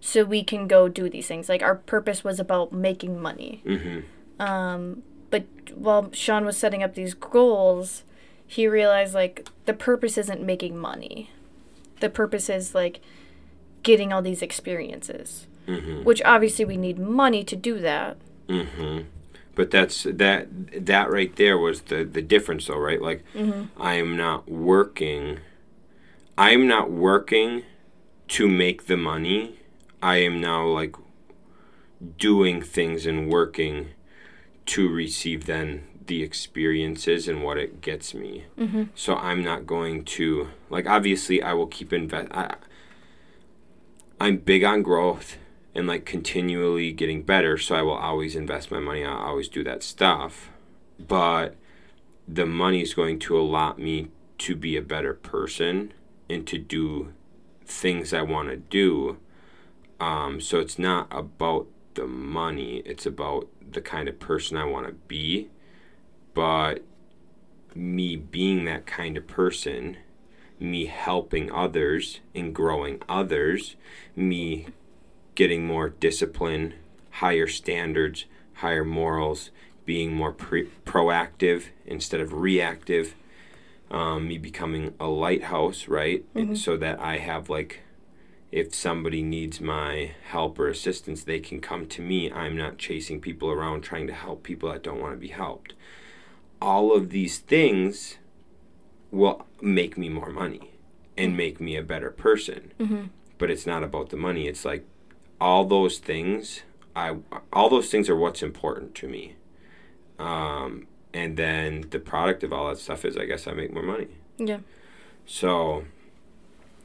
so 0.00 0.24
we 0.24 0.42
can 0.42 0.66
go 0.66 0.88
do 0.88 1.10
these 1.10 1.26
things. 1.26 1.48
Like 1.48 1.62
our 1.62 1.74
purpose 1.74 2.24
was 2.24 2.40
about 2.40 2.72
making 2.72 3.20
money. 3.20 3.60
hmm 3.66 4.00
Um, 4.38 5.02
but 5.30 5.44
while 5.74 6.10
Shaun 6.12 6.44
was 6.44 6.56
setting 6.56 6.82
up 6.82 6.94
these 6.94 7.14
goals, 7.14 8.04
he 8.46 8.66
realized 8.68 9.14
like 9.14 9.48
the 9.64 9.74
purpose 9.74 10.18
isn't 10.18 10.42
making 10.42 10.76
money. 10.76 11.30
The 12.00 12.10
purpose 12.10 12.48
is 12.48 12.74
like 12.74 13.00
getting 13.82 14.12
all 14.12 14.22
these 14.22 14.42
experiences. 14.42 15.46
Mm-hmm. 15.66 16.04
Which 16.04 16.22
obviously 16.24 16.64
we 16.64 16.76
need 16.76 16.98
money 16.98 17.42
to 17.42 17.56
do 17.56 17.80
that. 17.80 18.16
Mm-hmm. 18.48 19.08
But 19.56 19.70
that's 19.70 20.04
that 20.04 20.48
that 20.86 21.10
right 21.10 21.34
there 21.34 21.58
was 21.58 21.82
the 21.82 22.04
the 22.04 22.22
difference 22.22 22.66
though, 22.66 22.78
right? 22.78 23.02
Like 23.02 23.24
I 23.78 23.94
am 23.94 24.16
not 24.16 24.48
working 24.48 25.40
I 26.38 26.50
am 26.50 26.66
not 26.66 26.90
working 26.90 27.62
to 28.28 28.46
make 28.46 28.86
the 28.86 28.96
money. 28.96 29.58
I 30.02 30.18
am 30.18 30.40
now 30.40 30.66
like 30.66 30.94
doing 32.18 32.60
things 32.60 33.06
and 33.06 33.30
working 33.30 33.88
to 34.66 34.88
receive 34.88 35.46
then 35.46 35.84
the 36.06 36.22
experiences 36.22 37.26
and 37.26 37.42
what 37.42 37.58
it 37.58 37.80
gets 37.80 38.14
me. 38.14 38.44
Mm-hmm. 38.58 38.84
So 38.94 39.16
I'm 39.16 39.42
not 39.42 39.66
going 39.66 40.04
to 40.04 40.48
like 40.70 40.86
obviously 40.86 41.42
I 41.42 41.52
will 41.52 41.66
keep 41.66 41.92
invest 41.92 42.28
I 42.32 42.54
I'm 44.20 44.38
big 44.38 44.64
on 44.64 44.82
growth 44.82 45.36
and 45.74 45.86
like 45.86 46.06
continually 46.06 46.90
getting 46.92 47.22
better, 47.22 47.58
so 47.58 47.74
I 47.74 47.82
will 47.82 47.92
always 47.96 48.34
invest 48.34 48.70
my 48.70 48.80
money, 48.80 49.04
I'll 49.04 49.18
always 49.18 49.48
do 49.48 49.62
that 49.64 49.82
stuff. 49.82 50.50
But 50.98 51.54
the 52.26 52.46
money 52.46 52.80
is 52.80 52.94
going 52.94 53.18
to 53.20 53.38
allow 53.38 53.74
me 53.74 54.08
to 54.38 54.56
be 54.56 54.76
a 54.76 54.82
better 54.82 55.12
person 55.12 55.92
and 56.30 56.46
to 56.46 56.58
do 56.58 57.12
things 57.66 58.14
I 58.14 58.22
want 58.22 58.48
to 58.48 58.56
do. 58.56 59.18
Um, 60.00 60.40
so 60.40 60.60
it's 60.60 60.78
not 60.78 61.08
about 61.10 61.66
the 61.94 62.06
money, 62.06 62.82
it's 62.86 63.04
about 63.04 63.48
the 63.72 63.80
kind 63.80 64.08
of 64.08 64.18
person 64.18 64.56
I 64.56 64.64
want 64.64 64.86
to 64.86 64.92
be. 64.92 65.48
But 66.34 66.84
me 67.74 68.16
being 68.16 68.64
that 68.64 68.86
kind 68.86 69.16
of 69.16 69.26
person, 69.26 69.96
me 70.58 70.86
helping 70.86 71.50
others 71.52 72.20
and 72.34 72.54
growing 72.54 73.02
others, 73.08 73.76
me 74.14 74.66
getting 75.34 75.66
more 75.66 75.90
discipline, 75.90 76.74
higher 77.10 77.46
standards, 77.46 78.24
higher 78.54 78.84
morals, 78.84 79.50
being 79.84 80.12
more 80.12 80.32
pre- 80.32 80.68
proactive 80.84 81.66
instead 81.84 82.20
of 82.20 82.32
reactive, 82.32 83.14
um, 83.90 84.26
me 84.28 84.38
becoming 84.38 84.94
a 84.98 85.06
lighthouse, 85.06 85.86
right? 85.86 86.24
And 86.34 86.58
so 86.58 86.76
that 86.78 86.98
I 86.98 87.18
have 87.18 87.48
like, 87.48 87.80
if 88.52 88.74
somebody 88.74 89.22
needs 89.22 89.60
my 89.60 90.12
help 90.28 90.58
or 90.58 90.68
assistance, 90.68 91.24
they 91.24 91.40
can 91.40 91.60
come 91.60 91.86
to 91.86 92.02
me. 92.02 92.30
I'm 92.30 92.56
not 92.56 92.78
chasing 92.78 93.20
people 93.20 93.50
around 93.50 93.82
trying 93.82 94.06
to 94.06 94.12
help 94.12 94.42
people 94.42 94.70
that 94.70 94.82
don't 94.82 95.00
want 95.00 95.14
to 95.14 95.18
be 95.18 95.28
helped. 95.28 95.74
All 96.60 96.94
of 96.94 97.10
these 97.10 97.38
things 97.38 98.18
will 99.10 99.46
make 99.60 99.98
me 99.98 100.08
more 100.08 100.30
money 100.30 100.70
and 101.16 101.36
make 101.36 101.60
me 101.60 101.76
a 101.76 101.82
better 101.82 102.10
person. 102.10 102.72
Mm-hmm. 102.78 103.04
But 103.38 103.50
it's 103.50 103.66
not 103.66 103.82
about 103.82 104.10
the 104.10 104.16
money. 104.16 104.46
It's 104.46 104.64
like 104.64 104.86
all 105.40 105.64
those 105.64 105.98
things. 105.98 106.62
I 106.94 107.16
all 107.52 107.68
those 107.68 107.90
things 107.90 108.08
are 108.08 108.16
what's 108.16 108.42
important 108.42 108.94
to 108.96 109.08
me. 109.08 109.36
Um, 110.18 110.86
and 111.12 111.36
then 111.36 111.86
the 111.90 111.98
product 111.98 112.42
of 112.42 112.52
all 112.52 112.68
that 112.68 112.78
stuff 112.78 113.04
is, 113.04 113.16
I 113.16 113.26
guess, 113.26 113.46
I 113.46 113.52
make 113.52 113.72
more 113.72 113.82
money. 113.82 114.08
Yeah. 114.38 114.58
So 115.26 115.84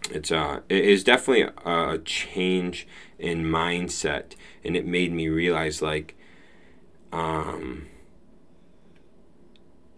it's 0.10 0.32
uh 0.32 0.62
it 0.68 0.84
is 0.84 1.04
definitely 1.04 1.47
a, 1.66 1.97
change 1.99 2.88
in 3.20 3.43
mindset 3.43 4.34
and 4.64 4.76
it 4.76 4.86
made 4.86 5.14
me 5.14 5.28
realize 5.28 5.82
like 5.82 6.16
um 7.14 7.88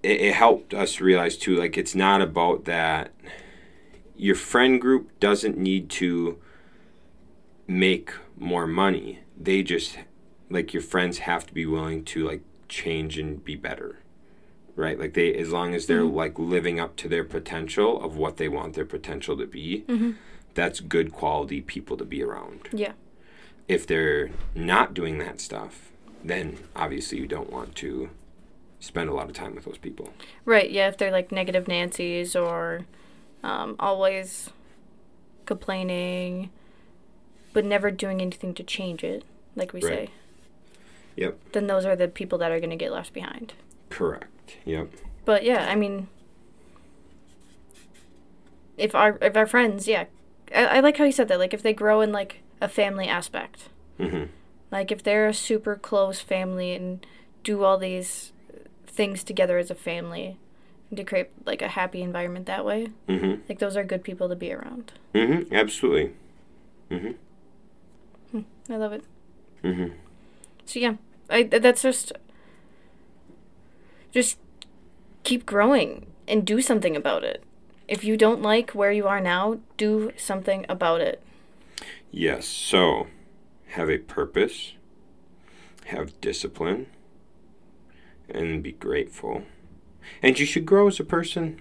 it, 0.02 0.20
it 0.20 0.34
helped 0.34 0.74
us 0.74 1.00
realize 1.00 1.38
too 1.38 1.56
like 1.56 1.78
it's 1.78 1.96
not 1.96 2.22
about 2.22 2.66
that 2.66 3.14
your 4.16 4.36
friend 4.36 4.80
group 4.80 5.20
doesn't 5.20 5.58
need 5.58 5.90
to 5.90 6.38
make 7.68 8.12
more 8.38 8.68
money. 8.68 9.20
They 9.40 9.64
just 9.64 9.98
like 10.50 10.74
your 10.74 10.84
friends 10.84 11.20
have 11.20 11.46
to 11.48 11.54
be 11.54 11.66
willing 11.66 12.06
to 12.06 12.26
like 12.26 12.42
change 12.68 13.18
and 13.18 13.44
be 13.44 13.56
better 13.56 14.00
right 14.76 15.00
like 15.00 15.14
they 15.14 15.34
as 15.36 15.52
long 15.52 15.74
as 15.76 15.86
they're 15.88 16.02
Mhm. 16.02 16.14
like 16.16 16.40
living 16.40 16.80
up 16.80 16.96
to 16.98 17.08
their 17.08 17.24
potential 17.24 18.02
of 18.04 18.18
what 18.18 18.38
they 18.38 18.48
want 18.48 18.74
their 18.74 18.86
potential 18.86 19.38
to 19.38 19.46
be 19.46 19.84
Mm-hmm. 19.88 20.12
that's 20.56 20.80
good 20.80 21.12
quality 21.12 21.62
people 21.62 21.96
to 21.98 22.06
be 22.06 22.24
around 22.24 22.70
Yeah. 22.72 22.94
if 23.68 23.86
they're 23.86 24.32
not 24.56 24.94
doing 24.94 25.18
that 25.20 25.40
stuff 25.40 25.92
then 26.24 26.58
obviously 26.76 27.20
you 27.20 27.28
don't 27.28 27.52
want 27.52 27.76
to 27.76 28.10
spend 28.80 29.10
a 29.10 29.14
lot 29.14 29.28
of 29.30 29.34
time 29.34 29.56
with 29.56 29.66
those 29.66 29.78
people 29.78 30.14
Right. 30.46 30.70
Yeah. 30.70 30.88
If 30.90 30.98
they're 30.98 31.12
like 31.12 31.32
negative 31.32 31.68
Nancy's 31.68 32.36
or 32.36 32.86
um, 33.44 33.76
always 33.80 34.50
complaining, 35.46 36.50
but 37.54 37.66
never 37.66 37.92
doing 37.92 38.22
anything 38.22 38.54
to 38.56 38.64
change 38.64 39.04
it, 39.04 39.24
like 39.56 39.74
we 39.74 39.82
Right. 39.82 40.08
say. 40.08 40.10
Yep. 41.18 41.38
Then 41.52 41.68
those 41.68 41.86
are 41.86 41.96
the 41.96 42.08
people 42.08 42.38
that 42.40 42.52
are 42.52 42.60
going 42.60 42.70
to 42.72 42.76
get 42.76 42.92
left 42.92 43.14
behind. 43.14 43.54
correct 43.90 44.26
yep 44.66 44.90
But 45.26 45.44
yeah, 45.44 45.68
I 45.70 45.76
mean, 45.76 46.08
if 48.78 48.94
our 48.96 49.18
if 49.22 49.38
our 49.38 49.48
friends, 49.48 49.88
yeah, 49.88 50.06
I, 50.54 50.66
I 50.66 50.80
like 50.82 50.98
how 50.98 51.06
you 51.06 51.12
said 51.12 51.28
that. 51.30 51.40
Like 51.40 51.54
if 51.54 51.62
they 51.62 51.74
grow 51.74 52.02
in 52.02 52.12
like 52.12 52.42
a 52.60 52.68
family 52.68 53.08
aspect, 53.08 53.70
mm-hmm. 54.00 54.26
like 54.72 54.92
if 54.92 55.04
they're 55.04 55.28
a 55.28 55.34
super 55.34 55.76
close 55.76 56.20
family 56.20 56.74
and 56.76 57.06
do 57.44 57.64
all 57.64 57.78
these 57.78 58.34
things 58.86 59.24
together 59.24 59.58
as 59.58 59.72
a 59.72 59.76
family, 59.76 60.38
to 60.96 61.04
create 61.04 61.30
like 61.46 61.62
a 61.62 61.70
happy 61.70 62.02
environment 62.02 62.46
that 62.46 62.66
way, 62.66 62.88
Mm-hmm. 63.08 63.42
like 63.48 63.60
those 63.60 63.78
are 63.78 63.84
good 63.84 64.04
people 64.04 64.28
to 64.30 64.36
be 64.36 64.52
around. 64.52 64.92
Mm-hmm. 65.14 65.54
Absolutely. 65.54 66.14
Mm-hmm. 66.92 67.14
I 68.70 68.78
love 68.78 68.94
it. 68.94 69.04
Mm-hmm. 69.64 69.94
So 70.66 70.80
yeah, 70.80 70.96
I 71.30 71.44
that's 71.44 71.82
just 71.82 72.14
just 74.14 74.38
keep 75.24 75.46
growing 75.46 76.06
and 76.28 76.46
do 76.46 76.62
something 76.62 76.96
about 76.96 77.24
it. 77.24 77.44
If 77.88 78.04
you 78.06 78.16
don't 78.16 78.42
like 78.42 78.72
where 78.72 78.92
you 78.92 79.08
are 79.08 79.20
now, 79.20 79.60
do 79.76 80.12
something 80.16 80.66
about 80.70 81.02
it. 81.02 81.22
Yes. 82.12 82.46
So, 82.48 83.08
have 83.70 83.90
a 83.90 83.98
purpose, 83.98 84.74
have 85.88 86.20
discipline, 86.22 86.88
and 88.30 88.64
be 88.64 88.72
grateful. 88.72 89.44
And 90.22 90.40
you 90.40 90.46
should 90.46 90.66
grow 90.66 90.88
as 90.88 91.00
a 91.00 91.04
person, 91.04 91.60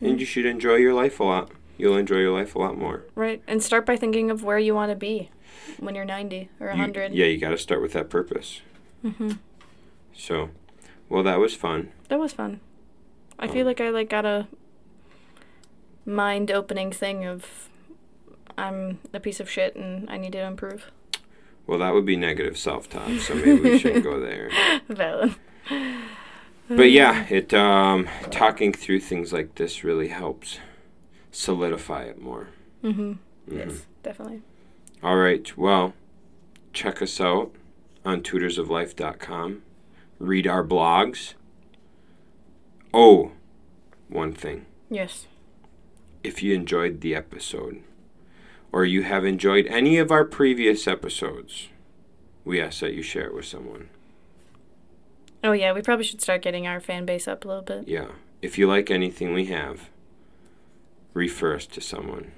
and 0.00 0.20
you 0.20 0.26
should 0.26 0.46
enjoy 0.46 0.76
your 0.76 0.94
life 0.94 1.20
a 1.20 1.24
lot. 1.24 1.50
You'll 1.76 1.96
enjoy 1.96 2.16
your 2.18 2.32
life 2.32 2.54
a 2.54 2.58
lot 2.58 2.76
more. 2.78 3.04
Right. 3.14 3.42
And 3.46 3.62
start 3.62 3.84
by 3.86 3.96
thinking 3.96 4.30
of 4.30 4.42
where 4.42 4.58
you 4.58 4.74
want 4.74 4.90
to 4.90 4.96
be 4.96 5.30
when 5.78 5.94
you're 5.94 6.04
90 6.04 6.48
or 6.60 6.66
You- 6.66 6.72
100. 6.72 7.12
yeah, 7.14 7.26
you 7.26 7.38
got 7.38 7.50
to 7.50 7.58
start 7.58 7.82
with 7.82 7.92
that 7.92 8.08
purpose. 8.10 8.62
hmm 9.02 9.32
So, 10.14 10.50
well, 11.08 11.22
that 11.22 11.38
was 11.38 11.54
fun. 11.54 11.90
That 12.08 12.18
was 12.18 12.32
fun. 12.32 12.60
I 13.38 13.46
feel 13.48 13.64
like 13.66 13.80
I 13.80 13.90
like 13.90 14.10
got 14.10 14.24
a 14.26 14.48
mind 16.04 16.50
opening 16.50 16.90
thing 16.90 17.24
of 17.24 17.68
I'm 18.56 18.98
a 19.12 19.20
piece 19.20 19.40
of 19.40 19.48
shit 19.48 19.76
and 19.76 20.08
I 20.10 20.16
need 20.16 20.32
to 20.32 20.42
improve. 20.42 20.90
Well, 21.66 21.78
that 21.80 21.92
would 21.92 22.06
be 22.06 22.16
negative 22.16 22.56
self-talk, 22.56 23.20
so 23.20 23.34
maybe 23.34 23.60
we 23.60 23.78
shouldn't 23.78 24.02
go 24.04 24.18
there. 24.18 24.50
Valid. 24.88 25.34
But 26.70 26.90
yeah, 26.90 27.26
it 27.28 27.52
um, 27.54 28.08
talking 28.30 28.72
through 28.72 29.00
things 29.00 29.32
like 29.32 29.54
this 29.56 29.84
really 29.84 30.08
helps 30.08 30.58
solidify 31.30 32.04
it 32.04 32.20
more. 32.20 32.48
Mm-hmm. 32.82 33.12
Mhm. 33.12 33.18
Yes, 33.50 33.86
definitely. 34.02 34.42
All 35.02 35.16
right. 35.16 35.56
Well, 35.56 35.94
check 36.72 37.00
us 37.02 37.20
out 37.20 37.52
on 38.04 38.22
tudorsoflife.com. 38.22 39.62
Read 40.18 40.46
our 40.46 40.64
blogs. 40.64 41.34
Oh, 42.92 43.32
one 44.08 44.32
thing. 44.32 44.66
Yes. 44.90 45.26
If 46.24 46.42
you 46.42 46.54
enjoyed 46.54 47.00
the 47.00 47.14
episode, 47.14 47.82
or 48.72 48.84
you 48.84 49.02
have 49.02 49.24
enjoyed 49.24 49.66
any 49.66 49.98
of 49.98 50.10
our 50.10 50.24
previous 50.24 50.86
episodes, 50.88 51.68
we 52.44 52.60
ask 52.60 52.80
that 52.80 52.94
you 52.94 53.02
share 53.02 53.26
it 53.26 53.34
with 53.34 53.46
someone. 53.46 53.90
Oh 55.44 55.52
yeah, 55.52 55.72
we 55.72 55.82
probably 55.82 56.04
should 56.04 56.20
start 56.20 56.42
getting 56.42 56.66
our 56.66 56.80
fan 56.80 57.06
base 57.06 57.28
up 57.28 57.44
a 57.44 57.48
little 57.48 57.62
bit. 57.62 57.86
Yeah. 57.86 58.08
If 58.42 58.58
you 58.58 58.66
like 58.66 58.90
anything 58.90 59.32
we 59.32 59.46
have, 59.46 59.88
refer 61.14 61.54
us 61.54 61.66
to 61.66 61.80
someone. 61.80 62.32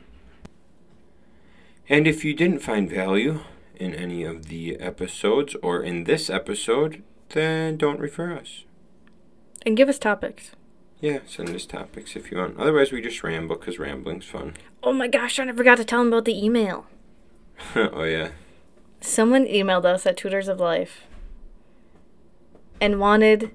And 1.88 2.06
if 2.06 2.24
you 2.24 2.34
didn't 2.34 2.60
find 2.60 2.90
value 2.90 3.40
in 3.76 3.94
any 3.94 4.22
of 4.22 4.46
the 4.46 4.76
episodes 4.78 5.56
or 5.62 5.82
in 5.82 6.04
this 6.04 6.28
episode, 6.28 7.02
then 7.30 7.76
don't 7.76 8.00
refer 8.00 8.32
us. 8.36 8.64
And 9.64 9.76
give 9.76 9.88
us 9.88 9.98
topics. 9.98 10.52
Yeah, 11.00 11.20
send 11.26 11.50
us 11.50 11.64
topics 11.66 12.14
if 12.16 12.30
you 12.30 12.38
want. 12.38 12.58
Otherwise, 12.58 12.92
we 12.92 13.00
just 13.00 13.22
ramble 13.22 13.56
because 13.56 13.78
rambling's 13.78 14.26
fun. 14.26 14.54
Oh 14.82 14.92
my 14.92 15.08
gosh, 15.08 15.38
I 15.38 15.50
forgot 15.52 15.78
to 15.78 15.84
tell 15.84 16.00
them 16.00 16.08
about 16.08 16.26
the 16.26 16.44
email. 16.44 16.86
oh, 17.74 18.02
yeah. 18.04 18.30
Someone 19.00 19.46
emailed 19.46 19.84
us 19.86 20.04
at 20.06 20.16
Tutors 20.16 20.48
of 20.48 20.60
Life 20.60 21.04
and 22.80 23.00
wanted 23.00 23.50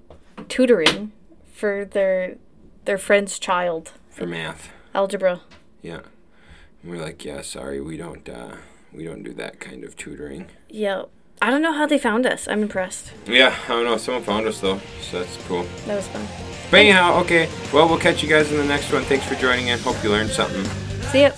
tutoring 0.49 1.11
for 1.51 1.85
their 1.85 2.37
their 2.85 2.97
friend's 2.97 3.39
child. 3.39 3.93
for 4.09 4.25
math. 4.27 4.69
Algebra. 4.93 5.41
Yeah. 5.81 6.01
And 6.81 6.91
we're 6.91 7.01
like, 7.01 7.25
yeah, 7.25 7.41
sorry, 7.41 7.81
we 7.81 7.97
don't 7.97 8.27
uh, 8.29 8.57
we 8.93 9.03
don't 9.03 9.23
do 9.23 9.33
that 9.33 9.59
kind 9.59 9.83
of 9.83 9.95
tutoring. 9.95 10.47
Yeah. 10.69 11.03
I 11.45 11.51
don't 11.51 11.61
know 11.61 11.73
how 11.73 11.85
they 11.85 11.99
found 11.99 12.25
us. 12.25 12.47
I'm 12.47 12.63
impressed. 12.63 13.11
Yeah, 13.27 13.55
I 13.65 13.67
don't 13.67 13.85
know. 13.85 13.97
Someone 13.97 14.23
found 14.23 14.47
us 14.47 14.59
though, 14.61 14.79
so 14.99 15.19
that's 15.19 15.37
cool. 15.45 15.61
That 15.85 15.95
was 15.95 16.07
fun. 16.07 16.25
But 16.71 16.79
anyhow, 16.79 17.19
okay. 17.21 17.47
Well, 17.71 17.87
we'll 17.87 17.99
catch 17.99 18.23
you 18.23 18.27
guys 18.27 18.51
in 18.51 18.57
the 18.57 18.65
next 18.65 18.91
one. 18.91 19.03
Thanks 19.03 19.27
for 19.27 19.35
joining 19.35 19.67
in. 19.67 19.77
Hope 19.77 20.03
you 20.03 20.09
learned 20.09 20.31
something. 20.31 20.65
See 21.11 21.21
ya. 21.21 21.29